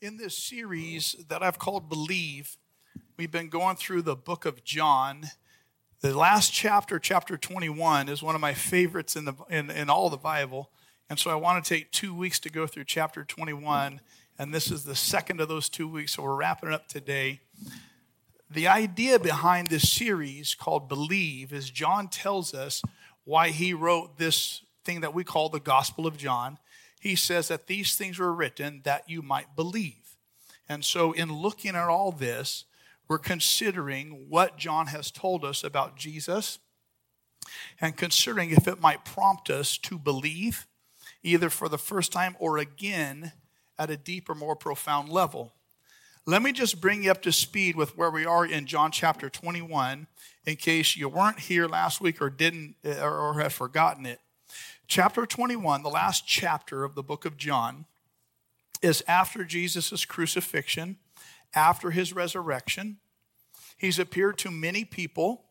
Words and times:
in 0.00 0.16
this 0.16 0.36
series 0.36 1.16
that 1.28 1.42
I've 1.42 1.58
called 1.58 1.88
Believe, 1.88 2.56
we've 3.16 3.30
been 3.30 3.48
going 3.48 3.76
through 3.76 4.02
the 4.02 4.16
book 4.16 4.44
of 4.44 4.64
John. 4.64 5.26
The 6.00 6.16
last 6.16 6.52
chapter, 6.52 6.98
chapter 6.98 7.36
21, 7.36 8.08
is 8.08 8.22
one 8.22 8.34
of 8.34 8.40
my 8.40 8.54
favorites 8.54 9.16
in, 9.16 9.24
the, 9.24 9.34
in, 9.48 9.70
in 9.70 9.88
all 9.88 10.10
the 10.10 10.16
Bible. 10.16 10.70
And 11.08 11.18
so 11.18 11.30
I 11.30 11.36
want 11.36 11.64
to 11.64 11.68
take 11.68 11.92
two 11.92 12.14
weeks 12.14 12.38
to 12.40 12.50
go 12.50 12.66
through 12.66 12.84
chapter 12.84 13.24
21. 13.24 14.00
And 14.38 14.52
this 14.52 14.70
is 14.70 14.84
the 14.84 14.94
second 14.94 15.40
of 15.40 15.48
those 15.48 15.68
two 15.68 15.88
weeks. 15.88 16.14
So 16.14 16.22
we're 16.22 16.36
wrapping 16.36 16.72
up 16.72 16.88
today. 16.88 17.40
The 18.50 18.68
idea 18.68 19.18
behind 19.18 19.68
this 19.68 19.90
series 19.90 20.54
called 20.54 20.88
Believe 20.88 21.52
is 21.52 21.70
John 21.70 22.08
tells 22.08 22.54
us 22.54 22.82
why 23.24 23.48
he 23.48 23.72
wrote 23.72 24.18
this 24.18 24.62
thing 24.84 25.00
that 25.00 25.14
we 25.14 25.24
call 25.24 25.48
the 25.48 25.60
Gospel 25.60 26.06
of 26.06 26.16
John 26.16 26.58
he 27.06 27.14
says 27.14 27.46
that 27.46 27.68
these 27.68 27.94
things 27.94 28.18
were 28.18 28.34
written 28.34 28.80
that 28.82 29.08
you 29.08 29.22
might 29.22 29.54
believe. 29.54 30.16
And 30.68 30.84
so, 30.84 31.12
in 31.12 31.32
looking 31.32 31.76
at 31.76 31.88
all 31.88 32.10
this, 32.10 32.64
we're 33.06 33.18
considering 33.18 34.26
what 34.28 34.58
John 34.58 34.88
has 34.88 35.12
told 35.12 35.44
us 35.44 35.62
about 35.62 35.96
Jesus 35.96 36.58
and 37.80 37.96
considering 37.96 38.50
if 38.50 38.66
it 38.66 38.80
might 38.80 39.04
prompt 39.04 39.50
us 39.50 39.78
to 39.78 40.00
believe, 40.00 40.66
either 41.22 41.48
for 41.48 41.68
the 41.68 41.78
first 41.78 42.10
time 42.10 42.34
or 42.40 42.58
again 42.58 43.30
at 43.78 43.88
a 43.88 43.96
deeper, 43.96 44.34
more 44.34 44.56
profound 44.56 45.08
level. 45.08 45.54
Let 46.26 46.42
me 46.42 46.50
just 46.50 46.80
bring 46.80 47.04
you 47.04 47.12
up 47.12 47.22
to 47.22 47.30
speed 47.30 47.76
with 47.76 47.96
where 47.96 48.10
we 48.10 48.26
are 48.26 48.44
in 48.44 48.66
John 48.66 48.90
chapter 48.90 49.30
21 49.30 50.08
in 50.44 50.56
case 50.56 50.96
you 50.96 51.08
weren't 51.08 51.38
here 51.38 51.68
last 51.68 52.00
week 52.00 52.20
or 52.20 52.30
didn't 52.30 52.74
or 52.84 53.38
have 53.38 53.52
forgotten 53.52 54.06
it. 54.06 54.18
Chapter 54.88 55.26
21, 55.26 55.82
the 55.82 55.88
last 55.88 56.28
chapter 56.28 56.84
of 56.84 56.94
the 56.94 57.02
book 57.02 57.24
of 57.24 57.36
John, 57.36 57.86
is 58.82 59.02
after 59.08 59.44
Jesus' 59.44 60.04
crucifixion, 60.04 60.96
after 61.54 61.90
his 61.90 62.12
resurrection. 62.12 62.98
He's 63.76 63.98
appeared 63.98 64.38
to 64.38 64.50
many 64.50 64.84
people, 64.84 65.46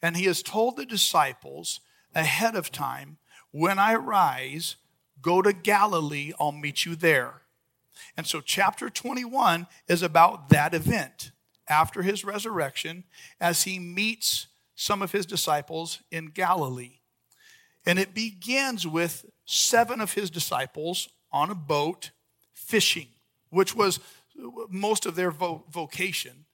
and 0.00 0.16
he 0.16 0.26
has 0.26 0.42
told 0.42 0.76
the 0.76 0.86
disciples 0.86 1.80
ahead 2.14 2.54
of 2.54 2.70
time 2.70 3.18
when 3.50 3.80
I 3.80 3.96
rise, 3.96 4.76
go 5.20 5.42
to 5.42 5.52
Galilee, 5.52 6.32
I'll 6.38 6.52
meet 6.52 6.84
you 6.84 6.94
there. 6.94 7.42
And 8.16 8.26
so, 8.26 8.40
chapter 8.40 8.88
21 8.88 9.66
is 9.88 10.02
about 10.02 10.50
that 10.50 10.72
event 10.72 11.32
after 11.66 12.02
his 12.02 12.24
resurrection 12.24 13.02
as 13.40 13.64
he 13.64 13.80
meets 13.80 14.46
some 14.76 15.02
of 15.02 15.10
his 15.10 15.26
disciples 15.26 16.00
in 16.12 16.26
Galilee. 16.26 16.97
And 17.88 17.98
it 17.98 18.12
begins 18.12 18.86
with 18.86 19.24
seven 19.46 20.02
of 20.02 20.12
his 20.12 20.28
disciples 20.28 21.08
on 21.32 21.48
a 21.48 21.54
boat 21.54 22.10
fishing, 22.52 23.08
which 23.48 23.74
was 23.74 23.98
most 24.68 25.06
of 25.06 25.14
their 25.16 25.30
vo- 25.30 25.64
vocation. 25.70 26.44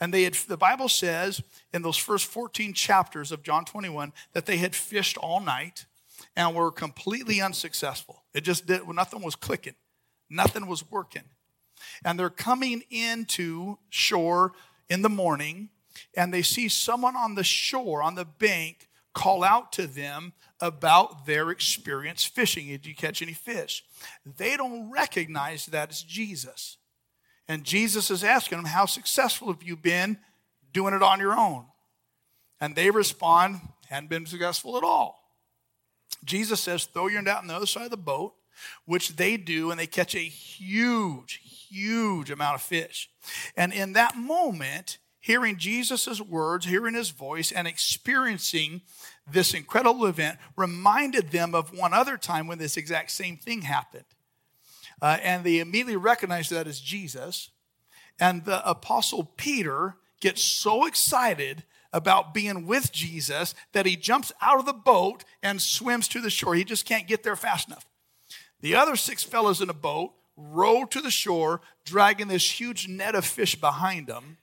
And 0.00 0.12
they 0.12 0.24
had, 0.24 0.34
the 0.34 0.56
Bible 0.56 0.88
says 0.88 1.40
in 1.72 1.82
those 1.82 1.96
first 1.96 2.26
14 2.26 2.72
chapters 2.74 3.30
of 3.30 3.44
John 3.44 3.64
21 3.64 4.12
that 4.32 4.46
they 4.46 4.56
had 4.56 4.74
fished 4.74 5.16
all 5.16 5.38
night 5.38 5.86
and 6.34 6.52
were 6.52 6.72
completely 6.72 7.40
unsuccessful. 7.40 8.24
It 8.34 8.40
just 8.40 8.66
did, 8.66 8.88
nothing 8.88 9.22
was 9.22 9.36
clicking, 9.36 9.76
nothing 10.28 10.66
was 10.66 10.90
working. 10.90 11.22
And 12.04 12.18
they're 12.18 12.28
coming 12.28 12.82
into 12.90 13.78
shore 13.88 14.52
in 14.90 15.02
the 15.02 15.08
morning 15.08 15.68
and 16.16 16.34
they 16.34 16.42
see 16.42 16.68
someone 16.68 17.14
on 17.14 17.36
the 17.36 17.44
shore, 17.44 18.02
on 18.02 18.16
the 18.16 18.24
bank, 18.24 18.85
call 19.16 19.42
out 19.42 19.72
to 19.72 19.86
them 19.86 20.34
about 20.60 21.24
their 21.24 21.50
experience 21.50 22.22
fishing. 22.22 22.66
Did 22.66 22.84
you 22.84 22.94
catch 22.94 23.22
any 23.22 23.32
fish? 23.32 23.82
They 24.36 24.58
don't 24.58 24.90
recognize 24.90 25.64
that 25.66 25.90
as 25.90 26.02
Jesus. 26.02 26.76
And 27.48 27.64
Jesus 27.64 28.10
is 28.10 28.22
asking 28.22 28.58
them, 28.58 28.66
How 28.66 28.84
successful 28.84 29.48
have 29.48 29.62
you 29.62 29.74
been 29.74 30.18
doing 30.72 30.92
it 30.92 31.02
on 31.02 31.18
your 31.18 31.32
own? 31.32 31.64
And 32.60 32.76
they 32.76 32.90
respond, 32.90 33.60
Hadn't 33.88 34.10
been 34.10 34.26
successful 34.26 34.76
at 34.76 34.84
all. 34.84 35.18
Jesus 36.22 36.60
says, 36.60 36.84
Throw 36.84 37.06
your 37.06 37.22
net 37.22 37.38
on 37.38 37.46
the 37.46 37.56
other 37.56 37.66
side 37.66 37.84
of 37.84 37.90
the 37.90 37.96
boat, 37.96 38.34
which 38.84 39.16
they 39.16 39.38
do, 39.38 39.70
and 39.70 39.80
they 39.80 39.86
catch 39.86 40.14
a 40.14 40.18
huge, 40.18 41.40
huge 41.70 42.30
amount 42.30 42.56
of 42.56 42.62
fish. 42.62 43.08
And 43.56 43.72
in 43.72 43.94
that 43.94 44.14
moment, 44.14 44.98
hearing 45.26 45.56
Jesus' 45.56 46.20
words, 46.20 46.66
hearing 46.66 46.94
his 46.94 47.10
voice, 47.10 47.50
and 47.50 47.66
experiencing 47.66 48.80
this 49.28 49.54
incredible 49.54 50.06
event 50.06 50.38
reminded 50.54 51.32
them 51.32 51.52
of 51.52 51.76
one 51.76 51.92
other 51.92 52.16
time 52.16 52.46
when 52.46 52.58
this 52.58 52.76
exact 52.76 53.10
same 53.10 53.36
thing 53.36 53.62
happened. 53.62 54.04
Uh, 55.02 55.16
and 55.20 55.42
they 55.42 55.58
immediately 55.58 55.96
recognized 55.96 56.52
that 56.52 56.68
as 56.68 56.78
Jesus. 56.78 57.50
And 58.20 58.44
the 58.44 58.64
apostle 58.68 59.32
Peter 59.36 59.96
gets 60.20 60.42
so 60.42 60.86
excited 60.86 61.64
about 61.92 62.32
being 62.32 62.64
with 62.64 62.92
Jesus 62.92 63.52
that 63.72 63.84
he 63.84 63.96
jumps 63.96 64.30
out 64.40 64.60
of 64.60 64.64
the 64.66 64.72
boat 64.72 65.24
and 65.42 65.60
swims 65.60 66.06
to 66.06 66.20
the 66.20 66.30
shore. 66.30 66.54
He 66.54 66.62
just 66.62 66.86
can't 66.86 67.08
get 67.08 67.24
there 67.24 67.34
fast 67.34 67.66
enough. 67.66 67.84
The 68.60 68.76
other 68.76 68.94
six 68.94 69.24
fellows 69.24 69.60
in 69.60 69.70
a 69.70 69.74
boat 69.74 70.12
row 70.36 70.84
to 70.84 71.00
the 71.00 71.10
shore, 71.10 71.62
dragging 71.84 72.28
this 72.28 72.60
huge 72.60 72.86
net 72.86 73.16
of 73.16 73.24
fish 73.24 73.60
behind 73.60 74.06
them. 74.06 74.36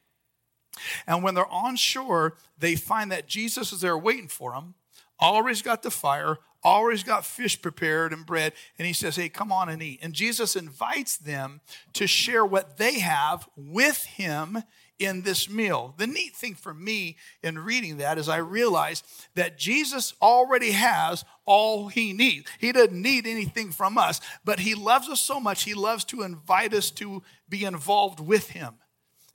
And 1.08 1.24
when 1.24 1.36
they're 1.36 1.46
on 1.48 1.76
shore, 1.76 2.36
they 2.58 2.76
find 2.76 3.12
that 3.12 3.28
Jesus 3.28 3.72
is 3.72 3.82
there 3.82 3.98
waiting 3.98 4.28
for 4.28 4.52
them, 4.52 4.76
always 5.20 5.62
got 5.62 5.84
the 5.84 5.92
fire, 5.92 6.40
always 6.64 7.04
got 7.04 7.26
fish 7.26 7.62
prepared 7.62 8.14
and 8.14 8.26
bread. 8.26 8.54
And 8.78 8.88
he 8.88 8.94
says, 8.94 9.16
Hey, 9.16 9.30
come 9.30 9.52
on 9.52 9.70
and 9.70 9.82
eat. 9.82 10.00
And 10.02 10.14
Jesus 10.14 10.56
invites 10.56 11.18
them 11.18 11.62
to 11.94 12.08
share 12.08 12.46
what 12.46 12.78
they 12.78 13.00
have 13.00 13.48
with 13.56 14.04
him 14.06 14.64
in 15.00 15.24
this 15.24 15.50
meal. 15.50 15.94
The 15.98 16.08
neat 16.08 16.36
thing 16.36 16.56
for 16.56 16.74
me 16.74 17.18
in 17.42 17.60
reading 17.60 17.98
that 17.98 18.18
is 18.18 18.30
I 18.30 18.38
realize 18.38 19.04
that 19.36 19.58
Jesus 19.58 20.14
already 20.22 20.72
has 20.72 21.26
all 21.46 21.88
he 21.88 22.14
needs. 22.14 22.50
He 22.60 22.72
doesn't 22.72 23.00
need 23.00 23.28
anything 23.28 23.72
from 23.72 23.98
us, 23.98 24.22
but 24.46 24.60
he 24.60 24.76
loves 24.76 25.10
us 25.10 25.22
so 25.22 25.40
much, 25.40 25.64
he 25.64 25.74
loves 25.74 26.04
to 26.06 26.22
invite 26.22 26.74
us 26.74 26.92
to 26.92 27.24
be 27.50 27.66
involved 27.66 28.20
with 28.20 28.52
him. 28.52 28.76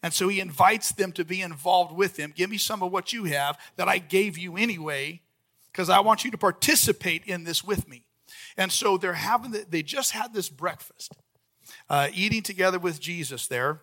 And 0.03 0.13
so 0.13 0.29
he 0.29 0.41
invites 0.41 0.93
them 0.93 1.13
to 1.13 1.25
be 1.25 1.43
involved 1.43 1.93
with 1.93 2.17
him. 2.17 2.33
Give 2.35 2.51
me 2.51 2.59
some 2.59 2.83
of 2.83 2.93
what 2.93 3.13
you 3.13 3.25
have 3.25 3.59
that 3.77 3.89
I 3.89 3.99
gave 3.99 4.39
you 4.39 4.57
anyway, 4.57 5.23
because 5.73 5.91
I 5.91 6.01
want 6.01 6.25
you 6.25 6.31
to 6.31 6.39
participate 6.39 7.25
in 7.25 7.45
this 7.45 7.65
with 7.65 7.89
me. 7.89 8.05
And 8.57 8.71
so 8.71 8.97
they're 8.97 9.15
having, 9.15 9.53
the, 9.53 9.67
they 9.69 9.83
just 9.83 10.13
had 10.13 10.33
this 10.33 10.49
breakfast, 10.49 11.13
uh, 11.91 12.09
eating 12.15 12.43
together 12.43 12.79
with 12.79 13.01
Jesus 13.01 13.47
there. 13.47 13.81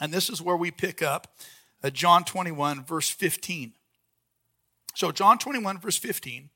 And 0.00 0.12
this 0.12 0.28
is 0.28 0.42
where 0.42 0.56
we 0.56 0.70
pick 0.70 1.02
up 1.02 1.36
uh, 1.82 1.90
John 1.90 2.24
21, 2.24 2.84
verse 2.84 3.08
15. 3.08 3.72
So, 4.94 5.12
John 5.12 5.38
21, 5.38 5.78
verse 5.78 5.96
15, 5.96 6.50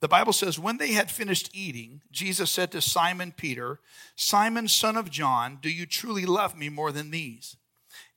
the 0.00 0.08
Bible 0.08 0.32
says, 0.32 0.58
When 0.58 0.78
they 0.78 0.92
had 0.92 1.10
finished 1.10 1.50
eating, 1.54 2.02
Jesus 2.10 2.50
said 2.50 2.70
to 2.72 2.80
Simon 2.80 3.32
Peter, 3.36 3.80
Simon, 4.16 4.68
son 4.68 4.96
of 4.96 5.10
John, 5.10 5.58
do 5.60 5.70
you 5.70 5.86
truly 5.86 6.26
love 6.26 6.56
me 6.56 6.68
more 6.68 6.92
than 6.92 7.10
these? 7.10 7.56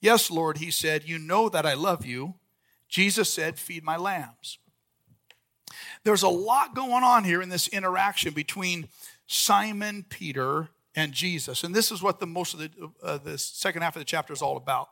Yes, 0.02 0.30
Lord, 0.30 0.58
he 0.58 0.72
said, 0.72 1.08
You 1.08 1.20
know 1.20 1.50
that 1.50 1.66
I 1.66 1.74
love 1.74 2.06
you. 2.06 2.36
Jesus 2.88 3.32
said, 3.32 3.60
Feed 3.60 3.84
my 3.84 3.98
lambs. 3.98 4.58
There's 6.04 6.24
a 6.24 6.30
lot 6.30 6.76
going 6.76 7.04
on 7.04 7.24
here 7.24 7.42
in 7.42 7.50
this 7.50 7.68
interaction 7.68 8.34
between 8.34 8.90
Simon, 9.26 10.06
Peter, 10.10 10.70
and 10.96 11.14
Jesus. 11.14 11.64
And 11.64 11.74
this 11.74 11.92
is 11.92 12.04
what 12.04 12.20
the 12.20 12.28
most 12.28 12.54
of 12.54 12.60
the, 12.60 12.70
uh, 13.02 13.18
the 13.18 13.38
second 13.38 13.82
half 13.82 13.96
of 13.96 14.02
the 14.02 14.06
chapter 14.06 14.34
is 14.34 14.42
all 14.42 14.58
about. 14.58 14.90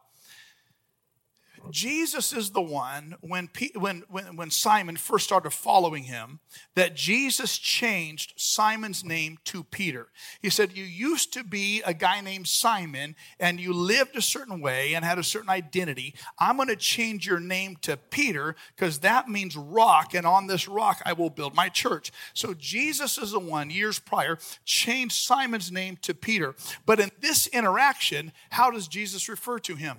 Jesus 1.69 2.33
is 2.33 2.51
the 2.51 2.61
one, 2.61 3.15
when, 3.21 3.49
when, 3.75 4.03
when, 4.09 4.35
when 4.35 4.49
Simon 4.51 4.97
first 4.97 5.25
started 5.25 5.51
following 5.51 6.03
him, 6.03 6.39
that 6.75 6.95
Jesus 6.95 7.57
changed 7.57 8.33
Simon's 8.35 9.03
name 9.03 9.37
to 9.45 9.63
Peter. 9.63 10.07
He 10.41 10.49
said, 10.49 10.75
You 10.75 10.83
used 10.83 11.33
to 11.33 11.43
be 11.43 11.81
a 11.85 11.93
guy 11.93 12.21
named 12.21 12.47
Simon, 12.47 13.15
and 13.39 13.59
you 13.59 13.73
lived 13.73 14.15
a 14.15 14.21
certain 14.21 14.61
way 14.61 14.93
and 14.93 15.05
had 15.05 15.19
a 15.19 15.23
certain 15.23 15.49
identity. 15.49 16.15
I'm 16.39 16.57
going 16.57 16.69
to 16.69 16.75
change 16.75 17.27
your 17.27 17.39
name 17.39 17.77
to 17.81 17.97
Peter 17.97 18.55
because 18.75 18.99
that 18.99 19.29
means 19.29 19.55
rock, 19.55 20.13
and 20.13 20.25
on 20.25 20.47
this 20.47 20.67
rock 20.67 21.01
I 21.05 21.13
will 21.13 21.29
build 21.29 21.55
my 21.55 21.69
church. 21.69 22.11
So 22.33 22.53
Jesus 22.53 23.17
is 23.17 23.31
the 23.31 23.39
one, 23.39 23.69
years 23.69 23.99
prior, 23.99 24.37
changed 24.65 25.15
Simon's 25.15 25.71
name 25.71 25.97
to 26.01 26.13
Peter. 26.13 26.55
But 26.85 26.99
in 26.99 27.11
this 27.21 27.47
interaction, 27.47 28.31
how 28.49 28.71
does 28.71 28.87
Jesus 28.87 29.29
refer 29.29 29.59
to 29.59 29.75
him? 29.75 29.97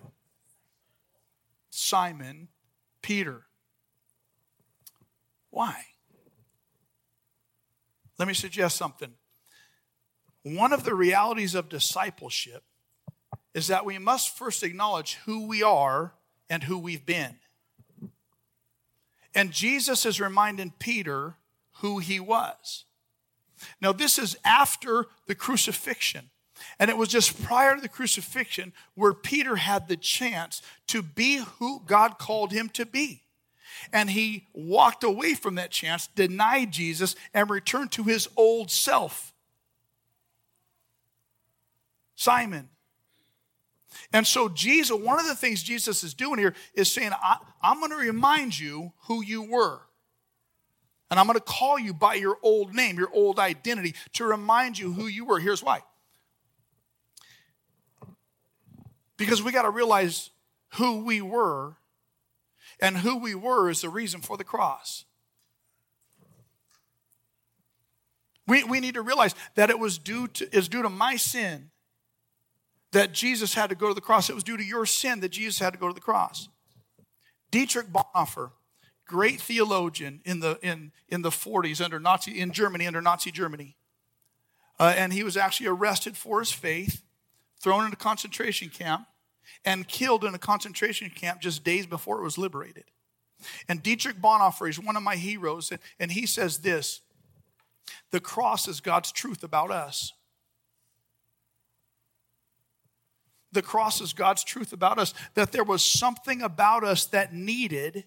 Simon 1.74 2.48
Peter. 3.00 3.46
Why? 5.48 5.86
Let 8.18 8.28
me 8.28 8.34
suggest 8.34 8.76
something. 8.76 9.14
One 10.42 10.74
of 10.74 10.84
the 10.84 10.94
realities 10.94 11.54
of 11.54 11.70
discipleship 11.70 12.62
is 13.54 13.68
that 13.68 13.86
we 13.86 13.98
must 13.98 14.36
first 14.36 14.62
acknowledge 14.62 15.14
who 15.24 15.46
we 15.46 15.62
are 15.62 16.12
and 16.50 16.64
who 16.64 16.78
we've 16.78 17.06
been. 17.06 17.36
And 19.34 19.50
Jesus 19.50 20.04
is 20.04 20.20
reminding 20.20 20.74
Peter 20.78 21.36
who 21.76 22.00
he 22.00 22.20
was. 22.20 22.84
Now, 23.80 23.92
this 23.92 24.18
is 24.18 24.36
after 24.44 25.06
the 25.26 25.34
crucifixion. 25.34 26.30
And 26.78 26.90
it 26.90 26.96
was 26.96 27.08
just 27.08 27.42
prior 27.42 27.74
to 27.74 27.80
the 27.80 27.88
crucifixion 27.88 28.72
where 28.94 29.14
Peter 29.14 29.56
had 29.56 29.88
the 29.88 29.96
chance 29.96 30.62
to 30.88 31.02
be 31.02 31.44
who 31.58 31.82
God 31.86 32.18
called 32.18 32.52
him 32.52 32.68
to 32.70 32.86
be. 32.86 33.22
And 33.92 34.10
he 34.10 34.46
walked 34.52 35.04
away 35.04 35.34
from 35.34 35.56
that 35.56 35.70
chance, 35.70 36.06
denied 36.06 36.72
Jesus, 36.72 37.16
and 37.34 37.48
returned 37.50 37.92
to 37.92 38.04
his 38.04 38.28
old 38.36 38.70
self. 38.70 39.32
Simon. 42.14 42.68
And 44.12 44.26
so, 44.26 44.48
Jesus, 44.48 44.96
one 44.96 45.18
of 45.18 45.26
the 45.26 45.34
things 45.34 45.62
Jesus 45.62 46.04
is 46.04 46.14
doing 46.14 46.38
here 46.38 46.54
is 46.74 46.90
saying, 46.90 47.12
I, 47.12 47.38
am 47.62 47.78
going 47.80 47.90
to 47.90 47.96
remind 47.96 48.58
you 48.58 48.92
who 49.06 49.22
you 49.22 49.42
were. 49.42 49.80
And 51.10 51.20
I'm 51.20 51.26
going 51.26 51.38
to 51.38 51.44
call 51.44 51.78
you 51.78 51.92
by 51.92 52.14
your 52.14 52.38
old 52.42 52.74
name, 52.74 52.96
your 52.96 53.10
old 53.12 53.38
identity, 53.38 53.94
to 54.14 54.24
remind 54.24 54.78
you 54.78 54.92
who 54.92 55.06
you 55.06 55.26
were. 55.26 55.40
Here's 55.40 55.62
why. 55.62 55.82
Because 59.22 59.42
we 59.42 59.52
got 59.52 59.62
to 59.62 59.70
realize 59.70 60.30
who 60.74 61.04
we 61.04 61.20
were, 61.20 61.76
and 62.80 62.98
who 62.98 63.18
we 63.18 63.34
were 63.34 63.70
is 63.70 63.82
the 63.82 63.88
reason 63.88 64.20
for 64.20 64.36
the 64.36 64.44
cross. 64.44 65.04
We, 68.48 68.64
we 68.64 68.80
need 68.80 68.94
to 68.94 69.02
realize 69.02 69.34
that 69.54 69.70
it 69.70 69.78
was 69.78 69.98
due 69.98 70.26
to, 70.28 70.56
is 70.56 70.68
due 70.68 70.82
to 70.82 70.88
my 70.88 71.14
sin 71.14 71.70
that 72.90 73.12
Jesus 73.12 73.54
had 73.54 73.70
to 73.70 73.76
go 73.76 73.88
to 73.88 73.94
the 73.94 74.00
cross. 74.00 74.28
It 74.28 74.34
was 74.34 74.42
due 74.42 74.56
to 74.56 74.64
your 74.64 74.86
sin 74.86 75.20
that 75.20 75.28
Jesus 75.28 75.60
had 75.60 75.72
to 75.72 75.78
go 75.78 75.86
to 75.86 75.94
the 75.94 76.00
cross. 76.00 76.48
Dietrich 77.50 77.86
Bonhoeffer 77.92 78.50
great 79.12 79.40
theologian 79.40 80.22
in 80.24 80.40
the, 80.40 80.58
in, 80.62 80.90
in 81.06 81.20
the 81.20 81.30
40s 81.30 81.84
under 81.84 82.00
Nazi, 82.00 82.40
in 82.40 82.50
Germany, 82.50 82.86
under 82.86 83.02
Nazi 83.02 83.30
Germany. 83.30 83.76
Uh, 84.80 84.94
and 84.96 85.12
he 85.12 85.22
was 85.22 85.36
actually 85.36 85.66
arrested 85.66 86.16
for 86.16 86.40
his 86.40 86.50
faith, 86.50 87.02
thrown 87.60 87.84
in 87.86 87.92
a 87.92 87.96
concentration 87.96 88.70
camp, 88.70 89.06
and 89.64 89.88
killed 89.88 90.24
in 90.24 90.34
a 90.34 90.38
concentration 90.38 91.10
camp 91.10 91.40
just 91.40 91.64
days 91.64 91.86
before 91.86 92.18
it 92.18 92.24
was 92.24 92.38
liberated. 92.38 92.84
And 93.68 93.82
Dietrich 93.82 94.20
Bonhoeffer 94.20 94.68
is 94.68 94.78
one 94.78 94.96
of 94.96 95.02
my 95.02 95.16
heroes, 95.16 95.72
and, 95.98 96.12
he 96.12 96.26
says 96.26 96.58
this 96.58 97.00
The 98.10 98.20
cross 98.20 98.68
is 98.68 98.80
God's 98.80 99.12
truth 99.12 99.42
about 99.42 99.70
us. 99.70 100.12
The 103.52 103.62
cross 103.62 104.00
is 104.00 104.12
God's 104.12 104.44
truth 104.44 104.72
about 104.72 104.98
us, 104.98 105.12
that 105.34 105.52
there 105.52 105.64
was 105.64 105.84
something 105.84 106.40
about 106.40 106.84
us 106.84 107.04
that 107.06 107.34
needed 107.34 108.04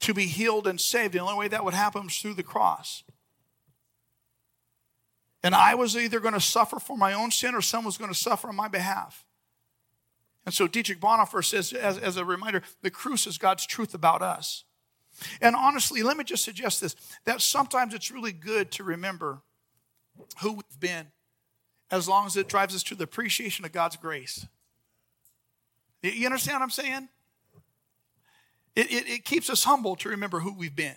to 0.00 0.14
be 0.14 0.26
healed 0.26 0.66
and 0.66 0.80
saved. 0.80 1.14
The 1.14 1.20
only 1.20 1.36
way 1.36 1.48
that 1.48 1.64
would 1.64 1.74
happen 1.74 2.04
was 2.04 2.16
through 2.16 2.34
the 2.34 2.42
cross. 2.42 3.04
And 5.42 5.54
I 5.54 5.76
was 5.76 5.96
either 5.96 6.18
going 6.18 6.34
to 6.34 6.40
suffer 6.40 6.80
for 6.80 6.96
my 6.96 7.12
own 7.12 7.30
sin 7.30 7.54
or 7.54 7.60
someone 7.60 7.86
was 7.86 7.98
going 7.98 8.12
to 8.12 8.18
suffer 8.18 8.48
on 8.48 8.56
my 8.56 8.68
behalf. 8.68 9.24
And 10.46 10.54
so 10.54 10.66
Dietrich 10.66 11.00
Bonhoeffer 11.00 11.44
says, 11.44 11.72
as, 11.72 11.98
as 11.98 12.16
a 12.16 12.24
reminder, 12.24 12.62
the 12.82 12.90
cruce 12.90 13.26
is 13.26 13.36
God's 13.36 13.66
truth 13.66 13.92
about 13.94 14.22
us. 14.22 14.64
And 15.40 15.56
honestly, 15.56 16.02
let 16.02 16.16
me 16.16 16.24
just 16.24 16.44
suggest 16.44 16.80
this 16.80 16.94
that 17.24 17.40
sometimes 17.40 17.92
it's 17.92 18.10
really 18.10 18.32
good 18.32 18.70
to 18.72 18.84
remember 18.84 19.42
who 20.40 20.52
we've 20.52 20.80
been 20.80 21.08
as 21.90 22.08
long 22.08 22.26
as 22.26 22.36
it 22.36 22.48
drives 22.48 22.74
us 22.74 22.82
to 22.84 22.94
the 22.94 23.04
appreciation 23.04 23.64
of 23.64 23.72
God's 23.72 23.96
grace. 23.96 24.46
You 26.02 26.26
understand 26.26 26.56
what 26.56 26.62
I'm 26.62 26.70
saying? 26.70 27.08
It, 28.76 28.92
it, 28.92 29.08
it 29.08 29.24
keeps 29.24 29.50
us 29.50 29.64
humble 29.64 29.96
to 29.96 30.08
remember 30.08 30.40
who 30.40 30.52
we've 30.52 30.76
been, 30.76 30.96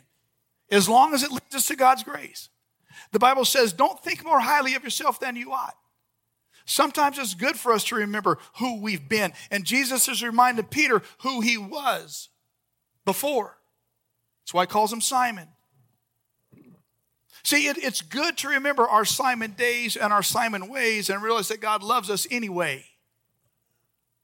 as 0.69 0.87
long 0.87 1.13
as 1.13 1.23
it 1.23 1.31
leads 1.31 1.55
us 1.55 1.67
to 1.67 1.75
God's 1.75 2.03
grace. 2.03 2.49
The 3.11 3.19
Bible 3.19 3.45
says, 3.45 3.73
don't 3.73 4.01
think 4.03 4.23
more 4.23 4.39
highly 4.39 4.75
of 4.75 4.83
yourself 4.83 5.19
than 5.19 5.35
you 5.35 5.51
ought. 5.51 5.75
Sometimes 6.65 7.17
it's 7.17 7.33
good 7.33 7.57
for 7.57 7.71
us 7.71 7.83
to 7.85 7.95
remember 7.95 8.37
who 8.57 8.81
we've 8.81 9.07
been. 9.09 9.33
And 9.49 9.65
Jesus 9.65 10.07
has 10.07 10.23
reminded 10.23 10.69
Peter 10.69 11.01
who 11.19 11.41
he 11.41 11.57
was 11.57 12.29
before. 13.05 13.57
That's 14.41 14.53
why 14.53 14.63
he 14.63 14.67
calls 14.67 14.91
him 14.91 15.01
Simon. 15.01 15.47
See, 17.43 17.67
it, 17.67 17.77
it's 17.77 18.01
good 18.01 18.37
to 18.39 18.49
remember 18.49 18.87
our 18.87 19.05
Simon 19.05 19.51
days 19.51 19.95
and 19.95 20.13
our 20.13 20.23
Simon 20.23 20.69
ways 20.69 21.09
and 21.09 21.23
realize 21.23 21.47
that 21.47 21.59
God 21.59 21.81
loves 21.81 22.09
us 22.09 22.27
anyway. 22.29 22.85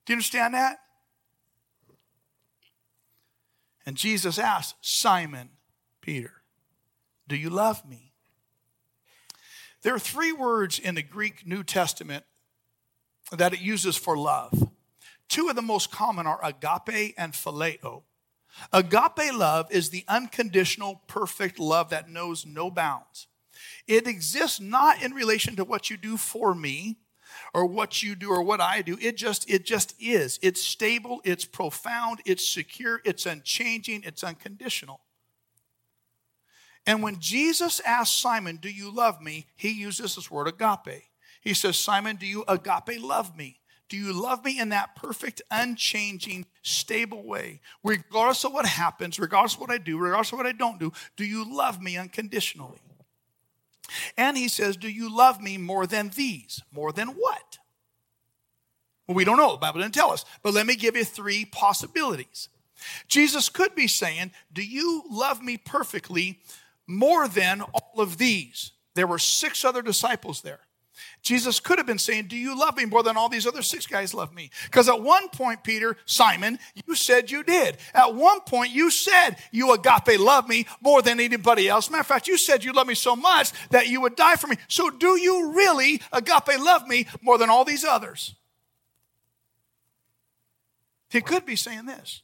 Do 0.05 0.13
you 0.13 0.15
understand 0.15 0.53
that? 0.53 0.77
And 3.85 3.95
Jesus 3.95 4.37
asked 4.37 4.75
Simon 4.81 5.49
Peter, 6.01 6.43
Do 7.27 7.35
you 7.35 7.49
love 7.49 7.87
me? 7.87 8.06
There 9.83 9.93
are 9.93 9.99
three 9.99 10.31
words 10.31 10.79
in 10.79 10.95
the 10.95 11.03
Greek 11.03 11.45
New 11.45 11.63
Testament 11.63 12.23
that 13.31 13.53
it 13.53 13.61
uses 13.61 13.95
for 13.95 14.17
love. 14.17 14.69
Two 15.29 15.49
of 15.49 15.55
the 15.55 15.61
most 15.61 15.91
common 15.91 16.25
are 16.25 16.39
agape 16.43 17.13
and 17.17 17.33
phileo. 17.33 18.03
Agape 18.73 19.33
love 19.33 19.71
is 19.71 19.89
the 19.89 20.05
unconditional, 20.07 21.01
perfect 21.07 21.59
love 21.59 21.89
that 21.89 22.09
knows 22.09 22.45
no 22.45 22.71
bounds. 22.71 23.27
It 23.87 24.07
exists 24.07 24.59
not 24.59 25.01
in 25.01 25.13
relation 25.13 25.55
to 25.57 25.63
what 25.63 25.89
you 25.89 25.97
do 25.97 26.17
for 26.17 26.55
me, 26.55 26.97
or 27.53 27.65
what 27.65 28.03
you 28.03 28.15
do 28.15 28.29
or 28.29 28.41
what 28.41 28.61
I 28.61 28.81
do. 28.81 28.97
It 29.01 29.17
just 29.17 29.49
it 29.49 29.65
just 29.65 29.93
is. 29.99 30.39
It's 30.41 30.63
stable, 30.63 31.21
it's 31.23 31.45
profound, 31.45 32.19
it's 32.25 32.47
secure, 32.47 33.01
it's 33.05 33.25
unchanging, 33.25 34.03
it's 34.05 34.23
unconditional. 34.23 35.01
And 36.87 37.03
when 37.03 37.19
Jesus 37.19 37.79
asked 37.81 38.19
Simon, 38.19 38.55
"Do 38.55 38.69
you 38.69 38.89
love 38.89 39.21
me?" 39.21 39.45
he 39.55 39.69
uses 39.69 40.15
this 40.15 40.31
word 40.31 40.47
agape. 40.47 41.03
He 41.41 41.53
says, 41.53 41.77
"Simon, 41.77 42.15
do 42.15 42.25
you 42.25 42.43
agape 42.47 42.99
love 42.99 43.37
me?" 43.37 43.59
Do 43.89 43.95
you 43.95 44.11
love 44.11 44.43
me 44.43 44.59
in 44.59 44.69
that 44.69 44.95
perfect, 44.95 45.41
unchanging, 45.49 46.45
stable 46.61 47.23
way? 47.23 47.61
Regardless 47.83 48.43
of 48.43 48.51
what 48.51 48.65
happens, 48.65 49.17
regardless 49.17 49.53
of 49.53 49.61
what 49.61 49.71
I 49.71 49.77
do, 49.77 49.97
regardless 49.97 50.33
of 50.33 50.37
what 50.39 50.45
I 50.45 50.51
don't 50.51 50.77
do, 50.77 50.91
do 51.15 51.23
you 51.23 51.45
love 51.49 51.81
me 51.81 51.95
unconditionally? 51.95 52.81
And 54.17 54.37
he 54.37 54.47
says, 54.47 54.75
Do 54.75 54.89
you 54.89 55.15
love 55.15 55.41
me 55.41 55.57
more 55.57 55.87
than 55.87 56.09
these? 56.09 56.61
More 56.71 56.91
than 56.91 57.09
what? 57.09 57.59
Well, 59.07 59.15
we 59.15 59.23
don't 59.23 59.37
know. 59.37 59.53
The 59.53 59.57
Bible 59.57 59.79
didn't 59.79 59.93
tell 59.93 60.11
us. 60.11 60.25
But 60.43 60.53
let 60.53 60.67
me 60.67 60.75
give 60.75 60.97
you 60.97 61.05
three 61.05 61.45
possibilities. 61.45 62.49
Jesus 63.07 63.47
could 63.47 63.73
be 63.73 63.87
saying, 63.87 64.31
Do 64.51 64.63
you 64.63 65.03
love 65.09 65.41
me 65.41 65.57
perfectly 65.57 66.39
more 66.87 67.27
than 67.27 67.61
all 67.61 68.01
of 68.01 68.17
these? 68.17 68.71
There 68.95 69.07
were 69.07 69.19
six 69.19 69.63
other 69.63 69.81
disciples 69.81 70.41
there. 70.41 70.61
Jesus 71.21 71.59
could 71.59 71.77
have 71.77 71.85
been 71.85 71.99
saying, 71.99 72.27
Do 72.27 72.37
you 72.37 72.57
love 72.57 72.77
me 72.77 72.85
more 72.85 73.03
than 73.03 73.17
all 73.17 73.29
these 73.29 73.45
other 73.45 73.61
six 73.61 73.85
guys 73.85 74.13
love 74.13 74.33
me? 74.33 74.49
Because 74.65 74.87
at 74.87 75.01
one 75.01 75.29
point, 75.29 75.63
Peter, 75.63 75.97
Simon, 76.05 76.57
you 76.87 76.95
said 76.95 77.29
you 77.29 77.43
did. 77.43 77.77
At 77.93 78.15
one 78.15 78.39
point, 78.41 78.71
you 78.71 78.89
said 78.89 79.35
you 79.51 79.73
agape 79.73 80.19
love 80.19 80.47
me 80.47 80.65
more 80.81 81.01
than 81.01 81.19
anybody 81.19 81.67
else. 81.67 81.89
Matter 81.89 82.01
of 82.01 82.07
fact, 82.07 82.27
you 82.27 82.37
said 82.37 82.63
you 82.63 82.71
love 82.71 82.87
me 82.87 82.95
so 82.95 83.15
much 83.15 83.51
that 83.69 83.87
you 83.87 84.01
would 84.01 84.15
die 84.15 84.35
for 84.35 84.47
me. 84.47 84.55
So 84.67 84.89
do 84.89 85.19
you 85.19 85.53
really 85.53 86.01
agape 86.11 86.59
love 86.59 86.87
me 86.87 87.07
more 87.21 87.37
than 87.37 87.49
all 87.49 87.65
these 87.65 87.83
others? 87.83 88.35
He 91.09 91.21
could 91.21 91.45
be 91.45 91.55
saying 91.55 91.85
this. 91.85 92.21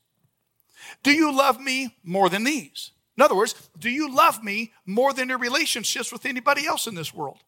Do 1.04 1.12
you 1.12 1.36
love 1.36 1.60
me 1.60 1.96
more 2.04 2.30
than 2.30 2.44
these? 2.44 2.92
In 3.16 3.22
other 3.22 3.36
words, 3.36 3.54
do 3.78 3.90
you 3.90 4.14
love 4.14 4.44
me 4.44 4.74
more 4.86 5.14
than 5.14 5.30
your 5.30 5.38
relationships 5.38 6.12
with 6.12 6.26
anybody 6.26 6.66
else 6.66 6.88
in 6.88 6.96
this 6.96 7.14
world? 7.14 7.40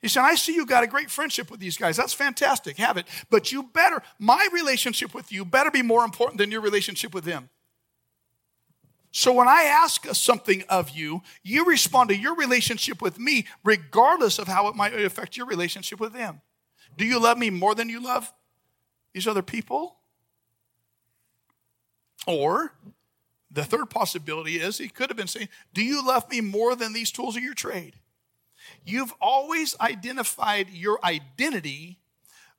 He 0.00 0.08
said, 0.08 0.22
I 0.22 0.34
see 0.36 0.54
you 0.54 0.64
got 0.64 0.84
a 0.84 0.86
great 0.86 1.10
friendship 1.10 1.50
with 1.50 1.60
these 1.60 1.76
guys. 1.76 1.96
That's 1.96 2.12
fantastic. 2.12 2.76
Have 2.78 2.96
it. 2.96 3.06
But 3.30 3.50
you 3.50 3.64
better, 3.64 4.02
my 4.18 4.48
relationship 4.52 5.12
with 5.12 5.32
you 5.32 5.44
better 5.44 5.70
be 5.70 5.82
more 5.82 6.04
important 6.04 6.38
than 6.38 6.52
your 6.52 6.60
relationship 6.60 7.12
with 7.12 7.24
them. 7.24 7.48
So 9.10 9.32
when 9.32 9.48
I 9.48 9.62
ask 9.62 10.06
something 10.14 10.62
of 10.68 10.90
you, 10.90 11.22
you 11.42 11.64
respond 11.64 12.10
to 12.10 12.16
your 12.16 12.36
relationship 12.36 13.02
with 13.02 13.18
me, 13.18 13.46
regardless 13.64 14.38
of 14.38 14.46
how 14.46 14.68
it 14.68 14.76
might 14.76 14.94
affect 14.94 15.36
your 15.36 15.46
relationship 15.46 15.98
with 15.98 16.12
them. 16.12 16.42
Do 16.96 17.04
you 17.04 17.20
love 17.20 17.38
me 17.38 17.50
more 17.50 17.74
than 17.74 17.88
you 17.88 18.02
love 18.02 18.32
these 19.14 19.26
other 19.26 19.42
people? 19.42 19.96
Or 22.26 22.72
the 23.58 23.64
third 23.64 23.90
possibility 23.90 24.60
is 24.60 24.78
he 24.78 24.88
could 24.88 25.10
have 25.10 25.16
been 25.16 25.26
saying, 25.26 25.48
Do 25.74 25.84
you 25.84 26.06
love 26.06 26.30
me 26.30 26.40
more 26.40 26.76
than 26.76 26.92
these 26.92 27.10
tools 27.10 27.36
of 27.36 27.42
your 27.42 27.54
trade? 27.54 27.94
You've 28.84 29.12
always 29.20 29.74
identified 29.80 30.70
your 30.70 31.04
identity 31.04 31.98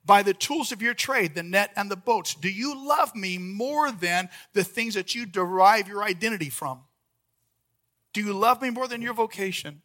by 0.04 0.22
the 0.22 0.34
tools 0.34 0.72
of 0.72 0.82
your 0.82 0.92
trade, 0.92 1.34
the 1.34 1.42
net 1.42 1.70
and 1.74 1.90
the 1.90 1.96
boats. 1.96 2.34
Do 2.34 2.50
you 2.50 2.86
love 2.86 3.14
me 3.14 3.38
more 3.38 3.90
than 3.90 4.28
the 4.52 4.62
things 4.62 4.92
that 4.92 5.14
you 5.14 5.24
derive 5.24 5.88
your 5.88 6.02
identity 6.02 6.50
from? 6.50 6.80
Do 8.12 8.20
you 8.20 8.34
love 8.34 8.60
me 8.60 8.68
more 8.68 8.86
than 8.86 9.00
your 9.00 9.14
vocation? 9.14 9.80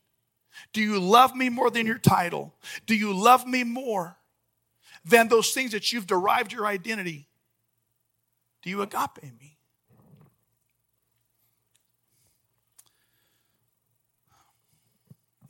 Do 0.73 0.81
you 0.81 0.99
love 0.99 1.33
me 1.33 1.47
more 1.47 1.69
than 1.69 1.85
your 1.85 1.97
title? 1.97 2.53
Do 2.87 2.95
you 2.95 3.13
love 3.13 3.47
me 3.47 3.63
more 3.63 4.17
than 5.05 5.29
those 5.29 5.51
things 5.51 5.71
that 5.71 5.93
you've 5.93 6.07
derived 6.07 6.51
your 6.51 6.65
identity? 6.65 7.29
Do 8.63 8.69
you 8.69 8.81
agape 8.81 9.23
me? 9.39 9.54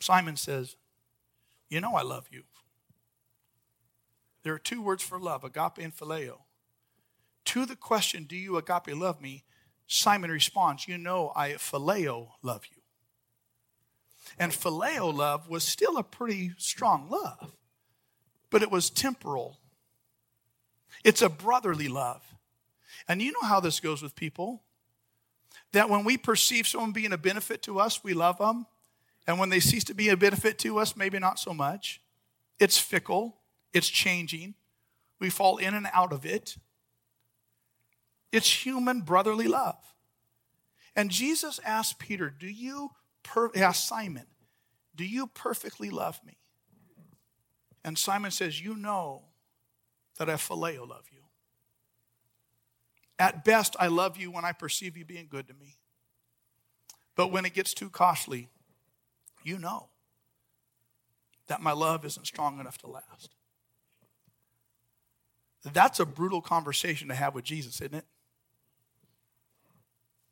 Simon 0.06 0.36
says, 0.36 0.76
You 1.68 1.82
know 1.82 1.96
I 1.96 2.04
love 2.04 2.28
you. 2.30 2.44
There 4.44 4.54
are 4.54 4.60
two 4.60 4.80
words 4.80 5.02
for 5.02 5.20
love 5.20 5.44
agape 5.44 5.80
and 5.80 5.96
phileo. 5.96 6.42
To 7.46 7.66
the 7.66 7.76
question, 7.76 8.26
Do 8.26 8.36
you 8.36 8.56
agape 8.56 8.96
love 8.96 9.20
me? 9.20 9.46
Simon 9.88 10.30
responds, 10.30 10.88
You 10.88 11.00
know 11.00 11.32
I 11.36 11.54
phileo 11.54 12.28
love 12.44 12.66
you. 12.70 12.84
And 14.38 14.52
phileo 14.52 15.12
love 15.12 15.50
was 15.50 15.64
still 15.64 15.98
a 15.98 16.04
pretty 16.04 16.52
strong 16.60 17.10
love, 17.10 17.54
but 18.52 18.62
it 18.62 18.70
was 18.70 18.92
temporal. 18.92 19.58
It's 21.04 21.24
a 21.24 21.30
brotherly 21.30 21.88
love. 21.88 22.22
And 23.08 23.24
you 23.24 23.32
know 23.32 23.48
how 23.48 23.60
this 23.60 23.80
goes 23.80 24.04
with 24.04 24.16
people 24.16 24.62
that 25.72 25.90
when 25.90 26.04
we 26.04 26.16
perceive 26.16 26.68
someone 26.68 26.92
being 26.92 27.12
a 27.12 27.18
benefit 27.18 27.64
to 27.64 27.80
us, 27.80 28.04
we 28.04 28.14
love 28.14 28.38
them. 28.38 28.68
And 29.28 29.40
when 29.40 29.50
they 29.50 29.60
cease 29.60 29.84
to 29.86 29.94
be 29.94 30.10
a 30.10 30.18
benefit 30.18 30.60
to 30.60 30.80
us, 30.80 30.96
maybe 30.96 31.20
not 31.20 31.40
so 31.40 31.54
much. 31.54 32.02
It's 32.60 32.78
fickle, 32.78 33.38
it's 33.74 33.90
changing. 33.90 34.56
We 35.20 35.30
fall 35.30 35.58
in 35.58 35.74
and 35.74 35.88
out 35.94 36.14
of 36.14 36.26
it. 36.26 36.58
It's 38.32 38.66
human 38.66 39.02
brotherly 39.02 39.48
love. 39.48 39.78
And 40.96 41.10
Jesus 41.10 41.60
asked 41.66 42.00
Peter, 42.00 42.30
Do 42.30 42.48
you, 42.48 42.92
per- 43.24 43.52
asked 43.56 43.88
Simon, 43.88 44.26
do 44.96 45.04
you 45.06 45.28
perfectly 45.28 45.90
love 45.90 46.20
me? 46.26 46.38
And 47.84 47.98
Simon 47.98 48.32
says, 48.32 48.62
You 48.62 48.76
know 48.76 49.24
that 50.18 50.30
I 50.30 50.34
phileo 50.34 50.88
love 50.88 51.06
you. 51.12 51.20
At 53.18 53.46
best, 53.46 53.76
I 53.80 53.88
love 53.88 54.18
you 54.18 54.32
when 54.32 54.46
I 54.46 54.52
perceive 54.52 54.98
you 54.98 55.06
being 55.06 55.28
good 55.30 55.48
to 55.48 55.54
me. 55.54 55.78
But 57.16 57.32
when 57.32 57.46
it 57.46 57.54
gets 57.54 57.74
too 57.74 57.90
costly, 57.90 58.50
you 59.46 59.60
know 59.60 59.90
that 61.48 61.62
my 61.62 61.72
love 61.72 62.04
isn't 62.04 62.26
strong 62.26 62.60
enough 62.60 62.78
to 62.80 62.88
last. 62.88 63.36
That's 65.64 66.00
a 66.00 66.06
brutal 66.06 66.42
conversation 66.42 67.08
to 67.08 67.16
have 67.16 67.36
with 67.36 67.46
Jesus, 67.46 67.80
isn't 67.82 67.94
it? 67.94 68.06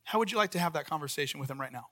How 0.03 0.19
would 0.19 0.31
you 0.31 0.37
like 0.37 0.51
to 0.51 0.59
have 0.59 0.73
that 0.73 0.85
conversation 0.85 1.39
with 1.39 1.49
him 1.49 1.61
right 1.61 1.71
now? 1.71 1.87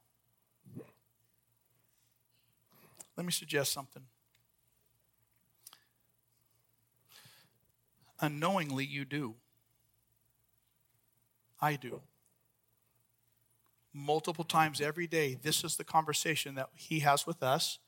Let 3.15 3.25
me 3.25 3.31
suggest 3.31 3.71
something. 3.71 4.03
Unknowingly, 8.19 8.85
you 8.85 9.05
do. 9.05 9.35
I 11.59 11.75
do. 11.75 12.01
Multiple 13.93 14.45
times 14.45 14.79
every 14.79 15.07
day, 15.07 15.37
this 15.41 15.63
is 15.63 15.75
the 15.75 15.83
conversation 15.83 16.55
that 16.55 16.69
he 16.75 16.99
has 16.99 17.27
with 17.27 17.43
us 17.43 17.79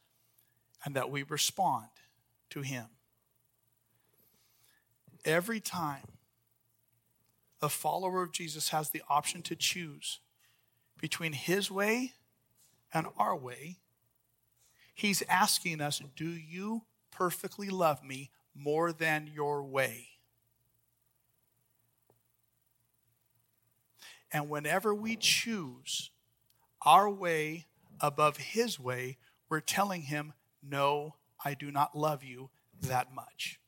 and 0.84 0.96
that 0.96 1.10
we 1.10 1.24
respond 1.24 1.88
to 2.50 2.62
him. 2.62 2.86
Every 5.26 5.62
time 5.62 6.04
a 7.62 7.70
follower 7.70 8.24
of 8.24 8.34
Jesus 8.34 8.70
has 8.70 8.90
the 8.90 9.02
option 9.10 9.42
to 9.44 9.56
choose 9.56 10.20
between 11.00 11.32
his 11.32 11.72
way 11.72 12.14
and 12.94 13.08
our 13.18 13.36
way, 13.36 13.78
he's 14.94 15.24
asking 15.30 15.80
us, 15.80 16.02
Do 16.16 16.30
you 16.30 16.84
perfectly 17.12 17.70
love 17.70 18.04
me 18.04 18.32
more 18.54 18.92
than 18.92 19.30
your 19.34 19.64
way? 19.64 20.13
And 24.34 24.50
whenever 24.50 24.94
we 24.96 25.16
choose 25.16 26.10
our 26.82 27.08
way 27.08 27.68
above 28.02 28.38
his 28.38 28.80
way, 28.80 29.18
we're 29.48 29.62
telling 29.62 30.02
him, 30.02 30.34
No, 30.68 31.16
I 31.46 31.54
do 31.54 31.72
not 31.72 31.96
love 31.96 32.24
you 32.24 32.50
that 32.82 33.14
much. 33.14 33.60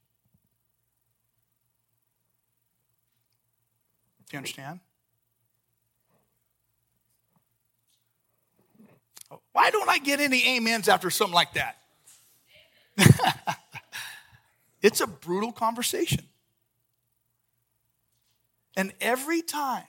Do 4.28 4.36
you 4.36 4.38
understand? 4.40 4.80
Why 9.52 9.70
don't 9.70 9.90
I 9.90 10.00
get 10.00 10.20
any 10.20 10.58
amens 10.58 10.90
after 10.90 11.12
something 11.12 11.34
like 11.34 11.54
that? 11.54 11.78
it's 14.82 15.02
a 15.02 15.08
brutal 15.08 15.52
conversation. 15.52 16.26
And 18.76 18.94
every 19.00 19.42
time 19.42 19.84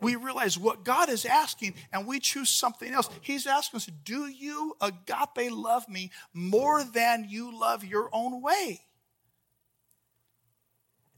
we 0.00 0.16
realize 0.16 0.58
what 0.58 0.84
God 0.84 1.08
is 1.08 1.24
asking 1.24 1.74
and 1.92 2.06
we 2.06 2.20
choose 2.20 2.50
something 2.50 2.92
else. 2.92 3.08
He's 3.22 3.46
asking 3.46 3.78
us, 3.78 3.86
Do 4.04 4.26
you 4.26 4.76
agape 4.80 5.50
love 5.50 5.88
me 5.88 6.10
more 6.34 6.84
than 6.84 7.26
you 7.28 7.58
love 7.58 7.84
your 7.84 8.10
own 8.12 8.42
way? 8.42 8.80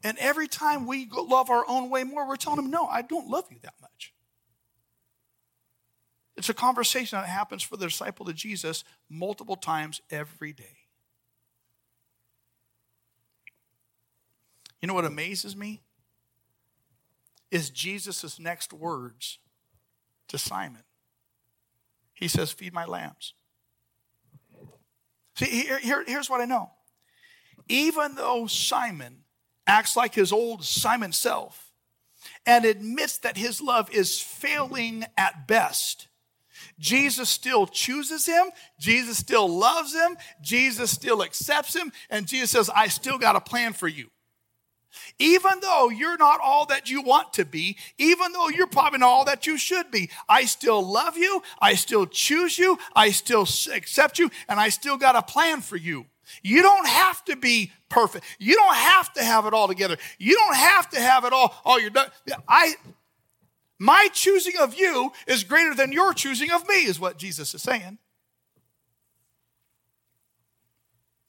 And 0.04 0.16
every 0.18 0.46
time 0.46 0.86
we 0.86 1.08
love 1.10 1.50
our 1.50 1.64
own 1.68 1.90
way 1.90 2.04
more, 2.04 2.28
we're 2.28 2.36
telling 2.36 2.64
him, 2.64 2.70
No, 2.70 2.86
I 2.86 3.02
don't 3.02 3.28
love 3.28 3.46
you 3.50 3.58
that 3.62 3.74
much. 3.80 4.14
It's 6.36 6.48
a 6.48 6.54
conversation 6.54 7.18
that 7.18 7.26
happens 7.26 7.64
for 7.64 7.76
the 7.76 7.86
disciple 7.86 8.28
of 8.28 8.36
Jesus 8.36 8.84
multiple 9.10 9.56
times 9.56 10.00
every 10.08 10.52
day. 10.52 10.76
You 14.80 14.86
know 14.86 14.94
what 14.94 15.04
amazes 15.04 15.56
me? 15.56 15.82
Is 17.50 17.70
Jesus' 17.70 18.38
next 18.38 18.72
words 18.72 19.38
to 20.28 20.38
Simon. 20.38 20.82
He 22.14 22.28
says, 22.28 22.50
Feed 22.50 22.72
my 22.72 22.84
lambs. 22.84 23.34
See, 25.36 25.46
here, 25.46 25.78
here, 25.78 26.04
here's 26.06 26.28
what 26.28 26.40
I 26.40 26.46
know. 26.46 26.70
Even 27.68 28.14
though 28.16 28.46
Simon 28.46 29.24
acts 29.66 29.96
like 29.96 30.14
his 30.14 30.32
old 30.32 30.64
Simon 30.64 31.12
self 31.12 31.72
and 32.44 32.64
admits 32.64 33.18
that 33.18 33.36
his 33.36 33.60
love 33.60 33.90
is 33.92 34.20
failing 34.20 35.04
at 35.16 35.46
best, 35.46 36.08
Jesus 36.78 37.28
still 37.28 37.66
chooses 37.66 38.26
him. 38.26 38.46
Jesus 38.80 39.18
still 39.18 39.48
loves 39.48 39.94
him. 39.94 40.16
Jesus 40.40 40.90
still 40.90 41.22
accepts 41.22 41.74
him. 41.74 41.92
And 42.10 42.26
Jesus 42.26 42.50
says, 42.50 42.70
I 42.74 42.88
still 42.88 43.18
got 43.18 43.36
a 43.36 43.40
plan 43.40 43.72
for 43.72 43.88
you. 43.88 44.08
Even 45.18 45.60
though 45.60 45.90
you're 45.90 46.16
not 46.16 46.40
all 46.42 46.66
that 46.66 46.90
you 46.90 47.02
want 47.02 47.32
to 47.34 47.44
be, 47.44 47.76
even 47.98 48.32
though 48.32 48.48
you're 48.48 48.66
probably 48.66 48.98
not 48.98 49.08
all 49.08 49.24
that 49.24 49.46
you 49.46 49.58
should 49.58 49.90
be, 49.90 50.10
I 50.28 50.44
still 50.44 50.82
love 50.82 51.16
you. 51.16 51.42
I 51.60 51.74
still 51.74 52.06
choose 52.06 52.58
you. 52.58 52.78
I 52.94 53.10
still 53.10 53.46
accept 53.72 54.18
you. 54.18 54.30
And 54.48 54.58
I 54.58 54.68
still 54.68 54.96
got 54.96 55.16
a 55.16 55.22
plan 55.22 55.60
for 55.60 55.76
you. 55.76 56.06
You 56.42 56.62
don't 56.62 56.86
have 56.86 57.24
to 57.26 57.36
be 57.36 57.72
perfect. 57.88 58.24
You 58.38 58.54
don't 58.54 58.76
have 58.76 59.12
to 59.14 59.24
have 59.24 59.46
it 59.46 59.54
all 59.54 59.68
together. 59.68 59.96
You 60.18 60.34
don't 60.34 60.56
have 60.56 60.90
to 60.90 61.00
have 61.00 61.24
it 61.24 61.32
all, 61.32 61.54
all 61.64 61.80
you're 61.80 61.90
done. 61.90 62.10
I, 62.46 62.74
my 63.78 64.08
choosing 64.12 64.54
of 64.60 64.74
you 64.74 65.12
is 65.26 65.44
greater 65.44 65.74
than 65.74 65.92
your 65.92 66.12
choosing 66.12 66.50
of 66.50 66.68
me, 66.68 66.84
is 66.84 67.00
what 67.00 67.18
Jesus 67.18 67.54
is 67.54 67.62
saying. 67.62 67.98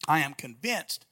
I 0.07 0.19
am 0.19 0.33
convinced 0.33 1.05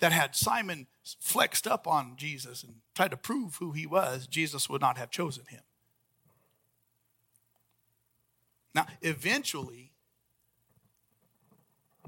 that 0.00 0.12
had 0.12 0.34
Simon 0.34 0.86
flexed 1.20 1.66
up 1.66 1.86
on 1.86 2.16
Jesus 2.16 2.62
and 2.62 2.76
tried 2.94 3.12
to 3.12 3.16
prove 3.16 3.56
who 3.56 3.72
he 3.72 3.86
was, 3.86 4.26
Jesus 4.26 4.68
would 4.68 4.80
not 4.80 4.98
have 4.98 5.10
chosen 5.10 5.44
him. 5.48 5.62
Now, 8.74 8.86
eventually, 9.00 9.92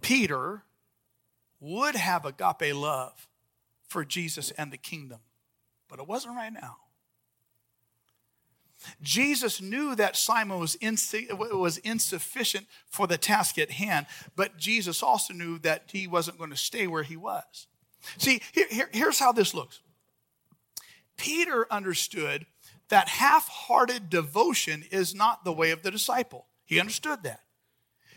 Peter 0.00 0.64
would 1.61 1.95
have 1.95 2.25
agape 2.25 2.75
love 2.75 3.28
for 3.87 4.05
Jesus 4.05 4.50
and 4.52 4.73
the 4.73 4.76
kingdom, 4.76 5.21
but 5.88 5.99
it 5.99 6.07
wasn't 6.07 6.37
right 6.37 6.52
now. 6.52 6.76
Jesus 9.00 9.61
knew 9.61 9.95
that 9.95 10.17
Simon 10.17 10.59
was, 10.59 10.76
was 11.31 11.78
insufficient 11.78 12.67
for 12.88 13.07
the 13.07 13.19
task 13.19 13.59
at 13.59 13.71
hand, 13.71 14.07
but 14.37 14.57
Jesus 14.57 15.02
also 15.02 15.33
knew 15.33 15.59
that 15.61 15.85
he 15.93 16.07
wasn't 16.07 16.38
going 16.38 16.50
to 16.50 16.57
stay 16.57 16.87
where 16.87 17.02
he 17.02 17.17
was. 17.17 17.68
See, 18.17 18.40
here, 18.52 18.67
here, 18.71 18.88
here's 18.93 19.19
how 19.19 19.33
this 19.33 19.55
looks 19.55 19.81
Peter 21.17 21.67
understood 21.71 22.47
that 22.88 23.09
half 23.09 23.49
hearted 23.49 24.09
devotion 24.09 24.85
is 24.90 25.14
not 25.14 25.45
the 25.45 25.52
way 25.52 25.71
of 25.71 25.83
the 25.83 25.90
disciple. 25.90 26.47
He 26.64 26.81
understood 26.81 27.23
that. 27.25 27.40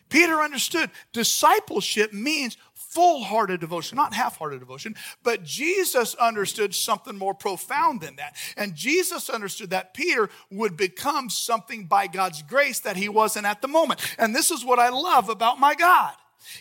Peter 0.09 0.41
understood 0.41 0.91
discipleship 1.13 2.11
means 2.11 2.57
full 2.73 3.23
hearted 3.23 3.61
devotion, 3.61 3.95
not 3.95 4.13
half 4.13 4.37
hearted 4.37 4.59
devotion. 4.59 4.93
But 5.23 5.43
Jesus 5.43 6.13
understood 6.15 6.75
something 6.75 7.17
more 7.17 7.33
profound 7.33 8.01
than 8.01 8.17
that. 8.17 8.35
And 8.57 8.75
Jesus 8.75 9.29
understood 9.29 9.69
that 9.69 9.93
Peter 9.93 10.29
would 10.51 10.75
become 10.75 11.29
something 11.29 11.85
by 11.85 12.07
God's 12.07 12.41
grace 12.41 12.81
that 12.81 12.97
he 12.97 13.07
wasn't 13.07 13.45
at 13.45 13.61
the 13.61 13.69
moment. 13.69 14.01
And 14.17 14.35
this 14.35 14.51
is 14.51 14.65
what 14.65 14.79
I 14.79 14.89
love 14.89 15.29
about 15.29 15.59
my 15.59 15.73
God. 15.75 16.13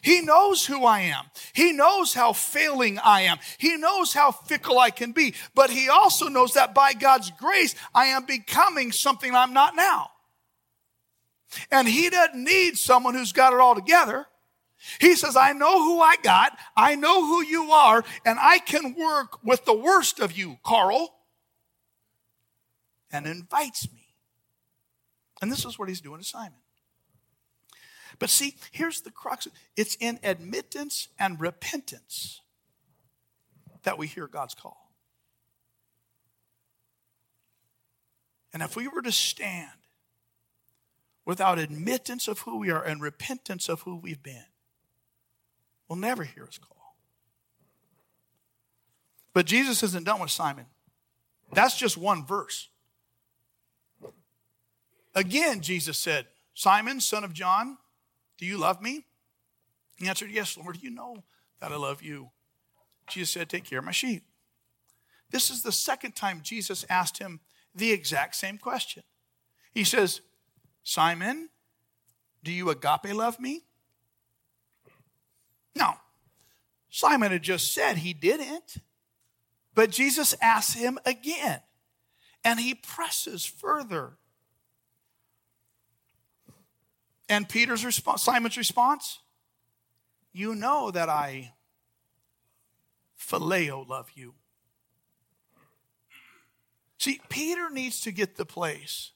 He 0.02 0.20
knows 0.20 0.66
who 0.66 0.84
I 0.84 1.00
am. 1.00 1.24
He 1.52 1.72
knows 1.72 2.14
how 2.14 2.32
failing 2.32 2.98
I 2.98 3.22
am. 3.22 3.38
He 3.58 3.76
knows 3.76 4.12
how 4.12 4.30
fickle 4.30 4.78
I 4.78 4.90
can 4.90 5.12
be. 5.12 5.34
But 5.54 5.70
he 5.70 5.88
also 5.88 6.28
knows 6.28 6.54
that 6.54 6.74
by 6.74 6.92
God's 6.92 7.30
grace, 7.32 7.74
I 7.94 8.06
am 8.06 8.26
becoming 8.26 8.92
something 8.92 9.34
I'm 9.34 9.52
not 9.52 9.76
now. 9.76 10.10
And 11.70 11.88
he 11.88 12.10
doesn't 12.10 12.42
need 12.42 12.78
someone 12.78 13.14
who's 13.14 13.32
got 13.32 13.52
it 13.52 13.60
all 13.60 13.74
together. 13.74 14.26
He 14.98 15.14
says, 15.14 15.36
I 15.36 15.52
know 15.52 15.82
who 15.82 16.00
I 16.00 16.16
got, 16.22 16.56
I 16.76 16.94
know 16.94 17.26
who 17.26 17.44
you 17.44 17.70
are, 17.70 18.02
and 18.24 18.38
I 18.40 18.58
can 18.58 18.94
work 18.94 19.42
with 19.44 19.64
the 19.66 19.76
worst 19.76 20.20
of 20.20 20.32
you, 20.32 20.58
Carl. 20.64 21.14
And 23.12 23.26
invites 23.26 23.90
me. 23.92 24.14
And 25.42 25.50
this 25.50 25.64
is 25.64 25.78
what 25.78 25.88
he's 25.88 26.00
doing 26.00 26.20
to 26.20 26.24
Simon. 26.24 26.59
But 28.20 28.30
see, 28.30 28.54
here's 28.70 29.00
the 29.00 29.10
crux 29.10 29.48
it's 29.76 29.96
in 29.98 30.20
admittance 30.22 31.08
and 31.18 31.40
repentance 31.40 32.42
that 33.82 33.98
we 33.98 34.06
hear 34.06 34.28
God's 34.28 34.54
call. 34.54 34.92
And 38.52 38.62
if 38.62 38.76
we 38.76 38.86
were 38.86 39.02
to 39.02 39.12
stand 39.12 39.70
without 41.24 41.58
admittance 41.58 42.28
of 42.28 42.40
who 42.40 42.58
we 42.58 42.70
are 42.70 42.82
and 42.82 43.00
repentance 43.00 43.68
of 43.68 43.82
who 43.82 43.96
we've 43.96 44.22
been, 44.22 44.44
we'll 45.88 45.98
never 45.98 46.24
hear 46.24 46.44
his 46.44 46.58
call. 46.58 46.96
But 49.32 49.46
Jesus 49.46 49.82
isn't 49.82 50.04
done 50.04 50.20
with 50.20 50.30
Simon. 50.30 50.66
That's 51.52 51.78
just 51.78 51.96
one 51.96 52.26
verse. 52.26 52.68
Again, 55.14 55.62
Jesus 55.62 55.96
said, 55.96 56.26
Simon, 56.54 57.00
son 57.00 57.24
of 57.24 57.32
John, 57.32 57.78
do 58.40 58.46
you 58.46 58.56
love 58.56 58.80
me? 58.80 59.04
He 59.98 60.08
answered, 60.08 60.30
Yes, 60.30 60.56
Lord, 60.56 60.78
you 60.82 60.90
know 60.90 61.22
that 61.60 61.72
I 61.72 61.76
love 61.76 62.02
you. 62.02 62.30
Jesus 63.06 63.30
said, 63.30 63.50
Take 63.50 63.64
care 63.64 63.80
of 63.80 63.84
my 63.84 63.92
sheep. 63.92 64.24
This 65.30 65.50
is 65.50 65.62
the 65.62 65.70
second 65.70 66.16
time 66.16 66.40
Jesus 66.42 66.86
asked 66.88 67.18
him 67.18 67.40
the 67.74 67.92
exact 67.92 68.34
same 68.34 68.56
question. 68.56 69.02
He 69.72 69.84
says, 69.84 70.22
Simon, 70.82 71.50
do 72.42 72.50
you 72.50 72.70
agape 72.70 73.14
love 73.14 73.38
me? 73.38 73.64
No. 75.76 75.92
Simon 76.88 77.30
had 77.30 77.42
just 77.42 77.74
said 77.74 77.98
he 77.98 78.14
didn't. 78.14 78.78
But 79.74 79.90
Jesus 79.90 80.34
asks 80.40 80.72
him 80.72 80.98
again, 81.04 81.60
and 82.42 82.58
he 82.58 82.74
presses 82.74 83.44
further. 83.44 84.16
And 87.30 87.48
Peter's 87.48 87.84
response, 87.84 88.22
Simon's 88.22 88.56
response, 88.56 89.20
you 90.32 90.56
know 90.56 90.90
that 90.90 91.08
I 91.08 91.52
phileo 93.16 93.88
love 93.88 94.10
you. 94.14 94.34
See, 96.98 97.20
Peter 97.28 97.70
needs 97.70 98.00
to 98.00 98.10
get 98.10 98.36
the 98.36 98.44
place. 98.44 99.12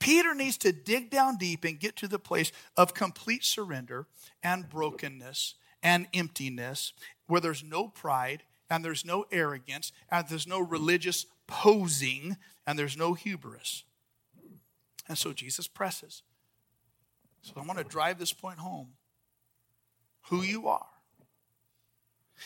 Peter 0.00 0.34
needs 0.34 0.58
to 0.58 0.72
dig 0.72 1.08
down 1.08 1.36
deep 1.36 1.64
and 1.64 1.78
get 1.78 1.94
to 1.96 2.08
the 2.08 2.18
place 2.18 2.50
of 2.76 2.94
complete 2.94 3.44
surrender 3.44 4.08
and 4.42 4.68
brokenness 4.68 5.54
and 5.84 6.08
emptiness 6.12 6.92
where 7.28 7.40
there's 7.40 7.62
no 7.62 7.86
pride 7.86 8.42
and 8.68 8.84
there's 8.84 9.04
no 9.04 9.24
arrogance 9.30 9.92
and 10.10 10.28
there's 10.28 10.48
no 10.48 10.58
religious 10.58 11.26
posing 11.46 12.36
and 12.66 12.76
there's 12.76 12.96
no 12.96 13.14
hubris. 13.14 13.84
And 15.06 15.16
so 15.16 15.32
Jesus 15.32 15.68
presses. 15.68 16.24
So 17.48 17.60
I 17.60 17.64
want 17.64 17.78
to 17.78 17.84
drive 17.84 18.18
this 18.18 18.32
point 18.32 18.58
home 18.58 18.88
who 20.28 20.42
you 20.42 20.68
are. 20.68 20.86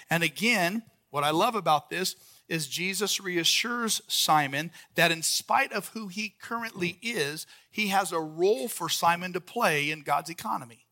And 0.08 0.22
again, 0.22 0.84
what 1.10 1.24
I 1.24 1.30
love 1.30 1.56
about 1.56 1.90
this 1.90 2.14
is 2.48 2.68
Jesus 2.68 3.20
reassures 3.20 4.00
Simon 4.06 4.70
that 4.94 5.10
in 5.10 5.22
spite 5.22 5.72
of 5.72 5.88
who 5.88 6.08
he 6.08 6.34
currently 6.40 6.98
is, 7.02 7.46
he 7.70 7.88
has 7.88 8.12
a 8.12 8.20
role 8.20 8.68
for 8.68 8.88
Simon 8.88 9.32
to 9.32 9.40
play 9.40 9.90
in 9.90 10.02
God's 10.02 10.30
economy. 10.30 10.86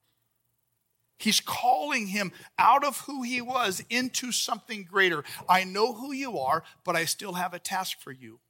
He's 1.18 1.40
calling 1.40 2.08
him 2.08 2.32
out 2.58 2.82
of 2.82 3.00
who 3.02 3.22
he 3.22 3.40
was 3.40 3.84
into 3.90 4.32
something 4.32 4.84
greater. 4.84 5.22
I 5.48 5.64
know 5.64 5.92
who 5.92 6.12
you 6.12 6.38
are, 6.38 6.64
but 6.82 6.96
I 6.96 7.04
still 7.04 7.34
have 7.34 7.54
a 7.54 7.58
task 7.58 8.00
for 8.00 8.10
you. 8.10 8.40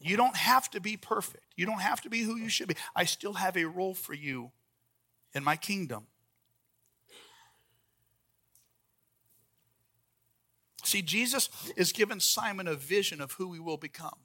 You 0.00 0.16
don't 0.16 0.36
have 0.36 0.70
to 0.70 0.80
be 0.80 0.96
perfect. 0.96 1.44
You 1.56 1.66
don't 1.66 1.80
have 1.80 2.00
to 2.02 2.10
be 2.10 2.20
who 2.20 2.36
you 2.36 2.48
should 2.48 2.68
be. 2.68 2.76
I 2.94 3.04
still 3.04 3.34
have 3.34 3.56
a 3.56 3.64
role 3.64 3.94
for 3.94 4.14
you 4.14 4.52
in 5.34 5.42
my 5.42 5.56
kingdom. 5.56 6.06
See, 10.84 11.02
Jesus 11.02 11.50
is 11.76 11.92
giving 11.92 12.20
Simon 12.20 12.66
a 12.66 12.74
vision 12.74 13.20
of 13.20 13.32
who 13.32 13.52
he 13.52 13.60
will 13.60 13.76
become. 13.76 14.16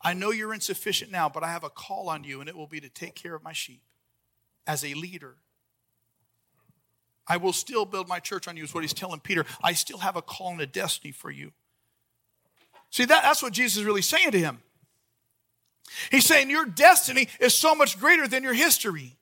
I 0.00 0.14
know 0.14 0.30
you're 0.30 0.54
insufficient 0.54 1.10
now, 1.10 1.28
but 1.28 1.42
I 1.42 1.48
have 1.48 1.64
a 1.64 1.68
call 1.68 2.08
on 2.08 2.24
you, 2.24 2.40
and 2.40 2.48
it 2.48 2.56
will 2.56 2.66
be 2.66 2.80
to 2.80 2.88
take 2.88 3.14
care 3.14 3.34
of 3.34 3.42
my 3.42 3.52
sheep 3.52 3.82
as 4.66 4.84
a 4.84 4.94
leader. 4.94 5.36
I 7.26 7.38
will 7.38 7.52
still 7.52 7.84
build 7.84 8.08
my 8.08 8.20
church 8.20 8.46
on 8.46 8.56
you, 8.56 8.64
is 8.64 8.72
what 8.72 8.84
he's 8.84 8.94
telling 8.94 9.20
Peter. 9.20 9.44
I 9.62 9.72
still 9.72 9.98
have 9.98 10.16
a 10.16 10.22
call 10.22 10.52
and 10.52 10.60
a 10.60 10.66
destiny 10.66 11.12
for 11.12 11.30
you. 11.30 11.52
See, 12.90 13.04
that, 13.04 13.22
that's 13.22 13.42
what 13.42 13.52
Jesus 13.52 13.78
is 13.78 13.84
really 13.84 14.02
saying 14.02 14.30
to 14.32 14.38
him. 14.38 14.62
He's 16.10 16.26
saying 16.26 16.50
your 16.50 16.66
destiny 16.66 17.28
is 17.40 17.54
so 17.54 17.74
much 17.74 17.98
greater 17.98 18.26
than 18.26 18.42
your 18.42 18.54
history. 18.54 19.16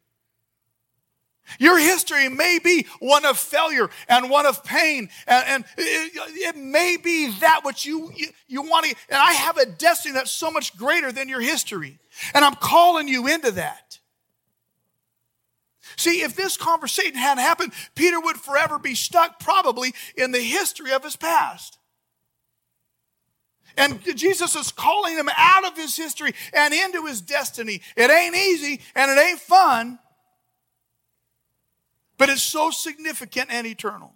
Your 1.58 1.78
history 1.78 2.28
may 2.28 2.58
be 2.62 2.86
one 3.00 3.26
of 3.26 3.38
failure 3.38 3.90
and 4.08 4.30
one 4.30 4.46
of 4.46 4.64
pain, 4.64 5.10
and, 5.26 5.44
and 5.46 5.64
it, 5.76 6.12
it, 6.16 6.56
may 6.56 6.96
be 6.96 7.30
that 7.40 7.60
which 7.64 7.84
you, 7.84 8.10
you, 8.16 8.28
you 8.48 8.62
want 8.62 8.86
to. 8.86 8.96
And 9.10 9.18
I 9.18 9.32
have 9.32 9.58
a 9.58 9.66
destiny 9.66 10.14
that's 10.14 10.30
so 10.32 10.50
much 10.50 10.76
greater 10.76 11.12
than 11.12 11.28
your 11.28 11.42
history, 11.42 11.98
and 12.32 12.44
I'm 12.44 12.54
calling 12.54 13.08
you 13.08 13.26
into 13.26 13.50
that. 13.52 13.98
See, 15.96 16.22
if 16.22 16.34
this 16.34 16.56
conversation 16.56 17.14
hadn't 17.14 17.44
happened, 17.44 17.72
Peter 17.94 18.18
would 18.18 18.36
forever 18.36 18.78
be 18.78 18.94
stuck 18.94 19.38
probably 19.38 19.94
in 20.16 20.32
the 20.32 20.40
history 20.40 20.92
of 20.92 21.04
his 21.04 21.14
past. 21.14 21.78
And 23.76 24.00
Jesus 24.16 24.54
is 24.54 24.70
calling 24.70 25.16
him 25.16 25.28
out 25.36 25.66
of 25.66 25.76
his 25.76 25.96
history 25.96 26.32
and 26.52 26.72
into 26.72 27.06
his 27.06 27.20
destiny. 27.20 27.80
It 27.96 28.10
ain't 28.10 28.36
easy 28.36 28.80
and 28.94 29.10
it 29.10 29.20
ain't 29.20 29.40
fun, 29.40 29.98
but 32.16 32.28
it's 32.28 32.42
so 32.42 32.70
significant 32.70 33.50
and 33.50 33.66
eternal. 33.66 34.14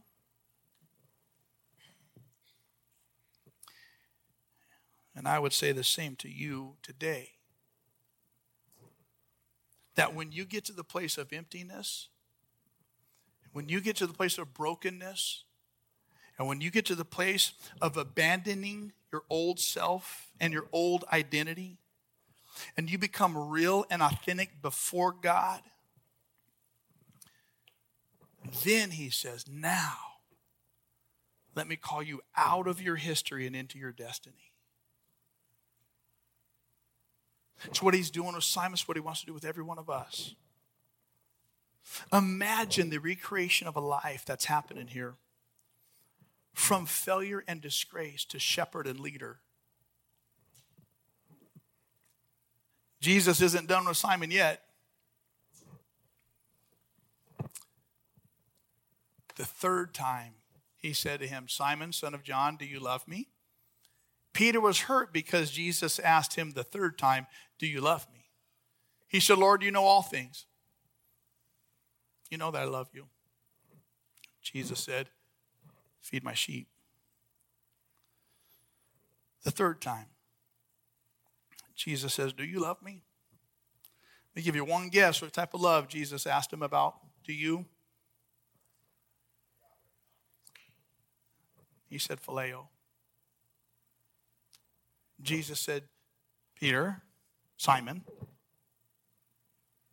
And 5.19 5.27
I 5.27 5.41
would 5.41 5.53
say 5.53 5.73
the 5.73 5.83
same 5.83 6.15
to 6.17 6.29
you 6.29 6.77
today. 6.81 7.31
That 9.97 10.15
when 10.15 10.31
you 10.31 10.45
get 10.45 10.65
to 10.67 10.73
the 10.73 10.85
place 10.85 11.19
of 11.19 11.33
emptiness, 11.33 12.09
when 13.53 13.69
you 13.69 13.81
get 13.81 13.97
to 13.97 14.07
the 14.07 14.13
place 14.13 14.39
of 14.39 14.55
brokenness, 14.55 15.43
and 16.39 16.47
when 16.47 16.61
you 16.61 16.71
get 16.71 16.87
to 16.87 16.95
the 16.95 17.05
place 17.05 17.53
of 17.83 17.97
abandoning 17.97 18.93
your 19.13 19.23
old 19.29 19.59
self 19.59 20.31
and 20.41 20.53
your 20.53 20.67
old 20.73 21.05
identity, 21.13 21.79
and 22.77 22.91
you 22.91 22.99
become 22.99 23.37
real 23.37 23.85
and 23.91 24.03
authentic 24.03 24.63
before 24.63 25.13
God, 25.13 25.61
then 28.65 28.93
he 28.93 29.11
says, 29.11 29.47
Now, 29.51 29.95
let 31.55 31.67
me 31.67 31.77
call 31.77 32.03
you 32.03 32.21
out 32.37 32.69
of 32.69 32.81
your 32.81 32.97
history 32.97 33.47
and 33.47 33.57
into 33.57 33.79
your 33.79 33.93
destiny. 33.93 34.53
It's 37.65 37.83
what 37.83 37.95
he's 37.95 38.11
doing 38.11 38.35
with 38.35 38.45
Simon, 38.45 38.75
it's 38.75 38.87
what 38.87 38.97
he 38.97 39.01
wants 39.01 39.21
to 39.21 39.27
do 39.27 39.35
with 39.35 39.45
every 39.45 39.65
one 39.65 39.79
of 39.79 39.91
us. 39.91 40.35
Imagine 42.13 42.91
the 42.91 42.99
recreation 42.99 43.67
of 43.67 43.75
a 43.75 43.81
life 43.81 44.25
that's 44.25 44.45
happening 44.45 44.89
here 44.89 45.15
from 46.59 46.87
failure 46.87 47.45
and 47.47 47.61
disgrace 47.61 48.25
to 48.25 48.37
shepherd 48.37 48.89
and 48.89 48.99
leader. 48.99 49.39
Jesus 53.01 53.41
isn't 53.41 53.69
done 53.69 53.87
with 53.87 53.97
Simon 53.97 54.33
yet. 54.33 54.65
The 59.37 59.45
third 59.45 59.95
time 59.95 60.33
he 60.77 60.93
said 60.93 61.21
to 61.21 61.29
him, 61.29 61.47
Simon, 61.49 61.93
son 61.93 62.13
of 62.13 62.25
John, 62.25 62.57
do 62.57 62.67
you 62.67 62.81
love 62.81 63.07
me? 63.07 63.29
Peter 64.33 64.61
was 64.61 64.81
hurt 64.81 65.13
because 65.13 65.53
Jesus 65.53 66.01
asked 66.01 66.35
him 66.35 66.51
the 66.51 66.65
third 66.65 66.99
time, 66.99 67.29
Do 67.61 67.69
you 67.69 67.81
love 67.81 68.09
me? 68.13 68.31
He 69.07 69.21
said, 69.21 69.39
Lord, 69.39 69.63
you 69.63 69.71
know 69.71 69.85
all 69.85 70.03
things. 70.03 70.45
You 72.31 72.37
know 72.37 72.51
that 72.51 72.63
I 72.63 72.65
love 72.65 72.89
you. 72.93 73.07
Jesus 74.43 74.81
said, 74.81 75.09
Feed 76.01 76.25
my 76.25 76.35
sheep. 76.35 76.69
The 79.45 79.51
third 79.51 79.81
time, 79.81 80.07
Jesus 81.75 82.15
says, 82.15 82.33
Do 82.33 82.45
you 82.45 82.61
love 82.61 82.83
me? 82.83 83.03
Let 84.35 84.37
me 84.37 84.43
give 84.43 84.57
you 84.57 84.65
one 84.65 84.89
guess 84.89 85.23
what 85.23 85.33
type 85.33 85.55
of 85.55 85.61
love 85.61 85.89
Jesus 85.89 86.27
asked 86.27 86.53
him 86.53 86.63
about. 86.63 86.97
Do 87.25 87.33
you? 87.33 87.65
He 91.89 91.99
said, 91.99 92.21
Phileo. 92.21 92.67
Jesus 95.21 95.59
said, 95.59 95.85
Peter, 96.55 97.03
Simon, 97.57 98.05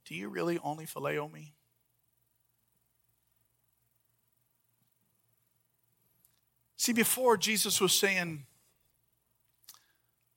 Do 0.05 0.13
you 0.13 0.29
really 0.29 0.59
only 0.59 0.85
phileo 0.85 1.31
me? 1.31 1.54
See, 6.85 6.93
before 6.93 7.35
Jesus 7.35 7.81
was 7.81 7.93
saying, 7.93 8.45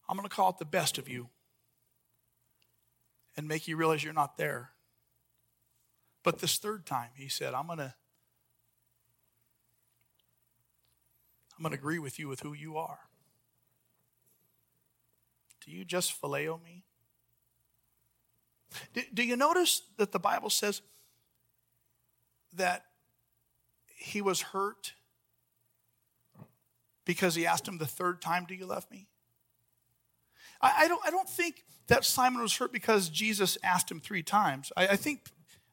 I'm 0.09 0.17
going 0.17 0.27
to 0.27 0.35
call 0.35 0.49
it 0.49 0.57
the 0.59 0.65
best 0.65 0.97
of 0.97 1.07
you 1.07 1.29
and 3.37 3.47
make 3.47 3.69
you 3.69 3.77
realize 3.77 4.03
you're 4.03 4.15
not 4.15 4.39
there. 4.39 4.71
But 6.23 6.39
this 6.39 6.57
third 6.57 6.87
time, 6.87 7.11
he 7.17 7.29
said, 7.29 7.53
I'm 7.53 7.67
going 7.67 7.81
to 7.81 7.93
I'm 11.55 11.63
going 11.63 11.73
to 11.73 11.79
agree 11.79 11.99
with 11.99 12.19
you 12.19 12.29
with 12.29 12.41
who 12.41 12.55
you 12.55 12.79
are. 12.79 13.01
Do 15.67 15.71
you 15.71 15.85
just 15.85 16.19
phileo 16.19 16.63
me? 16.65 16.87
Do, 18.95 19.03
do 19.13 19.23
you 19.23 19.37
notice 19.37 19.83
that 19.99 20.13
the 20.13 20.19
Bible 20.19 20.49
says 20.49 20.81
that 22.55 22.87
he 23.99 24.23
was 24.23 24.41
hurt 24.41 24.95
because 27.09 27.35
he 27.35 27.47
asked 27.47 27.67
him 27.67 27.79
the 27.79 27.87
third 27.87 28.21
time, 28.21 28.45
Do 28.47 28.55
you 28.55 28.67
love 28.67 28.89
me? 28.91 29.09
I, 30.61 30.75
I 30.81 30.89
don't, 30.89 31.01
I 31.07 31.11
don't 31.11 31.29
think 31.29 31.65
that 31.87 32.05
Simon 32.05 32.43
was 32.43 32.55
hurt 32.55 32.71
because 32.71 33.09
Jesus 33.09 33.57
asked 33.63 33.91
him 33.91 33.99
three 33.99 34.23
times. 34.23 34.71
I, 34.77 34.89
I 34.89 34.97
think, 34.97 35.23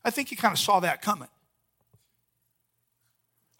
I 0.04 0.12
think 0.12 0.30
he 0.30 0.38
kind 0.38 0.54
of 0.54 0.60
saw 0.60 0.80
that 0.80 1.02
coming. 1.02 1.28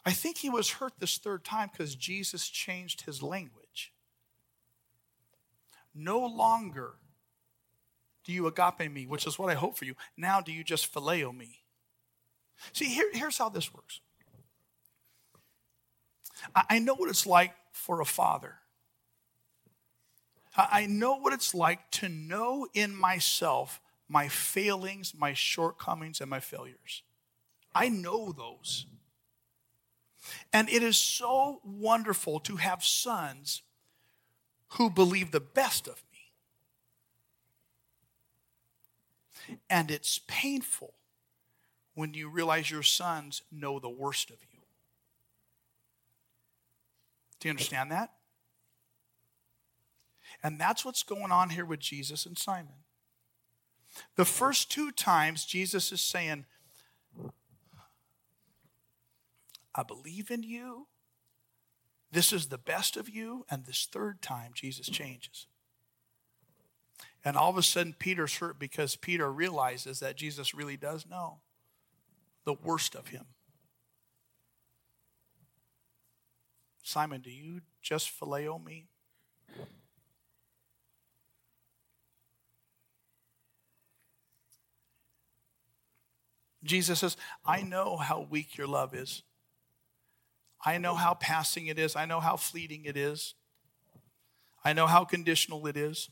I 0.06 0.12
think 0.12 0.38
he 0.38 0.50
was 0.50 0.70
hurt 0.70 0.94
this 1.00 1.18
third 1.18 1.44
time 1.44 1.70
because 1.70 1.96
Jesus 1.96 2.48
changed 2.48 3.02
his 3.02 3.22
language. 3.22 3.92
No 5.94 6.26
longer 6.26 6.94
do 8.24 8.32
you 8.32 8.48
agape 8.48 8.90
me, 8.90 9.06
which 9.06 9.28
is 9.28 9.38
what 9.38 9.52
I 9.52 9.56
hope 9.56 9.78
for 9.78 9.84
you. 9.84 9.96
Now 10.16 10.40
do 10.40 10.54
you 10.54 10.64
just 10.64 10.94
phileo 10.94 11.36
me? 11.36 11.60
See, 12.72 12.86
here, 12.86 13.10
here's 13.12 13.38
how 13.38 13.50
this 13.50 13.74
works. 13.74 14.00
I, 16.56 16.64
I 16.70 16.80
know 16.80 16.96
what 16.96 17.10
it's 17.10 17.26
like 17.26 17.52
for 17.76 18.02
a 18.02 18.06
father. 18.06 18.56
I, 20.58 20.86
know 20.86 21.18
what 21.18 21.34
it's 21.34 21.54
like 21.54 21.92
to 21.92 22.08
know 22.08 22.66
in 22.74 22.96
myself 22.96 23.82
my 24.08 24.30
failings, 24.30 25.14
my 25.14 25.34
shortcomings, 25.34 26.22
and 26.22 26.30
my 26.30 26.40
failures. 26.40 27.04
I 27.74 27.90
know 27.90 28.32
those. 28.32 28.86
And 30.54 30.70
it 30.70 30.82
is 30.82 30.98
so 30.98 31.60
wonderful 31.66 32.40
to 32.42 32.56
have 32.56 32.84
sons 32.84 33.64
who 34.70 34.90
believe 34.90 35.32
the 35.32 35.42
best 35.42 35.88
of 35.88 36.02
me. 39.50 39.58
And 39.70 39.92
it's 39.92 40.22
painful 40.28 40.94
when 41.94 42.14
you 42.14 42.30
realize 42.30 42.72
your 42.72 42.84
sons 42.84 43.42
know 43.52 43.80
the 43.80 43.90
worst 43.90 44.30
of 44.30 44.38
you. 44.54 44.55
Do 47.46 47.50
you 47.50 47.52
understand 47.52 47.92
that? 47.92 48.10
And 50.42 50.60
that's 50.60 50.84
what's 50.84 51.04
going 51.04 51.32
on 51.32 51.52
here 51.52 51.64
with 51.64 51.80
Jesus 51.80 52.26
and 52.26 52.36
Simon. 52.36 52.74
The 54.16 54.26
first 54.26 54.72
two 54.72 54.90
times, 54.90 55.46
Jesus 55.46 55.92
is 55.92 56.02
saying, 56.02 56.46
I 59.76 59.84
believe 59.84 60.32
in 60.32 60.42
you. 60.42 60.88
This 62.12 62.34
is 62.34 62.48
the 62.48 62.58
best 62.58 62.98
of 62.98 63.08
you. 63.08 63.46
And 63.48 63.68
this 63.68 63.88
third 63.92 64.24
time, 64.24 64.50
Jesus 64.56 64.88
changes. 64.88 65.46
And 67.24 67.38
all 67.38 67.52
of 67.52 67.58
a 67.58 67.62
sudden, 67.62 67.94
Peter's 68.00 68.38
hurt 68.38 68.58
because 68.58 68.96
Peter 68.96 69.32
realizes 69.32 70.00
that 70.00 70.18
Jesus 70.18 70.56
really 70.56 70.78
does 70.78 71.06
know 71.08 71.42
the 72.44 72.56
worst 72.56 72.96
of 72.96 73.10
him. 73.10 73.35
Simon, 76.86 77.20
do 77.20 77.32
you 77.32 77.62
just 77.82 78.12
phileo 78.20 78.64
me? 78.64 78.86
Jesus 86.64 87.00
says, 87.00 87.18
I 87.44 87.64
know 87.64 87.98
how 87.98 88.28
weak 88.30 88.56
your 88.56 88.68
love 88.68 88.94
is. 88.94 89.24
I 90.64 90.78
know 90.78 90.94
how 90.94 91.16
passing 91.16 91.66
it 91.66 91.80
is. 91.80 91.96
I 91.96 92.06
know 92.06 92.20
how 92.20 92.38
fleeting 92.38 92.86
it 92.86 92.96
is. 92.96 93.34
I 94.64 94.74
know 94.74 94.86
how 94.86 95.06
conditional 95.06 95.66
it 95.66 95.78
is. 95.78 96.12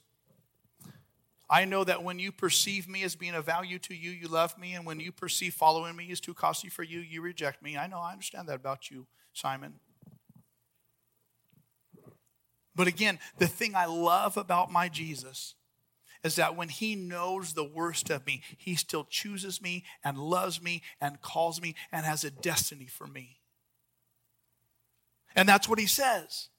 I 1.47 1.65
know 1.65 1.83
that 1.83 2.03
when 2.03 2.17
you 2.17 2.31
perceive 2.31 2.87
me 2.87 3.03
as 3.03 3.15
being 3.15 3.35
of 3.35 3.45
value 3.45 3.77
to 3.77 3.93
you, 3.93 4.09
you 4.09 4.27
love 4.27 4.57
me. 4.57 4.73
And 4.73 4.87
when 4.87 4.99
you 4.99 5.11
perceive 5.11 5.53
following 5.53 5.95
me 5.95 6.05
is 6.05 6.19
too 6.19 6.33
costly 6.33 6.71
for 6.71 6.81
you, 6.81 6.99
you 6.99 7.21
reject 7.21 7.61
me. 7.61 7.77
I 7.77 7.85
know, 7.85 7.99
I 7.99 8.11
understand 8.11 8.47
that 8.49 8.55
about 8.55 8.89
you, 8.89 9.05
Simon. 9.33 9.75
But 12.75 12.87
again, 12.87 13.19
the 13.37 13.47
thing 13.47 13.75
I 13.75 13.85
love 13.85 14.37
about 14.37 14.71
my 14.71 14.89
Jesus 14.89 15.55
is 16.23 16.35
that 16.37 16.55
when 16.55 16.69
he 16.69 16.95
knows 16.95 17.53
the 17.53 17.63
worst 17.63 18.09
of 18.09 18.25
me, 18.25 18.41
he 18.57 18.75
still 18.75 19.05
chooses 19.09 19.61
me 19.61 19.83
and 20.03 20.17
loves 20.17 20.61
me 20.61 20.81
and 21.01 21.21
calls 21.21 21.61
me 21.61 21.75
and 21.91 22.05
has 22.05 22.23
a 22.23 22.31
destiny 22.31 22.87
for 22.87 23.05
me. 23.05 23.41
And 25.35 25.47
that's 25.49 25.67
what 25.67 25.79
he 25.79 25.87
says. 25.87 26.49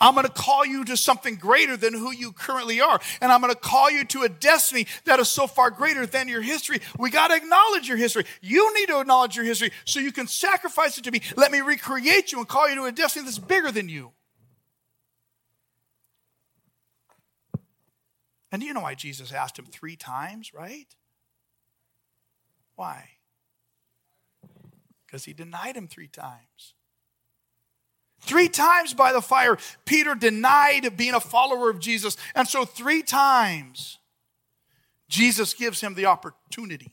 I'm 0.00 0.14
going 0.14 0.26
to 0.26 0.32
call 0.32 0.66
you 0.66 0.84
to 0.84 0.96
something 0.96 1.36
greater 1.36 1.76
than 1.76 1.94
who 1.94 2.12
you 2.12 2.32
currently 2.32 2.80
are. 2.80 3.00
And 3.20 3.32
I'm 3.32 3.40
going 3.40 3.52
to 3.52 3.58
call 3.58 3.90
you 3.90 4.04
to 4.04 4.22
a 4.22 4.28
destiny 4.28 4.86
that 5.04 5.18
is 5.18 5.28
so 5.28 5.46
far 5.46 5.70
greater 5.70 6.06
than 6.06 6.28
your 6.28 6.42
history. 6.42 6.80
We 6.98 7.10
got 7.10 7.28
to 7.28 7.36
acknowledge 7.36 7.88
your 7.88 7.96
history. 7.96 8.24
You 8.40 8.72
need 8.74 8.86
to 8.88 9.00
acknowledge 9.00 9.34
your 9.34 9.44
history 9.44 9.72
so 9.84 9.98
you 9.98 10.12
can 10.12 10.26
sacrifice 10.26 10.98
it 10.98 11.04
to 11.04 11.10
me. 11.10 11.22
Let 11.36 11.50
me 11.50 11.60
recreate 11.60 12.32
you 12.32 12.38
and 12.38 12.46
call 12.46 12.68
you 12.68 12.76
to 12.76 12.84
a 12.84 12.92
destiny 12.92 13.24
that's 13.24 13.38
bigger 13.38 13.72
than 13.72 13.88
you. 13.88 14.12
And 18.52 18.60
do 18.60 18.66
you 18.66 18.74
know 18.74 18.82
why 18.82 18.94
Jesus 18.94 19.32
asked 19.32 19.58
him 19.58 19.64
three 19.64 19.96
times, 19.96 20.52
right? 20.52 20.86
Why? 22.76 23.08
Because 25.06 25.24
he 25.24 25.32
denied 25.32 25.76
him 25.76 25.88
three 25.88 26.06
times. 26.06 26.74
Three 28.20 28.48
times 28.48 28.94
by 28.94 29.12
the 29.12 29.22
fire, 29.22 29.58
Peter 29.84 30.14
denied 30.14 30.96
being 30.96 31.14
a 31.14 31.20
follower 31.20 31.70
of 31.70 31.80
Jesus. 31.80 32.16
And 32.34 32.46
so, 32.46 32.64
three 32.64 33.02
times, 33.02 33.98
Jesus 35.08 35.54
gives 35.54 35.80
him 35.80 35.94
the 35.94 36.06
opportunity 36.06 36.92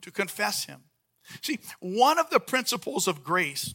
to 0.00 0.10
confess 0.10 0.64
him. 0.64 0.84
See, 1.42 1.58
one 1.80 2.18
of 2.18 2.30
the 2.30 2.40
principles 2.40 3.06
of 3.06 3.22
grace 3.22 3.74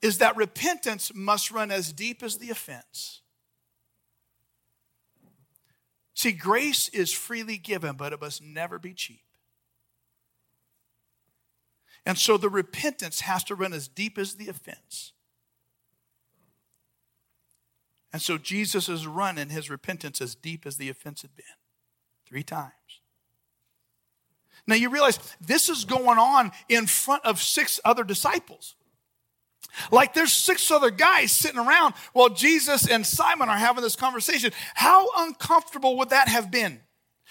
is 0.00 0.18
that 0.18 0.36
repentance 0.36 1.12
must 1.12 1.50
run 1.50 1.72
as 1.72 1.92
deep 1.92 2.22
as 2.22 2.38
the 2.38 2.50
offense. 2.50 3.22
See, 6.18 6.32
grace 6.32 6.88
is 6.88 7.12
freely 7.12 7.58
given, 7.58 7.94
but 7.94 8.12
it 8.12 8.20
must 8.20 8.42
never 8.42 8.80
be 8.80 8.92
cheap. 8.92 9.22
And 12.04 12.18
so 12.18 12.36
the 12.36 12.48
repentance 12.48 13.20
has 13.20 13.44
to 13.44 13.54
run 13.54 13.72
as 13.72 13.86
deep 13.86 14.18
as 14.18 14.34
the 14.34 14.48
offense. 14.48 15.12
And 18.12 18.20
so 18.20 18.36
Jesus 18.36 18.88
is 18.88 19.06
running 19.06 19.50
his 19.50 19.70
repentance 19.70 20.20
as 20.20 20.34
deep 20.34 20.66
as 20.66 20.76
the 20.76 20.88
offense 20.88 21.22
had 21.22 21.36
been 21.36 21.46
three 22.26 22.42
times. 22.42 22.72
Now 24.66 24.74
you 24.74 24.90
realize 24.90 25.20
this 25.40 25.68
is 25.68 25.84
going 25.84 26.18
on 26.18 26.50
in 26.68 26.88
front 26.88 27.24
of 27.24 27.40
six 27.40 27.78
other 27.84 28.02
disciples. 28.02 28.74
Like 29.90 30.14
there's 30.14 30.32
six 30.32 30.70
other 30.70 30.90
guys 30.90 31.32
sitting 31.32 31.58
around 31.58 31.94
while 32.12 32.28
Jesus 32.28 32.88
and 32.88 33.06
Simon 33.06 33.48
are 33.48 33.56
having 33.56 33.82
this 33.82 33.96
conversation. 33.96 34.52
How 34.74 35.08
uncomfortable 35.18 35.98
would 35.98 36.10
that 36.10 36.28
have 36.28 36.50
been? 36.50 36.80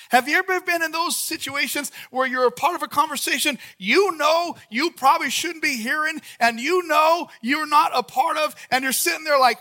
Have 0.10 0.30
you 0.30 0.38
ever 0.38 0.62
been 0.62 0.84
in 0.84 0.92
those 0.92 1.18
situations 1.18 1.92
where 2.12 2.28
you're 2.28 2.48
a 2.48 2.52
part 2.52 2.76
of 2.76 2.84
a 2.84 2.88
conversation 2.88 3.58
you 3.78 4.16
know 4.16 4.56
you 4.70 4.92
probably 4.92 5.30
shouldn't 5.30 5.64
be 5.64 5.76
hearing 5.78 6.22
and 6.40 6.60
you 6.60 6.88
know 6.88 7.28
you're 7.42 7.68
not 7.68 7.92
a 7.94 8.04
part 8.04 8.38
of, 8.38 8.56
and 8.72 8.84
you're 8.84 8.94
sitting 8.94 9.24
there 9.24 9.40
like, 9.40 9.58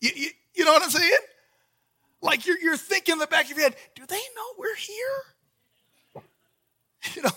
you, 0.00 0.10
you, 0.14 0.28
you 0.54 0.64
know 0.64 0.72
what 0.72 0.82
I'm 0.82 0.90
saying? 0.90 1.12
Like 2.20 2.46
you're, 2.46 2.58
you're 2.58 2.76
thinking 2.76 3.14
in 3.14 3.18
the 3.18 3.26
back 3.26 3.50
of 3.50 3.56
your 3.56 3.60
head, 3.60 3.76
do 3.94 4.04
they 4.06 4.16
know 4.16 4.54
we're 4.58 4.76
here? 4.76 6.22
You 7.14 7.20
know, 7.20 7.30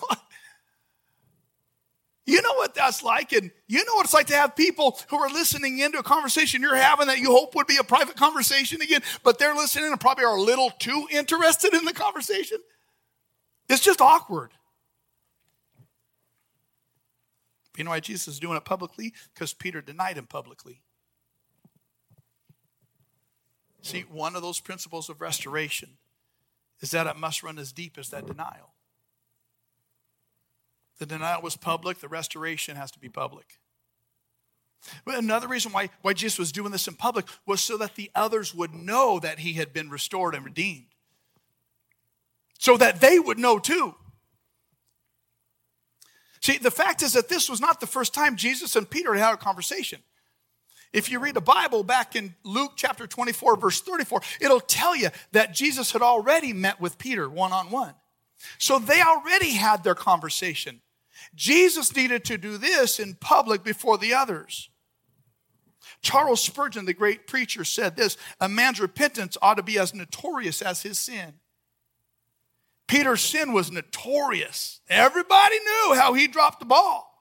you 2.27 2.41
know 2.41 2.53
what 2.55 2.75
that's 2.75 3.01
like, 3.01 3.31
and 3.31 3.49
you 3.67 3.83
know 3.85 3.95
what 3.95 4.05
it's 4.05 4.13
like 4.13 4.27
to 4.27 4.35
have 4.35 4.53
people 4.53 4.99
who 5.09 5.17
are 5.17 5.29
listening 5.29 5.79
into 5.79 5.97
a 5.97 6.03
conversation 6.03 6.61
you're 6.61 6.75
having 6.75 7.07
that 7.07 7.19
you 7.19 7.31
hope 7.31 7.55
would 7.55 7.67
be 7.67 7.77
a 7.77 7.83
private 7.83 8.17
conversation 8.17 8.81
again, 8.81 9.01
but 9.23 9.39
they're 9.39 9.55
listening 9.55 9.91
and 9.91 9.99
probably 9.99 10.25
are 10.25 10.35
a 10.35 10.41
little 10.41 10.69
too 10.69 11.07
interested 11.09 11.73
in 11.73 11.85
the 11.85 11.93
conversation. 11.93 12.57
It's 13.69 13.81
just 13.81 14.01
awkward. 14.01 14.51
You 17.77 17.85
know 17.85 17.91
why 17.91 18.01
Jesus 18.01 18.27
is 18.27 18.39
doing 18.39 18.57
it 18.57 18.65
publicly? 18.65 19.13
Because 19.33 19.53
Peter 19.53 19.81
denied 19.81 20.17
him 20.17 20.27
publicly. 20.27 20.81
See, 23.81 24.01
one 24.01 24.35
of 24.35 24.41
those 24.41 24.59
principles 24.59 25.09
of 25.09 25.21
restoration 25.21 25.91
is 26.81 26.91
that 26.91 27.07
it 27.07 27.15
must 27.15 27.41
run 27.41 27.57
as 27.57 27.71
deep 27.71 27.97
as 27.97 28.09
that 28.09 28.25
denial. 28.25 28.73
The 30.99 31.05
denial 31.05 31.41
was 31.41 31.55
public, 31.55 31.99
the 31.99 32.07
restoration 32.07 32.75
has 32.75 32.91
to 32.91 32.99
be 32.99 33.09
public. 33.09 33.59
But 35.05 35.15
another 35.15 35.47
reason 35.47 35.71
why, 35.71 35.89
why 36.01 36.13
Jesus 36.13 36.39
was 36.39 36.51
doing 36.51 36.71
this 36.71 36.87
in 36.87 36.95
public 36.95 37.25
was 37.45 37.61
so 37.61 37.77
that 37.77 37.95
the 37.95 38.09
others 38.15 38.53
would 38.53 38.73
know 38.73 39.19
that 39.19 39.39
he 39.39 39.53
had 39.53 39.73
been 39.73 39.89
restored 39.89 40.35
and 40.35 40.45
redeemed. 40.45 40.85
So 42.59 42.77
that 42.77 43.01
they 43.01 43.19
would 43.19 43.37
know 43.37 43.59
too. 43.59 43.95
See, 46.41 46.57
the 46.57 46.71
fact 46.71 47.01
is 47.01 47.13
that 47.13 47.29
this 47.29 47.49
was 47.49 47.59
not 47.59 47.79
the 47.79 47.87
first 47.87 48.13
time 48.13 48.35
Jesus 48.35 48.75
and 48.75 48.89
Peter 48.89 49.13
had 49.13 49.23
had 49.23 49.33
a 49.33 49.37
conversation. 49.37 50.01
If 50.93 51.11
you 51.11 51.19
read 51.19 51.35
the 51.35 51.41
Bible 51.41 51.83
back 51.83 52.15
in 52.15 52.33
Luke 52.43 52.73
chapter 52.75 53.05
24, 53.05 53.57
verse 53.57 53.81
34, 53.81 54.21
it'll 54.39 54.61
tell 54.61 54.95
you 54.95 55.09
that 55.33 55.53
Jesus 55.53 55.91
had 55.91 56.01
already 56.01 56.53
met 56.53 56.79
with 56.79 56.97
Peter 56.97 57.29
one 57.29 57.51
on 57.51 57.69
one. 57.69 57.93
So 58.57 58.79
they 58.79 59.01
already 59.01 59.51
had 59.51 59.83
their 59.83 59.95
conversation. 59.95 60.81
Jesus 61.37 61.95
needed 61.95 62.25
to 62.25 62.37
do 62.37 62.57
this 62.57 62.99
in 62.99 63.13
public 63.13 63.63
before 63.63 63.99
the 63.99 64.13
others. 64.13 64.69
Charles 66.01 66.43
Spurgeon, 66.43 66.85
the 66.85 66.93
great 66.93 67.27
preacher, 67.27 67.63
said 67.63 67.95
this 67.95 68.17
A 68.41 68.49
man's 68.49 68.81
repentance 68.81 69.37
ought 69.41 69.55
to 69.55 69.63
be 69.63 69.77
as 69.77 69.93
notorious 69.93 70.61
as 70.61 70.81
his 70.81 70.97
sin. 70.97 71.35
Peter's 72.87 73.21
sin 73.21 73.53
was 73.53 73.71
notorious. 73.71 74.81
Everybody 74.89 75.59
knew 75.59 75.95
how 75.95 76.13
he 76.13 76.27
dropped 76.27 76.59
the 76.59 76.65
ball. 76.65 77.13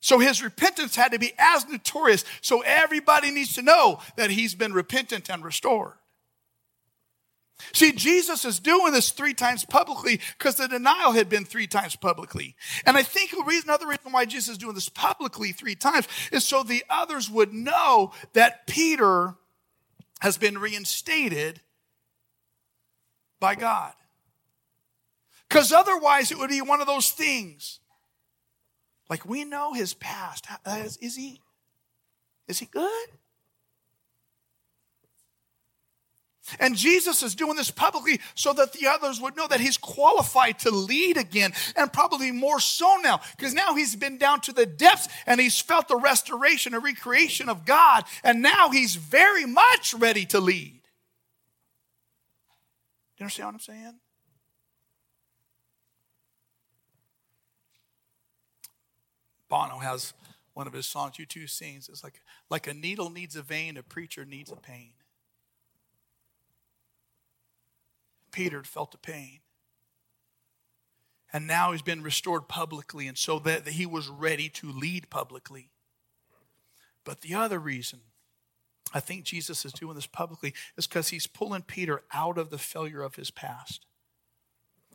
So 0.00 0.18
his 0.18 0.42
repentance 0.42 0.94
had 0.94 1.12
to 1.12 1.18
be 1.18 1.32
as 1.38 1.66
notorious. 1.66 2.24
So 2.42 2.60
everybody 2.60 3.30
needs 3.30 3.54
to 3.54 3.62
know 3.62 4.00
that 4.16 4.30
he's 4.30 4.54
been 4.54 4.72
repentant 4.72 5.30
and 5.30 5.42
restored. 5.42 5.94
See, 7.72 7.92
Jesus 7.92 8.44
is 8.44 8.58
doing 8.58 8.92
this 8.92 9.10
three 9.10 9.34
times 9.34 9.64
publicly 9.64 10.20
because 10.38 10.56
the 10.56 10.68
denial 10.68 11.12
had 11.12 11.28
been 11.28 11.44
three 11.44 11.66
times 11.66 11.96
publicly. 11.96 12.56
And 12.84 12.96
I 12.96 13.02
think 13.02 13.32
reason, 13.46 13.70
another 13.70 13.86
reason 13.86 14.12
why 14.12 14.24
Jesus 14.24 14.50
is 14.50 14.58
doing 14.58 14.74
this 14.74 14.88
publicly 14.88 15.52
three 15.52 15.74
times 15.76 16.08
is 16.32 16.44
so 16.44 16.62
the 16.62 16.84
others 16.90 17.30
would 17.30 17.52
know 17.52 18.12
that 18.32 18.66
Peter 18.66 19.34
has 20.20 20.36
been 20.36 20.58
reinstated 20.58 21.60
by 23.40 23.54
God. 23.54 23.92
Because 25.48 25.72
otherwise, 25.72 26.32
it 26.32 26.38
would 26.38 26.50
be 26.50 26.60
one 26.60 26.80
of 26.80 26.86
those 26.86 27.10
things. 27.10 27.78
Like 29.08 29.24
we 29.26 29.44
know 29.44 29.74
his 29.74 29.94
past. 29.94 30.46
Is, 30.66 30.96
is 30.96 31.14
he? 31.14 31.40
Is 32.48 32.58
he 32.58 32.66
good? 32.66 33.08
And 36.58 36.76
Jesus 36.76 37.22
is 37.22 37.34
doing 37.34 37.56
this 37.56 37.70
publicly 37.70 38.20
so 38.34 38.52
that 38.52 38.72
the 38.72 38.86
others 38.86 39.20
would 39.20 39.36
know 39.36 39.48
that 39.48 39.60
he's 39.60 39.78
qualified 39.78 40.58
to 40.60 40.70
lead 40.70 41.16
again, 41.16 41.52
and 41.76 41.92
probably 41.92 42.30
more 42.30 42.60
so 42.60 42.96
now, 43.02 43.20
because 43.36 43.54
now 43.54 43.74
he's 43.74 43.96
been 43.96 44.18
down 44.18 44.40
to 44.42 44.52
the 44.52 44.66
depths 44.66 45.08
and 45.26 45.40
he's 45.40 45.58
felt 45.58 45.88
the 45.88 45.96
restoration 45.96 46.74
and 46.74 46.84
recreation 46.84 47.48
of 47.48 47.64
God, 47.64 48.04
and 48.22 48.42
now 48.42 48.68
he's 48.70 48.94
very 48.94 49.46
much 49.46 49.94
ready 49.94 50.26
to 50.26 50.40
lead. 50.40 50.82
Do 53.16 53.20
you 53.20 53.24
understand 53.24 53.46
what 53.46 53.54
I'm 53.54 53.60
saying? 53.60 53.94
Bono 59.48 59.78
has 59.78 60.12
one 60.52 60.66
of 60.66 60.72
his 60.72 60.86
songs, 60.86 61.16
U2 61.16 61.48
sings, 61.48 61.88
it's 61.88 62.04
like, 62.04 62.20
like 62.50 62.66
a 62.66 62.74
needle 62.74 63.08
needs 63.08 63.34
a 63.34 63.42
vein, 63.42 63.76
a 63.76 63.82
preacher 63.82 64.24
needs 64.24 64.52
a 64.52 64.56
pain. 64.56 64.92
Peter 68.34 68.64
felt 68.64 68.90
the 68.90 68.98
pain. 68.98 69.38
And 71.32 71.46
now 71.46 71.70
he's 71.70 71.82
been 71.82 72.02
restored 72.02 72.48
publicly, 72.48 73.06
and 73.06 73.16
so 73.16 73.38
that 73.38 73.68
he 73.68 73.86
was 73.86 74.08
ready 74.08 74.48
to 74.50 74.72
lead 74.72 75.08
publicly. 75.08 75.70
But 77.04 77.20
the 77.20 77.34
other 77.34 77.60
reason 77.60 78.00
I 78.92 78.98
think 79.00 79.24
Jesus 79.24 79.64
is 79.64 79.72
doing 79.72 79.94
this 79.94 80.06
publicly 80.06 80.52
is 80.76 80.86
because 80.86 81.08
he's 81.08 81.28
pulling 81.28 81.62
Peter 81.62 82.02
out 82.12 82.36
of 82.36 82.50
the 82.50 82.58
failure 82.58 83.02
of 83.02 83.14
his 83.14 83.30
past 83.30 83.86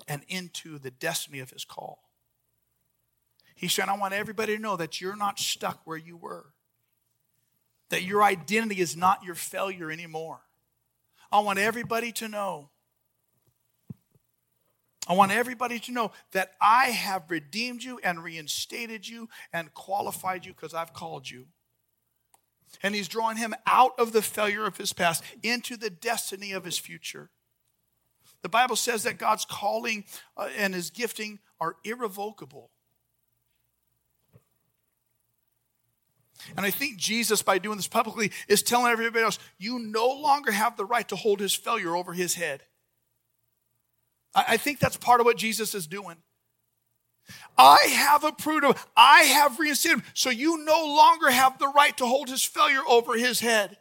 and 0.08 0.24
into 0.28 0.78
the 0.78 0.92
destiny 0.92 1.40
of 1.40 1.52
his 1.52 1.64
call. 1.64 2.10
He's 3.56 3.74
saying, 3.74 3.90
I 3.90 3.98
want 3.98 4.14
everybody 4.14 4.56
to 4.56 4.62
know 4.62 4.76
that 4.76 5.00
you're 5.00 5.16
not 5.16 5.40
stuck 5.40 5.82
where 5.86 5.98
you 5.98 6.18
were, 6.18 6.48
that 7.90 8.04
your 8.04 8.22
identity 8.22 8.82
is 8.82 8.98
not 8.98 9.24
your 9.24 9.36
failure 9.36 9.92
anymore. 9.92 10.42
I 11.32 11.40
want 11.40 11.60
everybody 11.60 12.12
to 12.14 12.28
know 12.28 12.70
I 15.10 15.14
want 15.14 15.32
everybody 15.32 15.80
to 15.80 15.92
know 15.92 16.12
that 16.34 16.52
I 16.62 16.86
have 16.92 17.32
redeemed 17.32 17.84
you 17.84 18.00
and 18.04 18.24
reinstated 18.24 19.08
you 19.08 19.28
and 19.52 19.74
qualified 19.74 20.46
you 20.46 20.54
because 20.54 20.76
I've 20.76 20.94
called 20.94 21.28
you. 21.28 21.48
And 22.84 22.94
he's 22.94 23.08
drawing 23.08 23.38
him 23.38 23.56
out 23.66 23.94
of 23.98 24.12
the 24.12 24.22
failure 24.22 24.68
of 24.68 24.78
his 24.78 24.94
past 24.94 25.24
into 25.42 25.76
the 25.76 25.90
destiny 25.90 26.52
of 26.52 26.64
his 26.64 26.78
future. 26.78 27.32
The 28.44 28.50
Bible 28.50 28.76
says 28.76 29.02
that 29.04 29.18
God's 29.18 29.46
calling 29.46 30.06
uh, 30.38 30.50
and 30.56 30.76
his 30.76 30.92
gifting 30.92 31.40
are 31.60 31.78
irrevocable. 31.84 32.70
And 36.56 36.66
I 36.66 36.70
think 36.70 36.98
Jesus, 36.98 37.42
by 37.42 37.58
doing 37.58 37.78
this 37.78 37.88
publicly, 37.88 38.32
is 38.48 38.62
telling 38.62 38.92
everybody 38.92 39.26
else, 39.26 39.40
you 39.58 39.80
no 39.80 40.08
longer 40.08 40.52
have 40.52 40.78
the 40.78 40.86
right 40.86 41.08
to 41.10 41.16
hold 41.16 41.40
his 41.40 41.56
failure 41.56 41.96
over 41.96 42.14
his 42.14 42.36
head. 42.36 42.62
I 44.36 44.58
think 44.58 44.80
that's 44.80 44.98
part 44.98 45.20
of 45.20 45.26
what 45.26 45.38
Jesus 45.38 45.74
is 45.74 45.88
doing. 45.88 46.18
I 47.58 47.78
have 47.92 48.24
approved 48.24 48.64
of, 48.64 48.88
I 48.96 49.22
have 49.22 49.60
reinstated 49.60 50.00
him. 50.00 50.04
So 50.14 50.30
you 50.30 50.64
no 50.64 50.86
longer 50.86 51.30
have 51.30 51.60
the 51.60 51.68
right 51.68 51.96
to 51.98 52.06
hold 52.06 52.30
his 52.30 52.44
failure 52.44 52.82
over 52.88 53.16
his 53.16 53.40
head. 53.40 53.78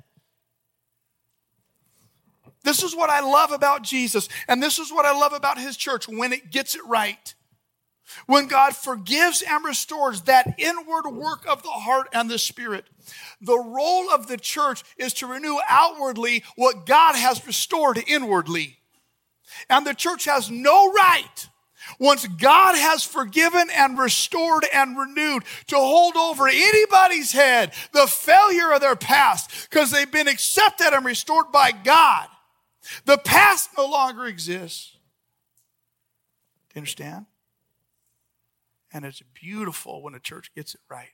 This 2.64 2.82
is 2.82 2.94
what 2.94 3.08
I 3.08 3.20
love 3.20 3.52
about 3.52 3.82
Jesus, 3.82 4.28
and 4.46 4.62
this 4.62 4.78
is 4.78 4.92
what 4.92 5.06
I 5.06 5.12
love 5.12 5.32
about 5.32 5.58
his 5.58 5.76
church 5.76 6.08
when 6.08 6.32
it 6.32 6.50
gets 6.50 6.74
it 6.74 6.84
right. 6.86 7.34
When 8.26 8.46
God 8.46 8.74
forgives 8.74 9.42
and 9.42 9.64
restores 9.64 10.22
that 10.22 10.54
inward 10.58 11.08
work 11.08 11.46
of 11.46 11.62
the 11.62 11.70
heart 11.70 12.08
and 12.12 12.28
the 12.28 12.38
spirit, 12.38 12.86
the 13.40 13.58
role 13.58 14.10
of 14.10 14.26
the 14.26 14.38
church 14.38 14.82
is 14.96 15.14
to 15.14 15.26
renew 15.26 15.58
outwardly 15.68 16.42
what 16.56 16.84
God 16.84 17.14
has 17.14 17.46
restored 17.46 18.02
inwardly. 18.06 18.78
And 19.68 19.86
the 19.86 19.94
church 19.94 20.24
has 20.24 20.50
no 20.50 20.92
right, 20.92 21.48
once 21.98 22.26
God 22.26 22.76
has 22.76 23.02
forgiven 23.02 23.68
and 23.74 23.98
restored 23.98 24.66
and 24.74 24.98
renewed, 24.98 25.44
to 25.68 25.76
hold 25.76 26.16
over 26.16 26.48
anybody's 26.48 27.32
head 27.32 27.72
the 27.92 28.06
failure 28.06 28.72
of 28.72 28.80
their 28.80 28.96
past 28.96 29.68
because 29.70 29.90
they've 29.90 30.10
been 30.10 30.28
accepted 30.28 30.94
and 30.94 31.04
restored 31.04 31.50
by 31.52 31.72
God. 31.72 32.28
The 33.04 33.18
past 33.18 33.70
no 33.76 33.86
longer 33.86 34.26
exists. 34.26 34.92
Do 36.68 36.74
you 36.74 36.80
understand? 36.80 37.26
And 38.92 39.04
it's 39.04 39.22
beautiful 39.34 40.02
when 40.02 40.14
a 40.14 40.20
church 40.20 40.50
gets 40.54 40.74
it 40.74 40.80
right. 40.90 41.12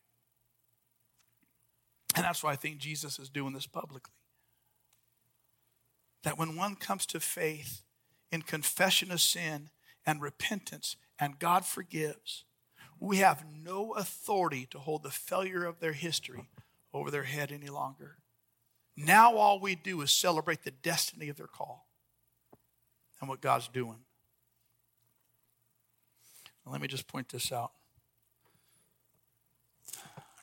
And 2.15 2.25
that's 2.25 2.45
why 2.45 2.53
I 2.53 2.57
think 2.57 2.79
Jesus 2.79 3.19
is 3.19 3.29
doing 3.29 3.53
this 3.53 3.67
publicly. 3.67 4.13
That 6.23 6.39
when 6.39 6.57
one 6.57 6.77
comes 6.77 7.07
to 7.07 7.21
faith, 7.21 7.83
in 8.31 8.43
confession 8.43 9.11
of 9.11 9.21
sin 9.21 9.71
and 10.07 10.21
repentance, 10.21 10.97
and 11.19 11.39
God 11.39 11.65
forgives, 11.65 12.45
we 12.99 13.19
have 13.19 13.45
no 13.63 13.93
authority 13.93 14.67
to 14.71 14.79
hold 14.79 15.03
the 15.03 15.11
failure 15.11 15.65
of 15.65 15.81
their 15.81 15.93
history 15.93 16.49
over 16.93 17.11
their 17.11 17.25
head 17.25 17.53
any 17.53 17.69
longer. 17.69 18.19
Now, 18.97 19.37
all 19.37 19.59
we 19.59 19.75
do 19.75 20.01
is 20.03 20.13
celebrate 20.13 20.63
the 20.63 20.71
destiny 20.71 21.29
of 21.29 21.37
their 21.37 21.47
call 21.47 21.89
and 23.21 23.29
what 23.29 23.41
God's 23.41 23.69
doing. 23.69 23.99
let 26.67 26.81
me 26.81 26.89
just 26.89 27.07
point 27.09 27.29
this 27.29 27.53
out 27.53 27.73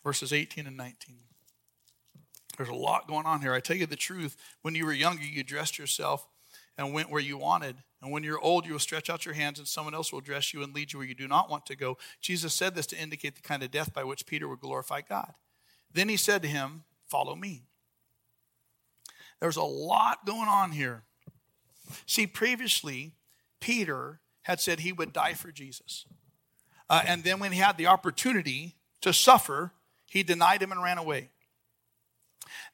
verses 0.04 0.34
18 0.34 0.68
and 0.68 0.78
19. 0.78 1.16
There's 2.58 2.70
a 2.70 2.74
lot 2.74 3.08
going 3.08 3.26
on 3.26 3.42
here. 3.42 3.54
I 3.54 3.60
tell 3.60 3.78
you 3.78 3.86
the 3.86 3.96
truth, 3.96 4.36
when 4.62 4.76
you 4.76 4.86
were 4.86 4.94
younger, 4.94 5.24
you 5.24 5.44
dressed 5.44 5.80
yourself 5.80 6.28
and 6.78 6.94
went 6.94 7.10
where 7.10 7.22
you 7.22 7.38
wanted. 7.38 7.78
And 8.02 8.12
when 8.12 8.24
you're 8.24 8.40
old, 8.40 8.66
you 8.66 8.74
will 8.74 8.80
stretch 8.80 9.10
out 9.10 9.26
your 9.26 9.36
hands, 9.36 9.60
and 9.60 9.68
someone 9.68 9.94
else 9.94 10.12
will 10.12 10.22
dress 10.22 10.54
you 10.54 10.64
and 10.64 10.74
lead 10.74 10.92
you 10.92 11.00
where 11.00 11.08
you 11.08 11.16
do 11.16 11.28
not 11.28 11.50
want 11.50 11.66
to 11.68 11.76
go. 11.76 11.98
Jesus 12.20 12.54
said 12.54 12.74
this 12.74 12.88
to 12.88 12.98
indicate 12.98 13.36
the 13.36 13.42
kind 13.42 13.62
of 13.62 13.72
death 13.72 13.94
by 13.94 14.04
which 14.04 14.26
Peter 14.26 14.48
would 14.48 14.60
glorify 14.60 15.02
God. 15.02 15.34
Then 15.94 16.10
he 16.10 16.18
said 16.18 16.42
to 16.42 16.48
him, 16.48 16.84
Follow 17.08 17.36
me. 17.36 17.64
There's 19.42 19.58
a 19.58 19.64
lot 19.64 20.26
going 20.26 20.48
on 20.48 20.72
here. 20.72 21.04
See, 22.06 22.26
previously, 22.26 23.14
Peter 23.60 24.22
had 24.44 24.60
said 24.60 24.80
he 24.80 24.94
would 24.94 25.12
die 25.12 25.34
for 25.34 25.52
Jesus. 25.52 26.06
Uh, 26.90 27.02
and 27.06 27.24
then 27.24 27.40
when 27.40 27.52
he 27.52 27.60
had 27.60 27.78
the 27.78 27.88
opportunity 27.88 28.76
to 29.02 29.12
suffer, 29.12 29.74
he 30.10 30.24
denied 30.24 30.62
him 30.62 30.72
and 30.72 30.82
ran 30.82 30.98
away. 30.98 31.30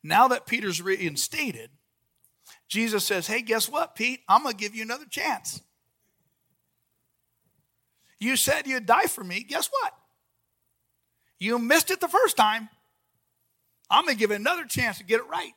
Now 0.03 0.27
that 0.27 0.45
Peter's 0.45 0.81
reinstated, 0.81 1.69
Jesus 2.67 3.03
says, 3.03 3.27
Hey, 3.27 3.41
guess 3.41 3.69
what, 3.69 3.95
Pete? 3.95 4.21
I'm 4.27 4.43
going 4.43 4.55
to 4.55 4.59
give 4.59 4.75
you 4.75 4.83
another 4.83 5.05
chance. 5.09 5.61
You 8.19 8.35
said 8.35 8.67
you'd 8.67 8.85
die 8.85 9.05
for 9.05 9.23
me. 9.23 9.43
Guess 9.43 9.69
what? 9.69 9.93
You 11.39 11.59
missed 11.59 11.91
it 11.91 11.99
the 11.99 12.07
first 12.07 12.35
time. 12.35 12.69
I'm 13.89 14.05
going 14.05 14.15
to 14.15 14.19
give 14.19 14.31
it 14.31 14.39
another 14.39 14.65
chance 14.65 14.97
to 14.97 15.03
get 15.03 15.19
it 15.19 15.27
right. 15.27 15.53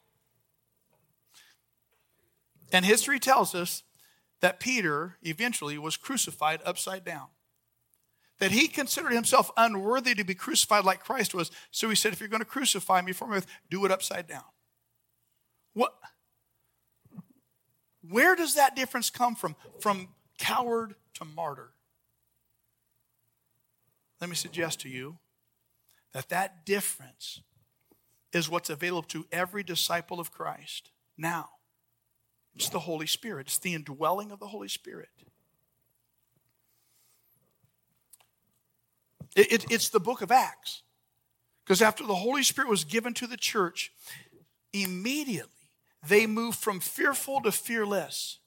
And 2.73 2.85
history 2.85 3.19
tells 3.19 3.55
us 3.55 3.83
that 4.41 4.61
Peter 4.61 5.17
eventually 5.23 5.79
was 5.79 5.97
crucified 5.97 6.61
upside 6.65 7.05
down. 7.05 7.29
That 8.39 8.53
he 8.53 8.69
considered 8.69 9.13
himself 9.13 9.51
unworthy 9.57 10.15
to 10.15 10.25
be 10.25 10.35
crucified 10.35 10.85
like 10.85 11.05
Christ 11.05 11.35
was. 11.35 11.51
So 11.71 11.89
he 11.89 11.97
said, 11.97 12.13
If 12.13 12.21
you're 12.21 12.29
going 12.29 12.41
to 12.41 12.47
crucify 12.47 13.03
me 13.03 13.13
for 13.13 13.27
me, 13.27 13.41
do 13.71 13.85
it 13.85 13.91
upside 13.91 14.29
down. 14.29 14.45
What? 15.75 15.93
Where 18.11 18.35
does 18.35 18.55
that 18.57 18.75
difference 18.75 19.09
come 19.09 19.37
from? 19.37 19.55
From 19.79 20.09
coward 20.39 20.97
to 21.15 21.25
martyr. 21.25 21.71
Let 24.21 24.29
me 24.29 24.37
suggest 24.37 24.81
to 24.81 24.89
you 24.89 25.19
that 26.13 26.29
that 26.29 26.67
difference 26.67 27.41
is 28.33 28.49
what's 28.49 28.69
available 28.69 29.09
to 29.09 29.27
every 29.31 29.63
disciple 29.63 30.19
of 30.19 30.33
Christ 30.33 30.91
now. 31.17 31.51
It's 32.57 32.69
the 32.69 32.81
Holy 32.81 33.07
Spirit, 33.07 33.47
it's 33.47 33.59
the 33.59 33.75
indwelling 33.75 34.33
of 34.33 34.41
the 34.41 34.49
Holy 34.49 34.69
Spirit. 34.69 35.09
It, 39.37 39.53
it, 39.53 39.71
it's 39.71 39.89
the 39.89 40.01
book 40.01 40.21
of 40.21 40.33
Acts. 40.33 40.83
Because 41.65 41.81
after 41.81 42.05
the 42.05 42.17
Holy 42.17 42.43
Spirit 42.43 42.69
was 42.69 42.83
given 42.83 43.15
to 43.15 43.29
the 43.29 43.37
church, 43.37 43.93
immediately 44.73 45.60
they 46.07 46.27
move 46.27 46.55
from 46.55 46.81
fearful 46.81 47.41
to 47.43 47.53
fearless, 47.53 48.39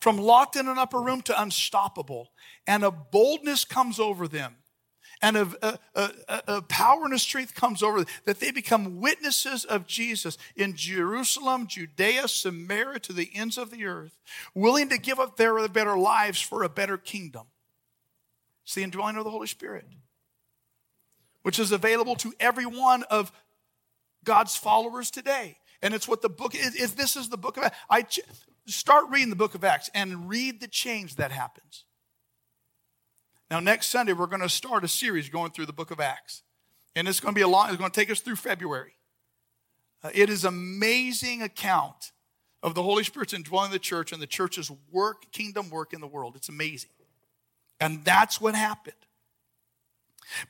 from 0.00 0.18
locked 0.18 0.56
in 0.56 0.68
an 0.68 0.78
upper 0.78 1.00
room 1.00 1.22
to 1.22 1.40
unstoppable. 1.40 2.30
And 2.66 2.84
a 2.84 2.90
boldness 2.90 3.64
comes 3.64 3.98
over 3.98 4.28
them 4.28 4.56
and 5.22 5.36
a, 5.36 5.48
a, 5.62 5.78
a, 5.94 6.42
a, 6.46 6.62
power 6.62 7.04
and 7.04 7.14
a 7.14 7.18
strength 7.18 7.54
comes 7.54 7.82
over 7.82 7.98
them, 7.98 8.08
that 8.24 8.40
they 8.40 8.50
become 8.50 9.00
witnesses 9.00 9.64
of 9.64 9.86
Jesus 9.86 10.36
in 10.54 10.76
Jerusalem, 10.76 11.66
Judea, 11.66 12.28
Samaria, 12.28 13.00
to 13.00 13.12
the 13.12 13.30
ends 13.34 13.56
of 13.56 13.70
the 13.70 13.86
earth, 13.86 14.18
willing 14.54 14.88
to 14.90 14.98
give 14.98 15.18
up 15.18 15.36
their 15.36 15.66
better 15.68 15.96
lives 15.96 16.40
for 16.40 16.62
a 16.62 16.68
better 16.68 16.98
kingdom. 16.98 17.46
It's 18.64 18.74
the 18.74 18.82
indwelling 18.82 19.16
of 19.16 19.24
the 19.24 19.30
Holy 19.30 19.46
Spirit, 19.46 19.86
which 21.42 21.58
is 21.58 21.72
available 21.72 22.16
to 22.16 22.34
every 22.38 22.66
one 22.66 23.04
of 23.04 23.32
God's 24.24 24.56
followers 24.56 25.10
today. 25.10 25.56
And 25.82 25.94
it's 25.94 26.08
what 26.08 26.22
the 26.22 26.28
book 26.28 26.54
is. 26.54 26.94
This 26.94 27.16
is 27.16 27.28
the 27.28 27.36
book 27.36 27.56
of 27.56 27.64
Acts. 27.64 27.78
I 27.90 28.06
start 28.66 29.06
reading 29.10 29.30
the 29.30 29.36
book 29.36 29.54
of 29.54 29.64
Acts 29.64 29.90
and 29.94 30.28
read 30.28 30.60
the 30.60 30.68
change 30.68 31.16
that 31.16 31.32
happens. 31.32 31.84
Now, 33.50 33.60
next 33.60 33.88
Sunday, 33.88 34.12
we're 34.12 34.26
going 34.26 34.40
to 34.40 34.48
start 34.48 34.84
a 34.84 34.88
series 34.88 35.28
going 35.28 35.52
through 35.52 35.66
the 35.66 35.72
book 35.72 35.90
of 35.90 36.00
Acts. 36.00 36.42
And 36.96 37.06
it's 37.06 37.20
going 37.20 37.34
to 37.34 37.38
be 37.38 37.42
a 37.42 37.48
long, 37.48 37.68
it's 37.68 37.76
going 37.76 37.90
to 37.90 38.00
take 38.00 38.10
us 38.10 38.20
through 38.20 38.36
February. 38.36 38.94
Uh, 40.02 40.10
it 40.14 40.30
is 40.30 40.44
amazing 40.44 41.42
account 41.42 42.12
of 42.62 42.74
the 42.74 42.82
Holy 42.82 43.04
Spirit's 43.04 43.32
indwelling 43.32 43.70
the 43.70 43.78
church 43.78 44.12
and 44.12 44.20
the 44.20 44.26
church's 44.26 44.70
work, 44.90 45.30
kingdom 45.30 45.70
work 45.70 45.92
in 45.92 46.00
the 46.00 46.06
world. 46.06 46.34
It's 46.36 46.48
amazing. 46.48 46.90
And 47.80 48.04
that's 48.04 48.40
what 48.40 48.54
happened. 48.54 48.96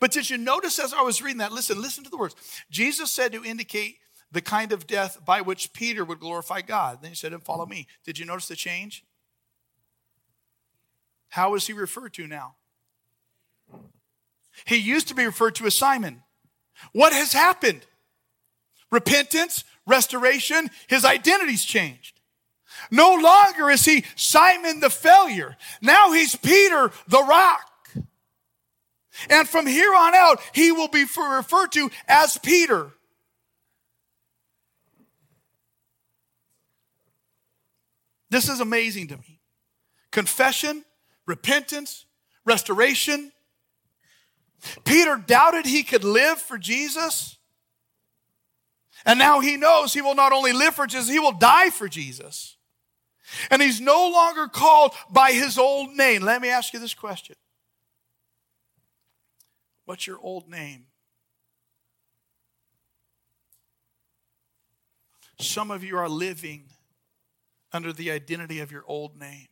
But 0.01 0.13
did 0.13 0.31
you 0.31 0.39
notice 0.39 0.79
as 0.79 0.95
I 0.95 1.03
was 1.03 1.21
reading 1.21 1.39
that? 1.39 1.53
Listen, 1.53 1.83
listen 1.83 2.05
to 2.05 2.11
the 2.11 2.17
words. 2.17 2.35
Jesus 2.71 3.13
said 3.13 3.33
to 3.33 3.45
indicate 3.45 3.99
the 4.33 4.41
kind 4.41 4.73
of 4.73 4.87
death 4.87 5.25
by 5.25 5.41
which 5.41 5.73
Peter 5.73 6.05
would 6.05 6.21
glorify 6.21 6.61
God. 6.61 6.99
Then 7.01 7.11
he 7.11 7.17
said, 7.17 7.33
and 7.33 7.43
follow 7.43 7.67
me. 7.67 7.87
Did 8.05 8.19
you 8.19 8.25
notice 8.25 8.49
the 8.49 8.57
change? 8.57 9.05
How 11.29 11.55
is 11.55 11.67
he 11.67 11.73
referred 11.73 12.15
to 12.15 12.27
now? 12.27 12.57
He 14.65 14.77
used 14.77 15.09
to 15.09 15.15
be 15.15 15.27
referred 15.27 15.55
to 15.57 15.67
as 15.67 15.75
Simon. 15.75 16.23
What 16.93 17.13
has 17.13 17.33
happened? 17.33 17.87
Repentance, 18.91 19.65
restoration, 19.87 20.71
his 20.87 21.05
identity's 21.05 21.65
changed. 21.65 22.21
No 22.91 23.15
longer 23.15 23.71
is 23.71 23.85
he 23.85 24.05
Simon 24.15 24.81
the 24.81 24.91
failure. 24.91 25.57
Now 25.81 26.13
he's 26.13 26.37
Peter 26.37 26.91
the 27.09 27.23
rock. 27.23 27.71
And 29.31 29.49
from 29.49 29.67
here 29.67 29.95
on 29.95 30.15
out, 30.15 30.41
he 30.53 30.73
will 30.73 30.89
be 30.89 31.05
referred 31.05 31.73
to 31.73 31.91
as 32.07 32.39
Peter. 32.39 32.93
This 38.31 38.49
is 38.49 38.61
amazing 38.61 39.09
to 39.09 39.17
me. 39.17 39.41
Confession, 40.11 40.85
repentance, 41.27 42.07
restoration, 42.45 43.33
Peter 44.85 45.17
doubted 45.17 45.67
he 45.67 45.83
could 45.83 46.05
live 46.05 46.39
for 46.39 46.59
Jesus. 46.59 47.37
And 49.05 49.19
now 49.19 49.41
he 49.41 49.57
knows 49.57 49.93
he 49.93 50.03
will 50.03 50.15
not 50.15 50.33
only 50.33 50.53
live 50.53 50.75
for 50.75 50.87
Jesus, 50.87 51.09
he 51.09 51.19
will 51.19 51.33
die 51.33 51.71
for 51.71 51.89
Jesus. 51.89 52.57
And 53.51 53.61
he's 53.61 53.81
no 53.81 54.09
longer 54.09 54.49
called 54.49 54.95
by 55.11 55.33
his 55.33 55.59
old 55.59 55.91
name. 55.91 56.23
Let 56.23 56.41
me 56.41 56.49
ask 56.49 56.73
you 56.73 56.81
this 56.81 56.95
question 56.95 57.37
What's 59.85 60.07
your 60.07 60.19
old 60.21 60.49
name? 60.49 60.87
Some 65.39 65.71
of 65.71 65.85
you 65.85 65.99
are 65.99 66.09
living 66.09 66.65
under 67.77 67.93
the 67.93 68.11
identity 68.11 68.59
of 68.59 68.73
your 68.73 68.85
old 68.89 69.17
name, 69.17 69.47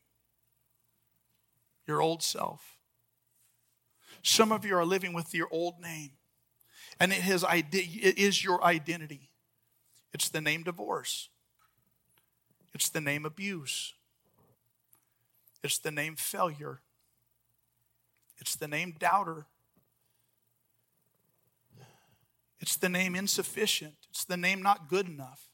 your 1.87 2.01
old 2.01 2.23
self. 2.23 2.79
Some 4.23 4.51
of 4.51 4.65
you 4.65 4.75
are 4.77 4.85
living 4.85 5.13
with 5.13 5.35
your 5.35 5.49
old 5.51 5.81
name, 5.81 6.13
and 6.99 7.13
it, 7.13 7.21
has, 7.21 7.45
it 7.49 8.19
is 8.19 8.43
your 8.43 8.65
identity. 8.65 9.31
It's 10.13 10.29
the 10.29 10.41
name 10.41 10.63
divorce, 10.63 11.29
it's 12.75 12.89
the 12.89 13.01
name 13.01 13.25
abuse, 13.25 13.95
it's 15.63 15.79
the 15.79 15.91
name 15.91 16.17
failure, 16.17 16.81
it's 18.39 18.57
the 18.57 18.67
name 18.67 18.95
doubter. 18.99 19.47
It's 22.61 22.77
the 22.77 22.89
name 22.89 23.15
insufficient. 23.15 23.95
It's 24.09 24.25
the 24.25 24.39
name 24.39 24.63
not 24.63 24.89
good 24.89 25.07
enough. 25.07 25.51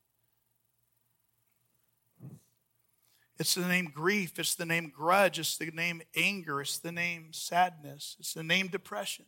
It's 3.41 3.55
the 3.55 3.67
name 3.67 3.87
grief. 3.87 4.39
It's 4.39 4.55
the 4.55 4.67
name 4.67 4.93
grudge. 4.95 5.39
It's 5.39 5.57
the 5.57 5.71
name 5.71 6.03
anger. 6.15 6.61
It's 6.61 6.77
the 6.79 6.93
name 6.93 7.33
sadness. 7.33 8.17
It's 8.21 8.35
the 8.35 8.43
name 8.43 8.69
depression. 8.69 9.25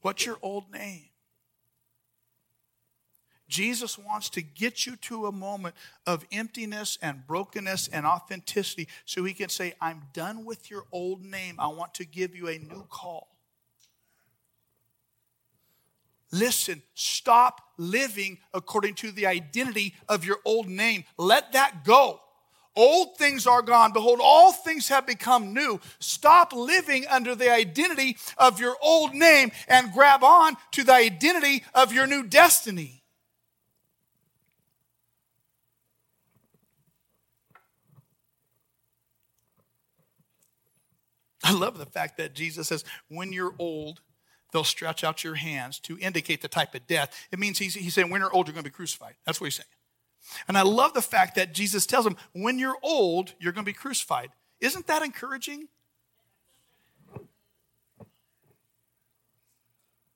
What's 0.00 0.24
your 0.24 0.38
old 0.40 0.72
name? 0.72 1.10
Jesus 3.46 3.98
wants 3.98 4.30
to 4.30 4.40
get 4.40 4.86
you 4.86 4.96
to 4.96 5.26
a 5.26 5.32
moment 5.32 5.74
of 6.06 6.24
emptiness 6.32 6.96
and 7.02 7.26
brokenness 7.26 7.88
and 7.88 8.06
authenticity 8.06 8.88
so 9.04 9.22
he 9.22 9.34
can 9.34 9.50
say, 9.50 9.74
I'm 9.82 10.04
done 10.14 10.46
with 10.46 10.70
your 10.70 10.84
old 10.92 11.22
name. 11.22 11.56
I 11.58 11.66
want 11.66 11.92
to 11.96 12.06
give 12.06 12.34
you 12.34 12.48
a 12.48 12.58
new 12.58 12.86
call. 12.88 13.33
Listen, 16.34 16.82
stop 16.94 17.60
living 17.78 18.38
according 18.52 18.94
to 18.94 19.12
the 19.12 19.24
identity 19.24 19.94
of 20.08 20.24
your 20.24 20.38
old 20.44 20.68
name. 20.68 21.04
Let 21.16 21.52
that 21.52 21.84
go. 21.84 22.20
Old 22.74 23.16
things 23.16 23.46
are 23.46 23.62
gone. 23.62 23.92
Behold, 23.92 24.18
all 24.20 24.50
things 24.50 24.88
have 24.88 25.06
become 25.06 25.54
new. 25.54 25.80
Stop 26.00 26.52
living 26.52 27.06
under 27.08 27.36
the 27.36 27.52
identity 27.52 28.16
of 28.36 28.58
your 28.58 28.74
old 28.82 29.14
name 29.14 29.52
and 29.68 29.92
grab 29.92 30.24
on 30.24 30.56
to 30.72 30.82
the 30.82 30.92
identity 30.92 31.62
of 31.72 31.92
your 31.92 32.08
new 32.08 32.24
destiny. 32.24 33.04
I 41.44 41.52
love 41.52 41.78
the 41.78 41.86
fact 41.86 42.16
that 42.16 42.34
Jesus 42.34 42.66
says, 42.66 42.84
when 43.08 43.32
you're 43.32 43.54
old, 43.60 44.00
they'll 44.54 44.62
stretch 44.62 45.02
out 45.02 45.24
your 45.24 45.34
hands 45.34 45.80
to 45.80 45.98
indicate 45.98 46.40
the 46.40 46.46
type 46.46 46.76
of 46.76 46.86
death. 46.86 47.26
It 47.32 47.40
means 47.40 47.58
he's, 47.58 47.74
he's 47.74 47.92
saying, 47.92 48.08
when 48.08 48.20
you're 48.20 48.32
old, 48.32 48.46
you're 48.46 48.54
going 48.54 48.64
to 48.64 48.70
be 48.70 48.74
crucified. 48.74 49.14
That's 49.26 49.40
what 49.40 49.46
he's 49.46 49.56
saying. 49.56 49.66
And 50.46 50.56
I 50.56 50.62
love 50.62 50.94
the 50.94 51.02
fact 51.02 51.34
that 51.34 51.52
Jesus 51.52 51.86
tells 51.86 52.04
them, 52.04 52.16
when 52.32 52.60
you're 52.60 52.78
old, 52.80 53.34
you're 53.40 53.52
going 53.52 53.64
to 53.64 53.68
be 53.68 53.74
crucified. 53.74 54.30
Isn't 54.60 54.86
that 54.86 55.02
encouraging? 55.02 55.66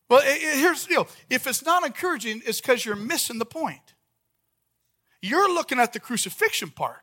Well, 0.09 0.23
here's 0.23 0.87
the 0.87 0.95
deal. 0.95 1.09
If 1.29 1.49
it's 1.49 1.65
not 1.65 1.85
encouraging, 1.85 2.41
it's 2.47 2.61
because 2.61 2.87
you're 2.87 2.97
missing 2.97 3.41
the 3.41 3.45
point. 3.45 3.95
You're 5.21 5.53
looking 5.53 5.81
at 5.81 5.93
the 5.93 6.01
crucifixion 6.01 6.71
part. 6.71 7.03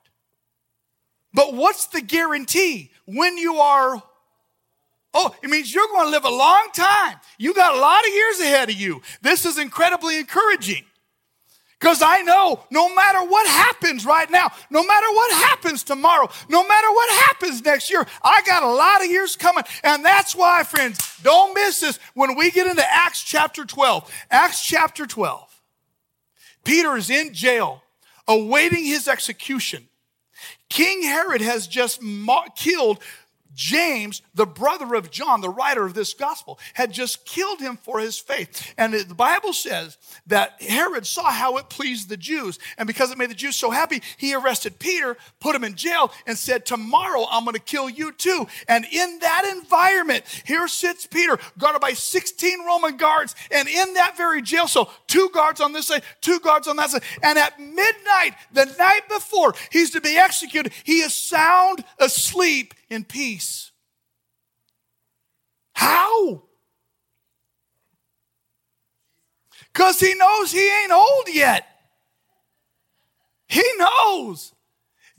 But 1.33 1.53
what's 1.53 1.87
the 1.87 2.01
guarantee 2.01 2.91
when 3.05 3.37
you 3.37 3.57
are 3.57 4.01
Oh, 5.17 5.33
it 5.41 5.49
means 5.49 5.73
you're 5.73 5.87
going 5.87 6.07
to 6.07 6.11
live 6.11 6.25
a 6.25 6.29
long 6.29 6.67
time. 6.73 7.15
You 7.37 7.53
got 7.53 7.73
a 7.73 7.79
lot 7.79 8.05
of 8.05 8.13
years 8.13 8.39
ahead 8.41 8.69
of 8.69 8.75
you. 8.75 9.01
This 9.21 9.45
is 9.45 9.57
incredibly 9.57 10.19
encouraging. 10.19 10.83
Because 11.79 12.01
I 12.01 12.21
know 12.21 12.65
no 12.69 12.93
matter 12.93 13.19
what 13.19 13.47
happens 13.47 14.05
right 14.05 14.29
now, 14.29 14.49
no 14.69 14.83
matter 14.83 15.07
what 15.11 15.31
happens 15.31 15.83
tomorrow, 15.83 16.29
no 16.49 16.67
matter 16.67 16.87
what 16.89 17.09
happens 17.27 17.63
next 17.63 17.89
year, 17.89 18.05
I 18.23 18.41
got 18.45 18.63
a 18.63 18.67
lot 18.67 19.03
of 19.03 19.09
years 19.09 19.35
coming. 19.35 19.63
And 19.83 20.03
that's 20.03 20.35
why, 20.35 20.63
friends, 20.63 20.99
don't 21.21 21.53
miss 21.53 21.79
this 21.79 21.97
when 22.13 22.35
we 22.35 22.51
get 22.51 22.67
into 22.67 22.83
Acts 22.91 23.23
chapter 23.23 23.65
12. 23.65 24.11
Acts 24.31 24.65
chapter 24.65 25.05
12. 25.05 25.61
Peter 26.63 26.97
is 26.97 27.09
in 27.09 27.33
jail 27.33 27.83
awaiting 28.27 28.83
his 28.83 29.07
execution. 29.07 29.87
King 30.69 31.03
Herod 31.03 31.41
has 31.41 31.67
just 31.67 32.01
killed 32.57 32.99
James, 33.55 34.21
the 34.35 34.45
brother 34.45 34.93
of 34.95 35.09
John, 35.09 35.41
the 35.41 35.49
writer 35.49 35.85
of 35.85 35.93
this 35.93 36.13
gospel, 36.13 36.59
had 36.73 36.91
just 36.91 37.25
killed 37.25 37.59
him 37.59 37.77
for 37.77 37.99
his 37.99 38.17
faith. 38.17 38.73
And 38.77 38.93
the 38.93 39.15
Bible 39.15 39.53
says 39.53 39.97
that 40.27 40.61
Herod 40.61 41.07
saw 41.07 41.31
how 41.31 41.57
it 41.57 41.69
pleased 41.69 42.09
the 42.09 42.17
Jews. 42.17 42.59
And 42.77 42.85
because 42.85 43.11
it 43.11 43.17
made 43.17 43.29
the 43.29 43.35
Jews 43.35 43.55
so 43.55 43.71
happy, 43.71 44.01
he 44.17 44.35
arrested 44.35 44.77
Peter, 44.77 45.17
put 45.39 45.55
him 45.55 45.63
in 45.63 45.75
jail, 45.75 46.11
and 46.27 46.37
said, 46.37 46.65
Tomorrow 46.65 47.25
I'm 47.31 47.45
going 47.45 47.55
to 47.55 47.61
kill 47.61 47.89
you 47.89 48.11
too. 48.11 48.47
And 48.67 48.85
in 48.91 49.19
that 49.19 49.45
environment, 49.57 50.25
here 50.45 50.67
sits 50.67 51.05
Peter, 51.05 51.39
guarded 51.57 51.81
by 51.81 51.93
16 51.93 52.65
Roman 52.65 52.97
guards. 52.97 53.35
And 53.51 53.67
in 53.67 53.93
that 53.93 54.17
very 54.17 54.41
jail 54.41 54.67
so 54.67 54.89
two 55.07 55.29
guards 55.33 55.61
on 55.61 55.73
this 55.73 55.87
side, 55.87 56.03
two 56.21 56.39
guards 56.39 56.67
on 56.67 56.75
that 56.75 56.89
side. 56.89 57.03
And 57.23 57.37
at 57.37 57.59
midnight, 57.59 58.33
the 58.51 58.65
night 58.77 59.07
before 59.07 59.53
he's 59.71 59.91
to 59.91 60.01
be 60.01 60.17
executed, 60.17 60.73
he 60.83 60.99
is 60.99 61.13
sound 61.13 61.83
asleep 61.99 62.73
in 62.89 63.03
peace. 63.03 63.71
How? 65.73 66.43
Because 69.71 69.99
he 69.99 70.15
knows 70.15 70.51
he 70.51 70.67
ain't 70.83 70.91
old 70.91 71.27
yet. 71.33 71.67
He 73.47 73.63
knows. 73.77 74.54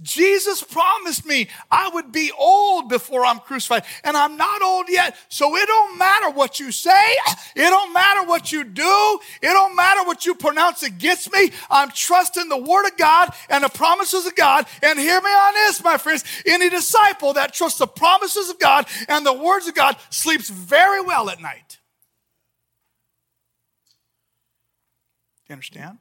Jesus 0.03 0.63
promised 0.63 1.25
me 1.25 1.49
I 1.71 1.89
would 1.89 2.13
be 2.13 2.31
old 2.39 2.91
before 2.91 3.25
I'm 3.25 3.39
crucified, 3.39 3.85
and 4.05 4.17
I'm 4.17 4.37
not 4.37 4.61
old 4.61 4.87
yet. 4.89 5.17
So 5.29 5.57
it 5.57 5.67
don't 5.67 5.99
matter 5.99 6.31
what 6.31 6.61
you 6.61 6.71
say. 6.71 7.17
It 7.55 7.71
don't 7.71 7.93
matter 7.95 8.25
what 8.29 8.53
you 8.53 8.65
do. 8.65 9.19
It 9.41 9.47
don't 9.47 9.75
matter 9.75 10.05
what 10.05 10.27
you 10.27 10.35
pronounce 10.35 10.83
against 10.83 11.33
me. 11.33 11.51
I'm 11.71 11.91
trusting 11.91 12.49
the 12.49 12.59
word 12.59 12.87
of 12.87 12.97
God 12.99 13.31
and 13.49 13.65
the 13.65 13.71
promises 13.71 14.27
of 14.27 14.37
God. 14.37 14.67
And 14.83 14.99
hear 14.99 15.21
me 15.21 15.31
on 15.31 15.55
this, 15.55 15.83
my 15.83 15.97
friends. 15.97 16.25
Any 16.45 16.69
disciple 16.69 17.33
that 17.33 17.55
trusts 17.55 17.79
the 17.79 17.87
promises 17.87 18.51
of 18.51 18.59
God 18.59 18.87
and 19.09 19.25
the 19.25 19.33
words 19.33 19.67
of 19.67 19.75
God 19.75 19.97
sleeps 20.11 20.51
very 20.51 21.01
well 21.01 21.31
at 21.31 21.41
night. 21.41 21.79
Do 25.47 25.53
you 25.53 25.55
understand? 25.55 25.99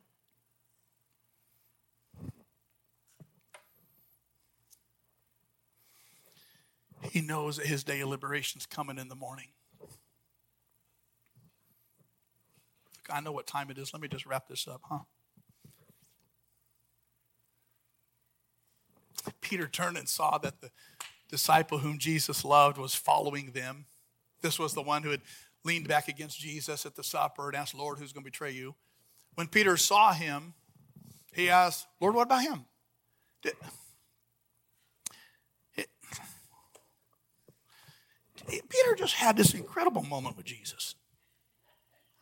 He 7.11 7.21
knows 7.21 7.57
that 7.57 7.65
his 7.65 7.83
day 7.83 8.01
of 8.01 8.09
liberation 8.09 8.59
is 8.59 8.65
coming 8.65 8.97
in 8.97 9.07
the 9.07 9.15
morning. 9.15 9.47
I 13.09 13.21
know 13.21 13.31
what 13.31 13.47
time 13.47 13.69
it 13.69 13.77
is. 13.77 13.93
Let 13.93 14.01
me 14.01 14.07
just 14.07 14.25
wrap 14.25 14.47
this 14.47 14.67
up, 14.67 14.81
huh? 14.83 14.99
Peter 19.41 19.67
turned 19.67 19.97
and 19.97 20.09
saw 20.09 20.37
that 20.39 20.61
the 20.61 20.71
disciple 21.29 21.79
whom 21.79 21.97
Jesus 21.97 22.43
loved 22.43 22.77
was 22.77 22.95
following 22.95 23.51
them. 23.51 23.85
This 24.41 24.59
was 24.59 24.73
the 24.73 24.81
one 24.81 25.03
who 25.03 25.09
had 25.09 25.21
leaned 25.63 25.87
back 25.87 26.07
against 26.07 26.39
Jesus 26.39 26.85
at 26.85 26.95
the 26.95 27.03
supper 27.03 27.47
and 27.47 27.55
asked, 27.55 27.73
Lord, 27.73 27.99
who's 27.99 28.13
going 28.13 28.23
to 28.23 28.29
betray 28.29 28.51
you? 28.51 28.75
When 29.35 29.47
Peter 29.47 29.77
saw 29.77 30.13
him, 30.13 30.53
he 31.33 31.49
asked, 31.49 31.87
Lord, 31.99 32.15
what 32.15 32.23
about 32.23 32.43
him? 32.43 32.65
Did, 33.41 33.53
Peter 38.47 38.95
just 38.95 39.15
had 39.15 39.37
this 39.37 39.53
incredible 39.53 40.03
moment 40.03 40.37
with 40.37 40.45
Jesus. 40.45 40.95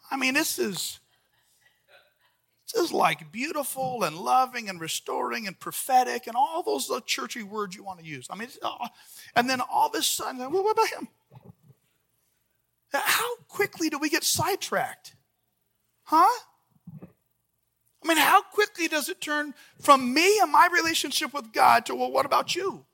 I 0.09 0.17
mean, 0.17 0.33
this 0.33 0.59
is 0.59 0.99
this 2.73 2.85
is 2.85 2.91
like 2.91 3.31
beautiful 3.31 4.03
and 4.03 4.17
loving 4.17 4.69
and 4.69 4.79
restoring 4.81 5.47
and 5.47 5.59
prophetic 5.59 6.27
and 6.27 6.35
all 6.35 6.63
those 6.63 6.89
churchy 7.05 7.43
words 7.43 7.75
you 7.75 7.83
want 7.83 7.99
to 7.99 8.05
use. 8.05 8.27
I 8.29 8.35
mean, 8.35 8.49
uh, 8.61 8.87
and 9.35 9.49
then 9.49 9.61
all 9.61 9.87
of 9.89 9.95
a 9.95 10.01
sudden, 10.01 10.39
well, 10.39 10.63
what 10.63 10.71
about 10.71 10.87
him? 10.87 11.07
How 12.91 13.35
quickly 13.47 13.89
do 13.89 13.97
we 13.97 14.09
get 14.09 14.23
sidetracked? 14.23 15.15
Huh? 16.03 16.27
I 17.01 18.07
mean, 18.07 18.17
how 18.17 18.41
quickly 18.41 18.87
does 18.87 19.07
it 19.09 19.21
turn 19.21 19.53
from 19.79 20.13
me 20.13 20.39
and 20.41 20.51
my 20.51 20.67
relationship 20.71 21.33
with 21.33 21.53
God 21.53 21.85
to, 21.85 21.95
well, 21.95 22.11
what 22.11 22.25
about 22.25 22.55
you? 22.55 22.85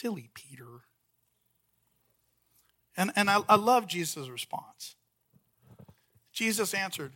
Silly, 0.00 0.30
Peter. 0.34 0.82
And, 2.96 3.12
and 3.16 3.30
I, 3.30 3.40
I 3.48 3.56
love 3.56 3.86
Jesus' 3.86 4.28
response. 4.28 4.96
Jesus 6.32 6.74
answered, 6.74 7.12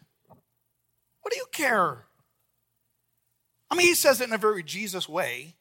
What 1.20 1.32
do 1.32 1.36
you 1.36 1.46
care? 1.52 2.06
I 3.70 3.76
mean, 3.76 3.86
he 3.86 3.94
says 3.94 4.20
it 4.20 4.28
in 4.28 4.34
a 4.34 4.38
very 4.38 4.62
Jesus 4.62 5.08
way. 5.08 5.54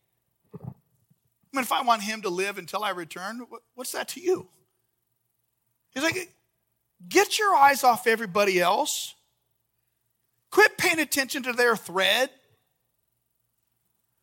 I 0.54 1.58
mean, 1.58 1.64
if 1.64 1.72
I 1.72 1.82
want 1.82 2.04
him 2.04 2.22
to 2.24 2.30
live 2.30 2.58
until 2.58 2.84
I 2.84 2.92
return, 2.92 3.46
what's 3.76 3.92
that 3.92 4.08
to 4.10 4.22
you? 4.22 4.48
He's 5.92 6.04
like, 6.04 6.30
get 7.08 7.40
your 7.40 7.56
eyes 7.56 7.84
off 7.84 8.08
everybody 8.08 8.60
else. 8.60 9.16
Quit 10.52 10.78
paying 10.78 11.00
attention 11.00 11.44
to 11.44 11.54
their 11.54 11.76
thread. 11.76 12.30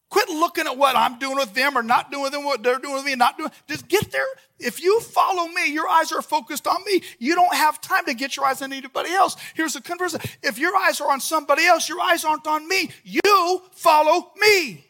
Quit 0.09 0.28
looking 0.28 0.66
at 0.66 0.78
what 0.78 0.94
I'm 0.94 1.18
doing 1.18 1.36
with 1.36 1.52
them 1.54 1.76
or 1.76 1.82
not 1.82 2.12
doing 2.12 2.22
with 2.22 2.32
them, 2.32 2.44
what 2.44 2.62
they're 2.62 2.78
doing 2.78 2.94
with 2.94 3.04
me, 3.04 3.16
not 3.16 3.36
doing. 3.36 3.50
Just 3.68 3.88
get 3.88 4.12
there. 4.12 4.26
If 4.59 4.80
you 4.80 5.00
follow 5.00 5.48
me, 5.48 5.72
your 5.72 5.88
eyes 5.88 6.12
are 6.12 6.22
focused 6.22 6.66
on 6.68 6.82
me. 6.84 7.02
You 7.18 7.34
don't 7.34 7.54
have 7.54 7.80
time 7.80 8.04
to 8.07 8.14
get 8.14 8.36
your 8.36 8.46
eyes 8.46 8.62
on 8.62 8.72
anybody 8.72 9.11
else. 9.11 9.36
Here's 9.54 9.72
the 9.74 9.80
converse. 9.80 10.16
If 10.42 10.59
your 10.59 10.76
eyes 10.76 11.00
are 11.00 11.11
on 11.11 11.20
somebody 11.20 11.66
else, 11.66 11.88
your 11.88 12.00
eyes 12.00 12.24
aren't 12.24 12.46
on 12.46 12.68
me. 12.68 12.90
You 13.02 13.62
follow 13.72 14.32
me. 14.40 14.86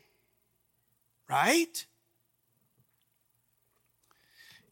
Right? 1.28 1.86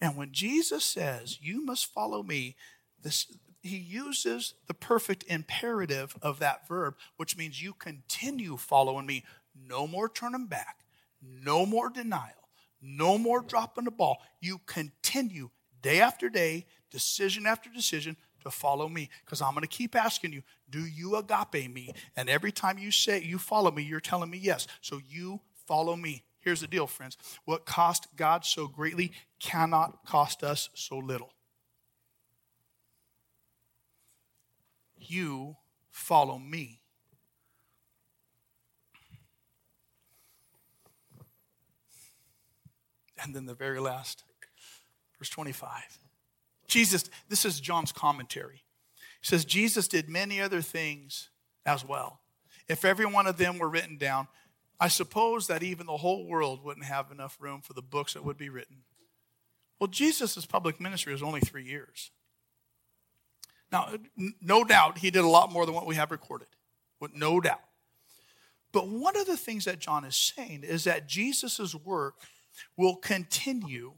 And 0.01 0.17
when 0.17 0.33
Jesus 0.33 0.85
says, 0.85 1.39
You 1.41 1.65
must 1.65 1.87
follow 1.87 2.23
me, 2.23 2.57
this, 3.03 3.27
he 3.63 3.79
uses 3.79 4.53
the 4.67 4.75
perfect 4.75 5.25
imperative 5.27 6.15
of 6.21 6.39
that 6.41 6.69
verb, 6.69 6.97
which 7.17 7.39
means 7.39 7.63
you 7.63 7.73
continue 7.73 8.59
following 8.59 9.07
me 9.07 9.25
no 9.55 9.87
more 9.87 10.09
turning 10.09 10.47
back, 10.47 10.85
no 11.23 11.65
more 11.67 11.91
denial, 11.91 12.49
no 12.81 13.19
more 13.19 13.41
dropping 13.43 13.85
the 13.85 13.91
ball. 13.91 14.23
You 14.41 14.61
continue 14.67 15.51
day 15.83 16.01
after 16.01 16.29
day, 16.29 16.67
decision 16.91 17.47
after 17.47 17.71
decision 17.71 18.17
to 18.43 18.51
follow 18.51 18.89
me 18.89 19.11
because 19.25 19.43
I'm 19.43 19.53
going 19.53 19.63
to 19.63 19.69
keep 19.69 19.97
asking 19.97 20.33
you, 20.33 20.43
do 20.71 20.81
you 20.81 21.17
agape 21.17 21.73
me? 21.73 21.93
And 22.17 22.29
every 22.29 22.53
time 22.53 22.79
you 22.79 22.91
say 22.91 23.21
you 23.23 23.39
follow 23.39 23.71
me, 23.71 23.83
you're 23.83 24.01
telling 24.01 24.31
me 24.31 24.39
yes. 24.39 24.67
So 24.81 25.01
you 25.09 25.41
follow 25.67 25.97
me. 25.97 26.25
Here's 26.41 26.61
the 26.61 26.67
deal, 26.67 26.87
friends. 26.87 27.17
What 27.47 27.65
cost 27.65 28.07
God 28.17 28.45
so 28.45 28.69
greatly 28.69 29.13
cannot 29.41 30.05
cost 30.07 30.45
us 30.45 30.69
so 30.75 30.99
little. 30.99 31.33
You 34.97 35.57
follow 35.91 36.39
me. 36.39 36.81
And 43.23 43.35
then 43.35 43.47
the 43.47 43.55
very 43.55 43.81
last, 43.81 44.25
verse 45.19 45.29
25. 45.29 45.99
Jesus, 46.67 47.09
this 47.29 47.45
is 47.45 47.61
John's 47.61 47.93
commentary. 47.93 48.63
He 49.21 49.27
says, 49.27 49.45
Jesus 49.45 49.89
did 49.89 50.09
many 50.09 50.41
other 50.41 50.61
things 50.61 51.31
as 51.65 51.85
well. 51.85 52.21
If 52.69 52.85
every 52.85 53.07
one 53.07 53.27
of 53.27 53.37
them 53.37 53.59
were 53.59 53.69
written 53.69 53.97
down, 53.97 54.29
I 54.81 54.89
suppose 54.89 55.47
that 55.47 55.63
even 55.63 55.87
the 55.87 55.99
whole 55.99 56.27
world 56.27 56.65
wouldn't 56.65 56.87
have 56.87 57.13
enough 57.13 57.37
room 57.41 57.61
for 57.61 57.73
the 57.73 57.83
books 57.83 58.15
that 58.15 58.25
would 58.25 58.37
be 58.37 58.49
written. 58.49 58.79
Well, 59.79 59.89
Jesus' 59.89 60.45
public 60.47 60.81
ministry 60.81 61.13
was 61.13 61.23
only 61.23 61.41
three 61.41 61.65
years. 61.65 62.11
Now, 63.71 63.89
no 64.41 64.65
doubt 64.65 64.99
he 64.99 65.11
did 65.11 65.25
a 65.25 65.29
lot 65.29 65.53
more 65.53 65.67
than 65.67 65.75
what 65.75 65.87
we 65.87 65.95
have 65.95 66.11
recorded. 66.11 66.49
No 67.15 67.41
doubt. 67.41 67.61
But 68.73 68.89
one 68.89 69.17
of 69.17 69.27
the 69.27 69.37
things 69.37 69.67
that 69.67 69.79
John 69.79 70.05
is 70.05 70.17
saying 70.17 70.65
is 70.65 70.85
that 70.85 71.07
Jesus' 71.07 71.75
work 71.75 72.15
will 72.77 72.97
continue 72.97 73.95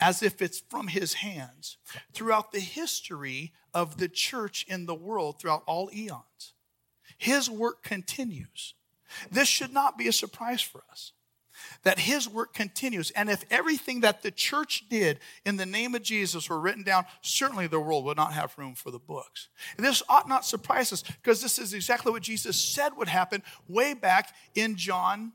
as 0.00 0.22
if 0.22 0.40
it's 0.40 0.60
from 0.60 0.88
his 0.88 1.14
hands 1.14 1.76
throughout 2.12 2.52
the 2.52 2.60
history 2.60 3.52
of 3.74 3.98
the 3.98 4.08
church 4.08 4.64
in 4.68 4.86
the 4.86 4.94
world 4.94 5.38
throughout 5.38 5.62
all 5.66 5.90
eons. 5.94 6.54
His 7.18 7.50
work 7.50 7.82
continues. 7.82 8.74
This 9.30 9.48
should 9.48 9.72
not 9.72 9.98
be 9.98 10.08
a 10.08 10.12
surprise 10.12 10.62
for 10.62 10.82
us. 10.90 11.12
that 11.82 11.98
his 12.00 12.28
work 12.28 12.52
continues. 12.52 13.10
And 13.12 13.28
if 13.28 13.44
everything 13.50 14.00
that 14.00 14.22
the 14.22 14.30
church 14.30 14.84
did 14.88 15.18
in 15.44 15.56
the 15.56 15.66
name 15.66 15.94
of 15.94 16.02
Jesus 16.02 16.48
were 16.48 16.60
written 16.60 16.82
down, 16.82 17.04
certainly 17.22 17.66
the 17.66 17.80
world 17.80 18.04
would 18.04 18.16
not 18.16 18.32
have 18.32 18.56
room 18.58 18.74
for 18.74 18.90
the 18.90 18.98
books. 18.98 19.48
And 19.76 19.86
this 19.86 20.02
ought 20.08 20.28
not 20.28 20.44
surprise 20.44 20.92
us 20.92 21.02
because 21.02 21.42
this 21.42 21.58
is 21.58 21.74
exactly 21.74 22.12
what 22.12 22.22
Jesus 22.22 22.56
said 22.56 22.96
would 22.96 23.08
happen 23.08 23.42
way 23.68 23.94
back 23.94 24.34
in 24.54 24.76
John, 24.76 25.32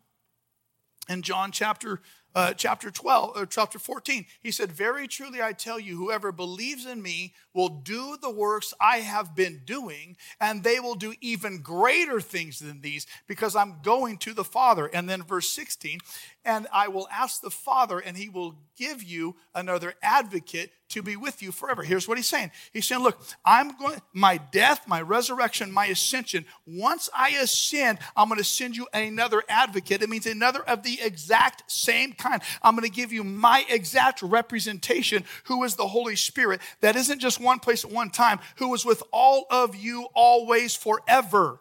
in 1.10 1.22
John 1.22 1.52
chapter 1.52 2.02
uh, 2.36 2.54
chapter 2.54 2.92
12 2.92 3.38
or 3.38 3.46
chapter 3.46 3.80
14 3.80 4.26
he 4.44 4.52
said 4.52 4.72
very 4.72 5.08
truly 5.08 5.42
i 5.42 5.54
tell 5.54 5.80
you 5.80 5.98
whoever 5.98 6.32
believes 6.32 6.86
in 6.86 7.02
me 7.02 7.34
will 7.54 7.70
do 7.70 8.18
the 8.22 8.30
works 8.30 8.74
i 8.80 8.98
have 8.98 9.36
been 9.36 9.62
doing 9.66 10.16
and 10.40 10.64
they 10.64 10.80
will 10.80 10.96
do 10.96 11.14
even 11.22 11.62
greater 11.62 12.20
things 12.20 12.60
than 12.60 12.82
these 12.82 13.08
because 13.28 13.56
i'm 13.56 13.78
going 13.82 14.18
to 14.18 14.34
the 14.34 14.44
father. 14.44 14.88
And 14.88 15.10
then 15.10 15.24
verse 15.24 15.50
16 15.50 16.00
and 16.46 16.68
I 16.72 16.88
will 16.88 17.08
ask 17.12 17.42
the 17.42 17.50
Father, 17.50 18.00
and 18.00 18.16
he 18.16 18.30
will 18.30 18.56
give 18.78 19.02
you 19.02 19.36
another 19.54 19.96
advocate 20.02 20.72
to 20.90 21.02
be 21.02 21.16
with 21.16 21.42
you 21.42 21.52
forever. 21.52 21.82
Here's 21.82 22.08
what 22.08 22.18
he's 22.18 22.28
saying. 22.28 22.52
He's 22.72 22.88
saying, 22.88 23.02
Look, 23.02 23.20
I'm 23.44 23.76
going, 23.78 24.00
my 24.14 24.38
death, 24.38 24.88
my 24.88 25.02
resurrection, 25.02 25.72
my 25.72 25.88
ascension, 25.88 26.46
once 26.68 27.10
I 27.16 27.30
ascend, 27.32 28.00
I'm 28.16 28.30
going 28.30 28.38
to 28.38 28.44
send 28.44 28.78
you 28.78 28.88
another 28.94 29.44
advocate. 29.50 30.04
It 30.04 30.10
means 30.10 30.28
another 30.28 30.62
of 30.62 30.84
the 30.84 31.00
exact 31.02 31.70
same 31.70 32.14
kind. 32.14 32.42
I'm 32.62 32.76
going 32.76 32.88
to 32.88 32.96
give 32.96 33.12
you 33.12 33.24
my 33.24 33.66
exact 33.68 34.22
representation, 34.22 35.24
who 35.46 35.64
is 35.64 35.76
the 35.76 35.88
Holy 35.88 36.16
Spirit, 36.16 36.62
that 36.82 36.96
isn't 36.96 37.20
just 37.20 37.42
one 37.42 37.60
place 37.60 37.84
at 37.84 37.92
one 37.92 38.12
time, 38.12 38.40
who 38.58 38.74
is 38.76 38.86
with 38.86 39.02
all 39.12 39.48
of 39.50 39.76
you 39.76 40.08
always 40.14 40.76
forever. 40.76 41.60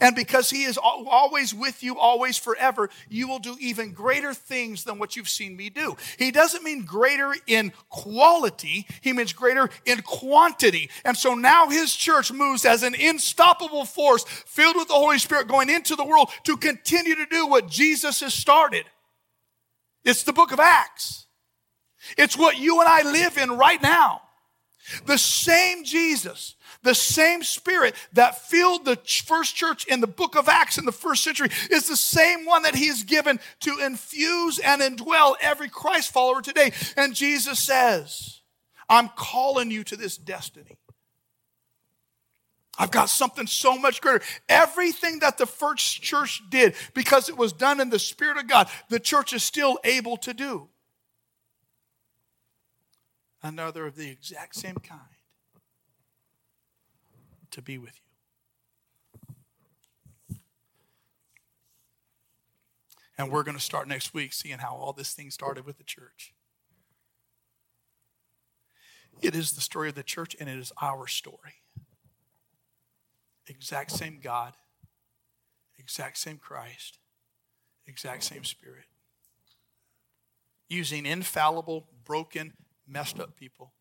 And 0.00 0.16
because 0.16 0.50
he 0.50 0.64
is 0.64 0.78
always 0.78 1.54
with 1.54 1.82
you, 1.82 1.98
always 1.98 2.38
forever, 2.38 2.88
you 3.08 3.28
will 3.28 3.38
do 3.38 3.56
even 3.60 3.92
greater 3.92 4.32
things 4.32 4.84
than 4.84 4.98
what 4.98 5.16
you've 5.16 5.28
seen 5.28 5.56
me 5.56 5.70
do. 5.70 5.96
He 6.18 6.30
doesn't 6.30 6.64
mean 6.64 6.84
greater 6.84 7.34
in 7.46 7.72
quality, 7.88 8.86
he 9.00 9.12
means 9.12 9.32
greater 9.32 9.68
in 9.84 10.02
quantity. 10.02 10.90
And 11.04 11.16
so 11.16 11.34
now 11.34 11.68
his 11.68 11.94
church 11.94 12.32
moves 12.32 12.64
as 12.64 12.82
an 12.82 12.94
unstoppable 12.98 13.84
force 13.84 14.24
filled 14.24 14.76
with 14.76 14.88
the 14.88 14.94
Holy 14.94 15.18
Spirit 15.18 15.48
going 15.48 15.68
into 15.68 15.94
the 15.94 16.04
world 16.04 16.30
to 16.44 16.56
continue 16.56 17.14
to 17.16 17.26
do 17.26 17.46
what 17.46 17.68
Jesus 17.68 18.20
has 18.20 18.34
started. 18.34 18.84
It's 20.04 20.22
the 20.22 20.32
book 20.32 20.52
of 20.52 20.60
Acts. 20.60 21.26
It's 22.16 22.36
what 22.36 22.58
you 22.58 22.80
and 22.80 22.88
I 22.88 23.02
live 23.02 23.36
in 23.36 23.50
right 23.50 23.82
now. 23.82 24.22
The 25.04 25.18
same 25.18 25.84
Jesus 25.84 26.56
the 26.86 26.94
same 26.94 27.42
spirit 27.42 27.94
that 28.12 28.42
filled 28.42 28.84
the 28.84 28.96
first 29.24 29.56
church 29.56 29.86
in 29.86 30.00
the 30.00 30.06
book 30.06 30.36
of 30.36 30.48
Acts 30.48 30.78
in 30.78 30.84
the 30.84 30.92
first 30.92 31.24
century 31.24 31.48
is 31.70 31.88
the 31.88 31.96
same 31.96 32.46
one 32.46 32.62
that 32.62 32.74
he 32.74 32.86
has 32.86 33.02
given 33.02 33.40
to 33.60 33.78
infuse 33.84 34.58
and 34.58 34.80
indwell 34.80 35.34
every 35.40 35.68
Christ 35.68 36.12
follower 36.12 36.40
today. 36.40 36.72
And 36.96 37.14
Jesus 37.14 37.58
says, 37.58 38.40
I'm 38.88 39.08
calling 39.16 39.70
you 39.70 39.84
to 39.84 39.96
this 39.96 40.16
destiny. 40.16 40.78
I've 42.78 42.90
got 42.90 43.08
something 43.08 43.46
so 43.46 43.76
much 43.76 44.00
greater. 44.00 44.22
Everything 44.48 45.20
that 45.20 45.38
the 45.38 45.46
first 45.46 46.02
church 46.02 46.42
did, 46.50 46.74
because 46.94 47.28
it 47.28 47.36
was 47.36 47.52
done 47.52 47.80
in 47.80 47.90
the 47.90 47.98
Spirit 47.98 48.36
of 48.36 48.46
God, 48.46 48.68
the 48.90 49.00
church 49.00 49.32
is 49.32 49.42
still 49.42 49.78
able 49.82 50.18
to 50.18 50.34
do. 50.34 50.68
Another 53.46 53.86
of 53.86 53.94
the 53.94 54.10
exact 54.10 54.56
same 54.56 54.74
kind 54.74 55.00
to 57.52 57.62
be 57.62 57.78
with 57.78 58.00
you. 60.30 60.36
And 63.16 63.30
we're 63.30 63.44
going 63.44 63.56
to 63.56 63.62
start 63.62 63.86
next 63.86 64.12
week 64.12 64.32
seeing 64.32 64.58
how 64.58 64.74
all 64.74 64.92
this 64.92 65.12
thing 65.12 65.30
started 65.30 65.64
with 65.64 65.78
the 65.78 65.84
church. 65.84 66.34
It 69.22 69.36
is 69.36 69.52
the 69.52 69.60
story 69.60 69.90
of 69.90 69.94
the 69.94 70.02
church 70.02 70.34
and 70.40 70.48
it 70.48 70.58
is 70.58 70.72
our 70.82 71.06
story. 71.06 71.62
Exact 73.46 73.92
same 73.92 74.18
God, 74.20 74.54
exact 75.78 76.18
same 76.18 76.38
Christ, 76.38 76.98
exact 77.86 78.24
same 78.24 78.42
Spirit. 78.42 78.86
Using 80.68 81.06
infallible, 81.06 81.86
broken, 82.04 82.54
messed 82.86 83.18
up 83.18 83.36
people 83.36 83.72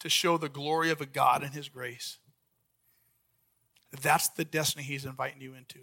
to 0.00 0.08
show 0.08 0.36
the 0.36 0.48
glory 0.48 0.90
of 0.90 1.00
a 1.00 1.06
God 1.06 1.42
and 1.42 1.54
His 1.54 1.68
grace. 1.68 2.18
That's 4.00 4.28
the 4.28 4.44
destiny 4.44 4.84
He's 4.84 5.04
inviting 5.04 5.40
you 5.40 5.54
into. 5.54 5.80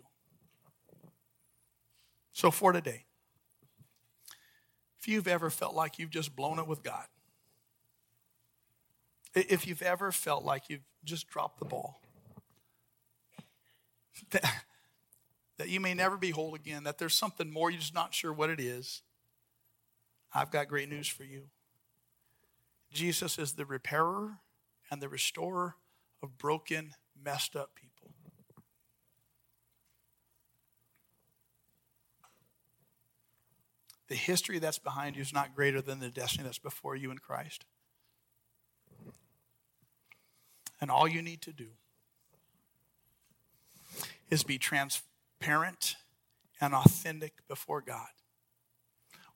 So, 2.33 2.51
for 2.51 2.71
today, 2.71 3.05
if 4.99 5.07
you've 5.07 5.27
ever 5.27 5.49
felt 5.49 5.75
like 5.75 5.99
you've 5.99 6.09
just 6.09 6.35
blown 6.35 6.59
it 6.59 6.67
with 6.67 6.83
God, 6.83 7.05
if 9.33 9.67
you've 9.67 9.81
ever 9.81 10.11
felt 10.11 10.43
like 10.43 10.69
you've 10.69 10.85
just 11.03 11.27
dropped 11.27 11.59
the 11.59 11.65
ball, 11.65 12.01
that, 14.31 14.63
that 15.57 15.69
you 15.69 15.79
may 15.79 15.93
never 15.93 16.17
be 16.17 16.31
whole 16.31 16.55
again, 16.55 16.83
that 16.83 16.97
there's 16.97 17.13
something 17.13 17.51
more, 17.51 17.69
you're 17.69 17.79
just 17.79 17.95
not 17.95 18.13
sure 18.13 18.33
what 18.33 18.49
it 18.49 18.59
is, 18.59 19.01
I've 20.33 20.51
got 20.51 20.67
great 20.67 20.89
news 20.89 21.07
for 21.07 21.23
you. 21.23 21.43
Jesus 22.91 23.37
is 23.37 23.53
the 23.53 23.65
repairer 23.65 24.39
and 24.91 25.01
the 25.01 25.09
restorer 25.09 25.75
of 26.21 26.37
broken, 26.37 26.93
messed 27.23 27.55
up 27.55 27.75
people. 27.75 28.11
The 34.07 34.15
history 34.15 34.57
that's 34.57 34.79
behind 34.79 35.15
you 35.15 35.21
is 35.21 35.31
not 35.31 35.55
greater 35.55 35.81
than 35.81 35.99
the 35.99 36.09
destiny 36.09 36.43
that's 36.43 36.57
before 36.57 36.95
you 36.95 37.11
in 37.11 37.19
Christ. 37.19 37.65
And 40.81 40.89
all 40.89 41.07
you 41.07 41.21
need 41.21 41.41
to 41.43 41.53
do 41.53 41.67
is 44.31 44.43
be 44.43 44.57
transparent 44.57 45.95
and 46.59 46.73
authentic 46.73 47.33
before 47.47 47.81
God. 47.81 48.07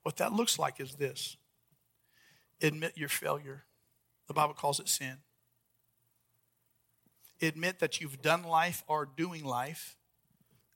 What 0.03 0.17
that 0.17 0.33
looks 0.33 0.59
like 0.59 0.79
is 0.79 0.95
this 0.95 1.37
admit 2.61 2.97
your 2.97 3.09
failure. 3.09 3.63
The 4.27 4.33
Bible 4.33 4.53
calls 4.53 4.79
it 4.79 4.87
sin. 4.87 5.17
Admit 7.41 7.79
that 7.79 7.99
you've 7.99 8.21
done 8.21 8.43
life 8.43 8.83
or 8.87 9.05
doing 9.05 9.43
life 9.43 9.97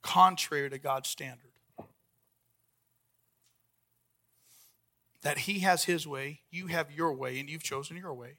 contrary 0.02 0.68
to 0.68 0.78
God's 0.78 1.08
standard. 1.08 1.52
That 5.22 5.38
He 5.38 5.60
has 5.60 5.84
His 5.84 6.06
way, 6.06 6.40
you 6.50 6.66
have 6.68 6.92
your 6.92 7.12
way, 7.12 7.38
and 7.38 7.48
you've 7.48 7.62
chosen 7.62 7.96
your 7.96 8.14
way. 8.14 8.38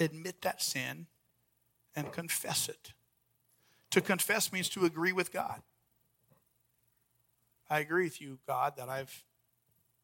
Admit 0.00 0.42
that 0.42 0.62
sin 0.62 1.06
and 1.94 2.12
confess 2.12 2.68
it. 2.68 2.92
To 3.90 4.00
confess 4.00 4.52
means 4.52 4.68
to 4.70 4.86
agree 4.86 5.12
with 5.12 5.32
God. 5.32 5.62
I 7.72 7.78
agree 7.78 8.04
with 8.04 8.20
you, 8.20 8.38
God, 8.46 8.74
that 8.76 8.90
I've 8.90 9.24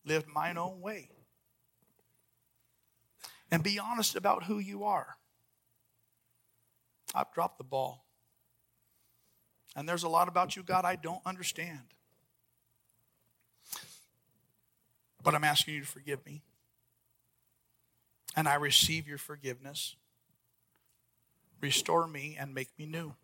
lived 0.07 0.27
mine 0.27 0.57
own 0.57 0.81
way. 0.81 1.11
And 3.51 3.63
be 3.63 3.79
honest 3.79 4.17
about 4.17 4.45
who 4.45 4.59
you 4.59 4.85
are. 4.85 5.19
I've 7.15 7.31
dropped 7.35 7.59
the 7.59 7.65
ball. 7.65 8.07
And 9.77 9.87
there's 9.87 10.03
a 10.03 10.09
lot 10.09 10.29
about 10.29 10.57
you, 10.57 10.63
God, 10.63 10.87
I 10.87 10.97
don't 10.97 11.21
understand. 11.27 11.93
But 15.23 15.35
I'm 15.35 15.45
asking 15.45 15.75
you 15.75 15.81
to 15.81 15.87
forgive 15.87 16.25
me. 16.25 16.45
And 18.35 18.49
I 18.49 18.55
receive 18.55 19.07
your 19.07 19.19
forgiveness. 19.19 19.95
Restore 21.61 22.07
me 22.07 22.35
and 22.41 22.55
make 22.55 22.71
me 22.79 22.87
new. 22.87 23.15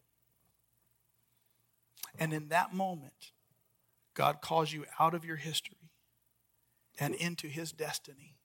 And 2.18 2.34
in 2.34 2.48
that 2.48 2.74
moment, 2.74 3.30
God 4.14 4.40
calls 4.40 4.72
you 4.72 4.84
out 4.98 5.14
of 5.14 5.24
your 5.24 5.36
history 5.36 5.90
and 6.98 7.14
into 7.14 7.48
his 7.48 7.72
destiny 7.72 8.36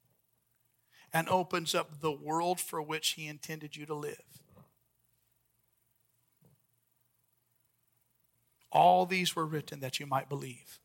and 1.14 1.30
opens 1.30 1.74
up 1.74 2.02
the 2.02 2.12
world 2.12 2.60
for 2.60 2.82
which 2.82 3.10
he 3.12 3.28
intended 3.28 3.76
you 3.76 3.86
to 3.86 3.94
live. 3.94 4.42
All 8.72 9.06
these 9.06 9.36
were 9.36 9.46
written 9.46 9.80
that 9.80 10.00
you 10.00 10.06
might 10.06 10.30
believe. 10.30 10.80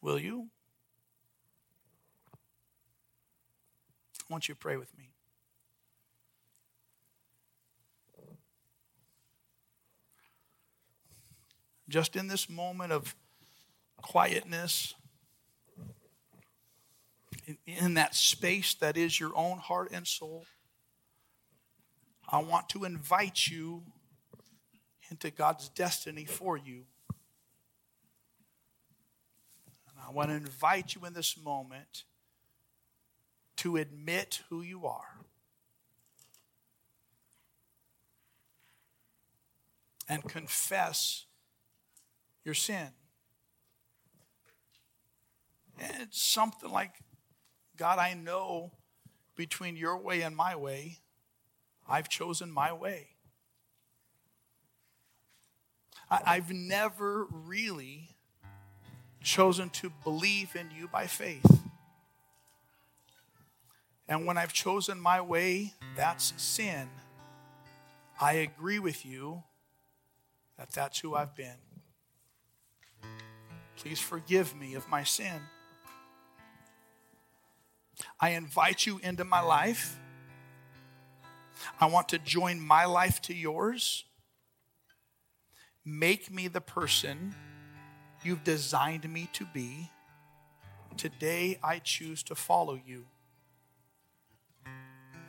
Will 0.00 0.18
you? 0.18 0.48
I 4.28 4.32
want 4.32 4.48
you 4.48 4.54
to 4.54 4.58
pray 4.58 4.76
with 4.76 4.96
me. 4.96 5.15
Just 11.88 12.16
in 12.16 12.28
this 12.28 12.48
moment 12.48 12.92
of 12.92 13.14
quietness, 14.02 14.94
in 17.66 17.94
that 17.94 18.14
space 18.14 18.74
that 18.74 18.96
is 18.96 19.20
your 19.20 19.32
own 19.36 19.58
heart 19.58 19.90
and 19.92 20.06
soul, 20.06 20.46
I 22.28 22.38
want 22.38 22.68
to 22.70 22.84
invite 22.84 23.46
you 23.46 23.84
into 25.10 25.30
God's 25.30 25.68
destiny 25.68 26.24
for 26.24 26.56
you 26.56 26.86
I 30.06 30.12
want 30.12 30.30
to 30.30 30.36
invite 30.36 30.94
you 30.94 31.04
in 31.04 31.14
this 31.14 31.36
moment 31.36 32.04
to 33.56 33.76
admit 33.76 34.42
who 34.48 34.62
you 34.62 34.86
are. 34.86 35.18
And 40.08 40.22
confess 40.22 41.24
your 42.46 42.54
sin. 42.54 42.88
And 45.78 45.92
it's 46.00 46.22
something 46.22 46.70
like, 46.70 46.92
God, 47.76 47.98
I 47.98 48.14
know 48.14 48.70
between 49.34 49.76
your 49.76 49.98
way 49.98 50.22
and 50.22 50.34
my 50.34 50.56
way, 50.56 50.98
I've 51.86 52.08
chosen 52.08 52.50
my 52.50 52.72
way. 52.72 53.08
I've 56.08 56.52
never 56.52 57.26
really 57.30 58.10
chosen 59.22 59.70
to 59.70 59.90
believe 60.04 60.54
in 60.54 60.70
you 60.70 60.86
by 60.86 61.08
faith. 61.08 61.62
And 64.08 64.24
when 64.24 64.38
I've 64.38 64.52
chosen 64.52 65.00
my 65.00 65.20
way, 65.20 65.74
that's 65.96 66.32
sin. 66.36 66.88
I 68.20 68.34
agree 68.34 68.78
with 68.78 69.04
you 69.04 69.42
that 70.56 70.70
that's 70.70 71.00
who 71.00 71.16
I've 71.16 71.34
been. 71.34 71.56
Please 73.86 74.00
forgive 74.00 74.56
me 74.56 74.74
of 74.74 74.88
my 74.88 75.04
sin. 75.04 75.40
I 78.18 78.30
invite 78.30 78.84
you 78.84 78.98
into 79.00 79.22
my 79.22 79.38
life. 79.38 79.96
I 81.80 81.86
want 81.86 82.08
to 82.08 82.18
join 82.18 82.60
my 82.60 82.84
life 82.84 83.22
to 83.22 83.32
yours. 83.32 84.04
Make 85.84 86.32
me 86.32 86.48
the 86.48 86.60
person 86.60 87.32
you've 88.24 88.42
designed 88.42 89.08
me 89.08 89.28
to 89.34 89.44
be. 89.54 89.88
Today 90.96 91.60
I 91.62 91.78
choose 91.78 92.24
to 92.24 92.34
follow 92.34 92.80
you 92.84 93.04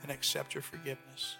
and 0.01 0.11
accept 0.11 0.55
your 0.55 0.63
forgiveness. 0.63 1.37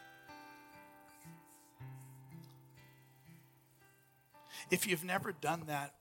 If 4.70 4.86
you've 4.86 5.04
never 5.04 5.32
done 5.32 5.64
that, 5.66 5.97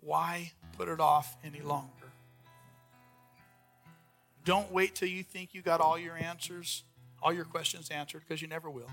why 0.00 0.52
put 0.76 0.88
it 0.88 1.00
off 1.00 1.36
any 1.44 1.60
longer? 1.60 1.90
Don't 4.44 4.70
wait 4.70 4.94
till 4.94 5.08
you 5.08 5.22
think 5.22 5.54
you 5.54 5.62
got 5.62 5.80
all 5.80 5.98
your 5.98 6.16
answers, 6.16 6.84
all 7.22 7.32
your 7.32 7.44
questions 7.44 7.90
answered, 7.90 8.22
because 8.26 8.40
you 8.40 8.48
never 8.48 8.70
will. 8.70 8.90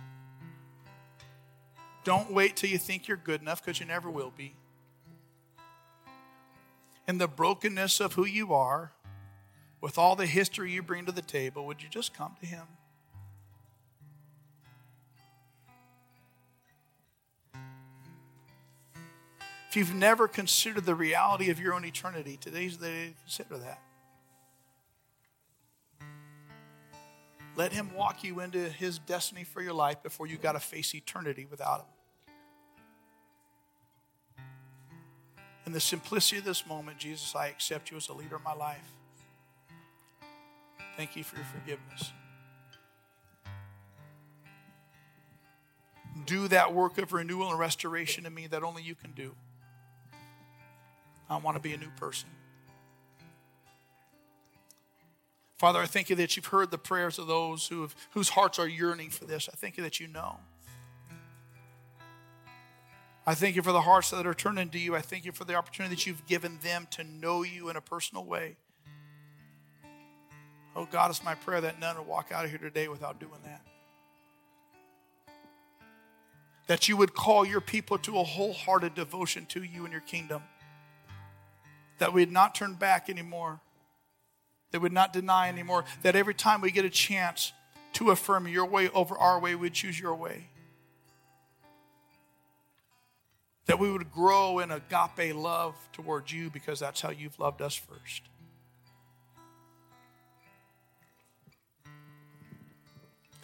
Don't 2.03 2.31
wait 2.31 2.55
till 2.55 2.69
you 2.69 2.77
think 2.77 3.07
you're 3.07 3.17
good 3.17 3.41
enough, 3.41 3.63
because 3.63 3.79
you 3.79 3.85
never 3.85 4.09
will 4.09 4.33
be. 4.35 4.55
In 7.07 7.17
the 7.17 7.27
brokenness 7.27 7.99
of 7.99 8.13
who 8.13 8.25
you 8.25 8.53
are, 8.53 8.93
with 9.79 9.97
all 9.97 10.15
the 10.15 10.25
history 10.25 10.71
you 10.71 10.81
bring 10.81 11.05
to 11.05 11.11
the 11.11 11.21
table, 11.21 11.65
would 11.65 11.83
you 11.83 11.89
just 11.89 12.13
come 12.13 12.35
to 12.39 12.45
Him? 12.45 12.65
If 19.73 19.77
you've 19.77 19.95
never 19.95 20.27
considered 20.27 20.85
the 20.85 20.93
reality 20.93 21.49
of 21.49 21.59
your 21.59 21.73
own 21.73 21.83
eternity, 21.83 22.37
today's 22.39 22.77
the 22.77 22.85
day 22.85 23.07
to 23.07 23.13
consider 23.23 23.57
that. 23.57 23.81
Let 27.55 27.73
Him 27.73 27.91
walk 27.95 28.23
you 28.23 28.39
into 28.39 28.69
His 28.69 28.99
destiny 28.99 29.43
for 29.43 29.63
your 29.63 29.73
life 29.73 30.03
before 30.03 30.27
you've 30.27 30.43
got 30.43 30.51
to 30.51 30.59
face 30.59 30.93
eternity 30.93 31.47
without 31.49 31.87
Him. 34.35 34.45
In 35.65 35.71
the 35.71 35.79
simplicity 35.79 36.37
of 36.37 36.45
this 36.45 36.67
moment, 36.67 36.99
Jesus, 36.99 37.33
I 37.35 37.47
accept 37.47 37.89
you 37.89 37.97
as 37.97 38.05
the 38.05 38.13
leader 38.13 38.35
of 38.35 38.43
my 38.43 38.53
life. 38.53 38.91
Thank 40.95 41.15
you 41.15 41.23
for 41.23 41.35
your 41.37 41.45
forgiveness. 41.45 42.11
Do 46.27 46.47
that 46.49 46.75
work 46.75 46.99
of 46.99 47.11
renewal 47.11 47.49
and 47.49 47.57
restoration 47.57 48.27
in 48.27 48.35
me 48.35 48.45
that 48.45 48.61
only 48.61 48.83
you 48.83 48.93
can 48.93 49.13
do. 49.13 49.33
I 51.33 51.37
want 51.37 51.57
to 51.57 51.61
be 51.61 51.73
a 51.73 51.77
new 51.77 51.89
person. 51.97 52.29
Father, 55.57 55.79
I 55.79 55.85
thank 55.85 56.09
you 56.09 56.15
that 56.17 56.35
you've 56.35 56.47
heard 56.47 56.71
the 56.71 56.77
prayers 56.77 57.17
of 57.17 57.27
those 57.27 57.67
who 57.67 57.81
have, 57.81 57.95
whose 58.11 58.29
hearts 58.29 58.59
are 58.59 58.67
yearning 58.67 59.09
for 59.09 59.25
this. 59.25 59.47
I 59.51 59.55
thank 59.55 59.77
you 59.77 59.83
that 59.83 59.99
you 59.99 60.07
know. 60.07 60.37
I 63.25 63.33
thank 63.33 63.55
you 63.55 63.61
for 63.61 63.71
the 63.71 63.81
hearts 63.81 64.09
that 64.09 64.27
are 64.27 64.33
turning 64.33 64.69
to 64.71 64.77
you. 64.79 64.95
I 64.95 64.99
thank 64.99 65.23
you 65.23 65.31
for 65.31 65.45
the 65.45 65.55
opportunity 65.55 65.95
that 65.95 66.05
you've 66.05 66.25
given 66.25 66.59
them 66.61 66.87
to 66.91 67.05
know 67.05 67.43
you 67.43 67.69
in 67.69 67.77
a 67.77 67.81
personal 67.81 68.25
way. 68.25 68.57
Oh 70.75 70.85
God, 70.85 71.09
it's 71.09 71.23
my 71.23 71.35
prayer 71.35 71.61
that 71.61 71.79
none 71.79 71.97
will 71.97 72.03
walk 72.03 72.31
out 72.33 72.43
of 72.43 72.49
here 72.49 72.59
today 72.59 72.89
without 72.89 73.19
doing 73.19 73.39
that. 73.45 73.61
That 76.67 76.89
you 76.89 76.97
would 76.97 77.13
call 77.13 77.45
your 77.45 77.61
people 77.61 77.97
to 77.99 78.17
a 78.19 78.23
wholehearted 78.23 78.95
devotion 78.95 79.45
to 79.47 79.63
you 79.63 79.83
and 79.83 79.91
your 79.93 80.01
kingdom 80.01 80.41
that 82.03 82.11
we'd 82.11 82.33
not 82.33 82.53
turn 82.53 82.73
back 82.73 83.09
anymore, 83.09 83.61
that 84.71 84.81
we'd 84.81 84.91
not 84.91 85.13
deny 85.13 85.47
anymore, 85.47 85.85
that 86.01 86.17
every 86.17 86.33
time 86.33 86.59
we 86.59 86.69
get 86.69 86.83
a 86.83 86.89
chance 86.89 87.53
to 87.93 88.11
affirm 88.11 88.45
your 88.45 88.65
way 88.65 88.89
over 88.89 89.17
our 89.17 89.39
way, 89.39 89.55
we'd 89.55 89.71
choose 89.71 89.97
your 89.97 90.13
way. 90.13 90.49
That 93.67 93.79
we 93.79 93.89
would 93.89 94.11
grow 94.11 94.59
in 94.59 94.69
agape 94.69 95.33
love 95.33 95.75
towards 95.93 96.33
you 96.33 96.49
because 96.49 96.77
that's 96.77 96.99
how 96.99 97.11
you've 97.11 97.39
loved 97.39 97.61
us 97.61 97.73
first. 97.73 98.23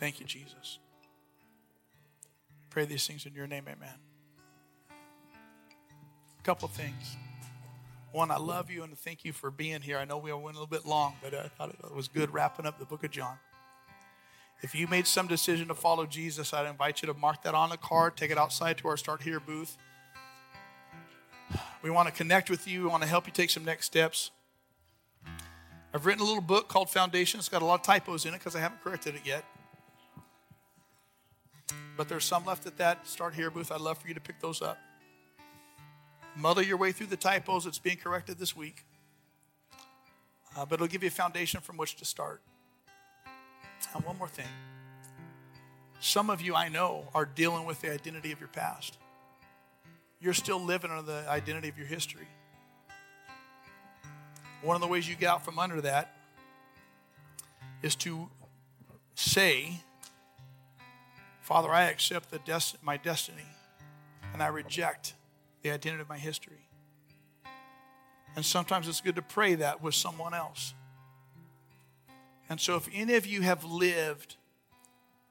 Thank 0.01 0.19
you, 0.19 0.25
Jesus. 0.25 0.79
Pray 2.69 2.83
these 2.83 3.07
things 3.07 3.25
in 3.25 3.33
your 3.33 3.47
name, 3.47 3.63
amen. 3.69 3.95
A 6.37 6.43
couple 6.43 6.67
things. 6.67 7.15
One, 8.11 8.31
I 8.31 8.37
love 8.37 8.71
you 8.71 8.83
and 8.83 8.97
thank 8.97 9.23
you 9.23 9.33
for 9.33 9.51
being 9.51 9.81
here. 9.81 9.99
I 9.99 10.05
know 10.05 10.17
we 10.17 10.33
went 10.33 10.57
a 10.57 10.59
little 10.59 10.65
bit 10.65 10.85
long, 10.85 11.13
but 11.21 11.33
I 11.33 11.47
thought 11.47 11.69
it 11.69 11.95
was 11.95 12.07
good 12.07 12.33
wrapping 12.33 12.65
up 12.65 12.79
the 12.79 12.85
book 12.85 13.03
of 13.03 13.11
John. 13.11 13.37
If 14.61 14.73
you 14.73 14.87
made 14.87 15.05
some 15.05 15.27
decision 15.27 15.67
to 15.67 15.75
follow 15.75 16.05
Jesus, 16.05 16.53
I'd 16.53 16.67
invite 16.67 17.01
you 17.01 17.07
to 17.07 17.13
mark 17.13 17.43
that 17.43 17.53
on 17.53 17.71
a 17.71 17.77
card, 17.77 18.17
take 18.17 18.31
it 18.31 18.37
outside 18.37 18.77
to 18.79 18.87
our 18.87 18.97
Start 18.97 19.21
Here 19.21 19.39
booth. 19.39 19.77
We 21.81 21.89
want 21.91 22.07
to 22.07 22.13
connect 22.13 22.49
with 22.49 22.67
you. 22.67 22.83
We 22.83 22.89
want 22.89 23.03
to 23.03 23.09
help 23.09 23.27
you 23.27 23.31
take 23.31 23.51
some 23.51 23.63
next 23.63 23.85
steps. 23.85 24.31
I've 25.93 26.05
written 26.05 26.21
a 26.21 26.25
little 26.25 26.41
book 26.41 26.67
called 26.67 26.89
Foundation. 26.89 27.39
It's 27.39 27.47
got 27.47 27.61
a 27.61 27.65
lot 27.65 27.79
of 27.79 27.85
typos 27.85 28.25
in 28.25 28.33
it 28.33 28.39
because 28.39 28.55
I 28.55 28.59
haven't 28.59 28.83
corrected 28.83 29.15
it 29.15 29.21
yet. 29.23 29.45
But 31.95 32.09
there's 32.09 32.25
some 32.25 32.45
left 32.45 32.65
at 32.65 32.77
that 32.77 33.07
Start 33.07 33.35
Here 33.35 33.51
booth. 33.51 33.71
I'd 33.71 33.81
love 33.81 33.97
for 33.99 34.07
you 34.07 34.13
to 34.13 34.21
pick 34.21 34.39
those 34.41 34.61
up. 34.61 34.77
Muddle 36.35 36.63
your 36.63 36.77
way 36.77 36.91
through 36.91 37.07
the 37.07 37.17
typos 37.17 37.65
that's 37.65 37.79
being 37.79 37.97
corrected 37.97 38.37
this 38.37 38.55
week. 38.55 38.85
Uh, 40.55 40.65
but 40.65 40.75
it'll 40.75 40.87
give 40.87 41.03
you 41.03 41.07
a 41.07 41.11
foundation 41.11 41.61
from 41.61 41.77
which 41.77 41.95
to 41.97 42.05
start. 42.05 42.41
And 43.93 44.03
one 44.05 44.17
more 44.17 44.27
thing. 44.27 44.47
Some 45.99 46.29
of 46.29 46.41
you 46.41 46.55
I 46.55 46.69
know 46.69 47.07
are 47.13 47.25
dealing 47.25 47.65
with 47.65 47.81
the 47.81 47.91
identity 47.91 48.31
of 48.31 48.39
your 48.39 48.49
past. 48.49 48.97
You're 50.21 50.33
still 50.33 50.61
living 50.61 50.91
under 50.91 51.03
the 51.03 51.29
identity 51.29 51.69
of 51.69 51.77
your 51.77 51.87
history. 51.87 52.27
One 54.61 54.75
of 54.75 54.81
the 54.81 54.87
ways 54.87 55.07
you 55.07 55.15
get 55.15 55.29
out 55.29 55.45
from 55.45 55.59
under 55.59 55.81
that 55.81 56.13
is 57.81 57.95
to 57.95 58.29
say, 59.15 59.81
Father, 61.41 61.69
I 61.69 61.83
accept 61.85 62.31
the 62.31 62.75
my 62.81 62.97
destiny 62.97 63.47
and 64.33 64.43
I 64.43 64.47
reject 64.47 65.13
the 65.61 65.71
identity 65.71 66.01
of 66.01 66.09
my 66.09 66.17
history. 66.17 66.67
And 68.35 68.45
sometimes 68.45 68.87
it's 68.87 69.01
good 69.01 69.15
to 69.15 69.21
pray 69.21 69.55
that 69.55 69.81
with 69.81 69.95
someone 69.95 70.33
else. 70.33 70.73
And 72.49 72.59
so, 72.59 72.75
if 72.75 72.87
any 72.93 73.15
of 73.15 73.25
you 73.25 73.41
have 73.41 73.63
lived 73.63 74.37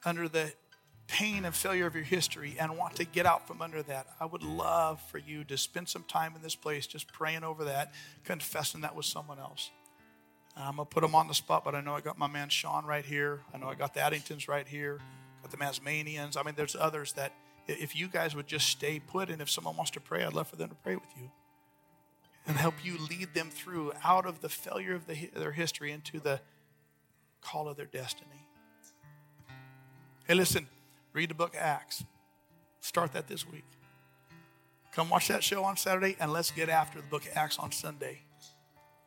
under 0.05 0.29
the 0.29 0.53
pain 1.09 1.45
and 1.45 1.55
failure 1.55 1.87
of 1.87 1.95
your 1.95 2.05
history 2.05 2.57
and 2.61 2.77
want 2.77 2.97
to 2.97 3.05
get 3.05 3.27
out 3.27 3.49
from 3.49 3.61
under 3.61 3.83
that, 3.83 4.07
I 4.21 4.27
would 4.27 4.43
love 4.43 5.01
for 5.11 5.19
you 5.19 5.43
to 5.45 5.57
spend 5.57 5.89
some 5.89 6.05
time 6.05 6.35
in 6.37 6.43
this 6.43 6.55
place 6.55 6.87
just 6.87 7.13
praying 7.13 7.45
over 7.45 7.65
that, 7.65 7.93
confessing 8.25 8.83
that 8.83 8.95
with 8.95 9.07
someone 9.07 9.39
else. 9.39 9.71
I'm 10.57 10.77
going 10.77 10.87
to 10.87 10.95
put 10.95 11.03
them 11.03 11.15
on 11.15 11.29
the 11.29 11.35
spot, 11.35 11.65
but 11.65 11.75
I 11.75 11.81
know 11.81 11.95
I 11.95 12.01
got 12.01 12.19
my 12.19 12.27
man 12.27 12.49
Sean 12.49 12.85
right 12.85 13.05
here. 13.05 13.41
I 13.55 13.59
know 13.59 13.69
I 13.69 13.75
got 13.75 13.95
the 13.95 14.01
Addingtons 14.01 14.49
right 14.49 14.67
here, 14.67 14.99
got 15.43 15.51
the 15.51 15.57
Masmanians. 15.57 16.37
I 16.37 16.43
mean, 16.43 16.55
there's 16.57 16.77
others 16.77 17.13
that 17.13 17.33
if 17.69 17.95
you 17.95 18.09
guys 18.09 18.35
would 18.35 18.47
just 18.47 18.67
stay 18.67 18.99
put, 18.99 19.29
and 19.29 19.43
if 19.43 19.51
someone 19.51 19.77
wants 19.77 19.91
to 19.93 20.01
pray, 20.01 20.25
I'd 20.25 20.33
love 20.33 20.49
for 20.49 20.57
them 20.57 20.71
to 20.71 20.75
pray 20.75 20.95
with 20.95 21.11
you 21.17 21.31
and 22.47 22.57
help 22.57 22.75
you 22.83 22.97
lead 23.11 23.35
them 23.35 23.51
through 23.51 23.93
out 24.03 24.25
of 24.25 24.41
the 24.41 24.49
failure 24.49 24.95
of 24.95 25.07
the, 25.07 25.31
their 25.37 25.53
history 25.53 25.93
into 25.93 26.19
the 26.19 26.41
call 27.43 27.69
of 27.69 27.77
their 27.77 27.87
destiny. 27.87 28.47
Hey, 30.27 30.35
listen, 30.35 30.67
read 31.13 31.31
the 31.31 31.35
book 31.35 31.55
Acts. 31.57 32.05
Start 32.81 33.13
that 33.13 33.29
this 33.29 33.47
week. 33.47 33.65
Come 34.93 35.11
watch 35.11 35.29
that 35.29 35.45
show 35.45 35.63
on 35.65 35.77
Saturday, 35.77 36.17
and 36.19 36.33
let's 36.33 36.51
get 36.51 36.71
after 36.71 37.01
the 37.01 37.07
book 37.07 37.25
Acts 37.35 37.59
on 37.59 37.71
Sunday. 37.71 38.23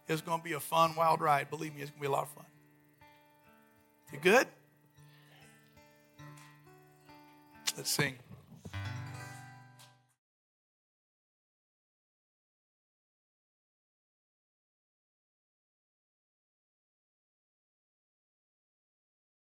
It's 0.08 0.22
going 0.22 0.40
to 0.40 0.44
be 0.44 0.54
a 0.54 0.60
fun, 0.60 0.96
wild 0.96 1.20
ride. 1.20 1.50
Believe 1.50 1.74
me, 1.76 1.82
it's 1.82 1.90
going 1.90 2.00
to 2.00 2.02
be 2.02 2.08
a 2.08 2.12
lot 2.12 2.24
of 2.24 2.30
fun. 2.30 2.46
You 4.14 4.20
good? 4.20 4.48
Let's 7.76 7.90
sing. 7.90 8.16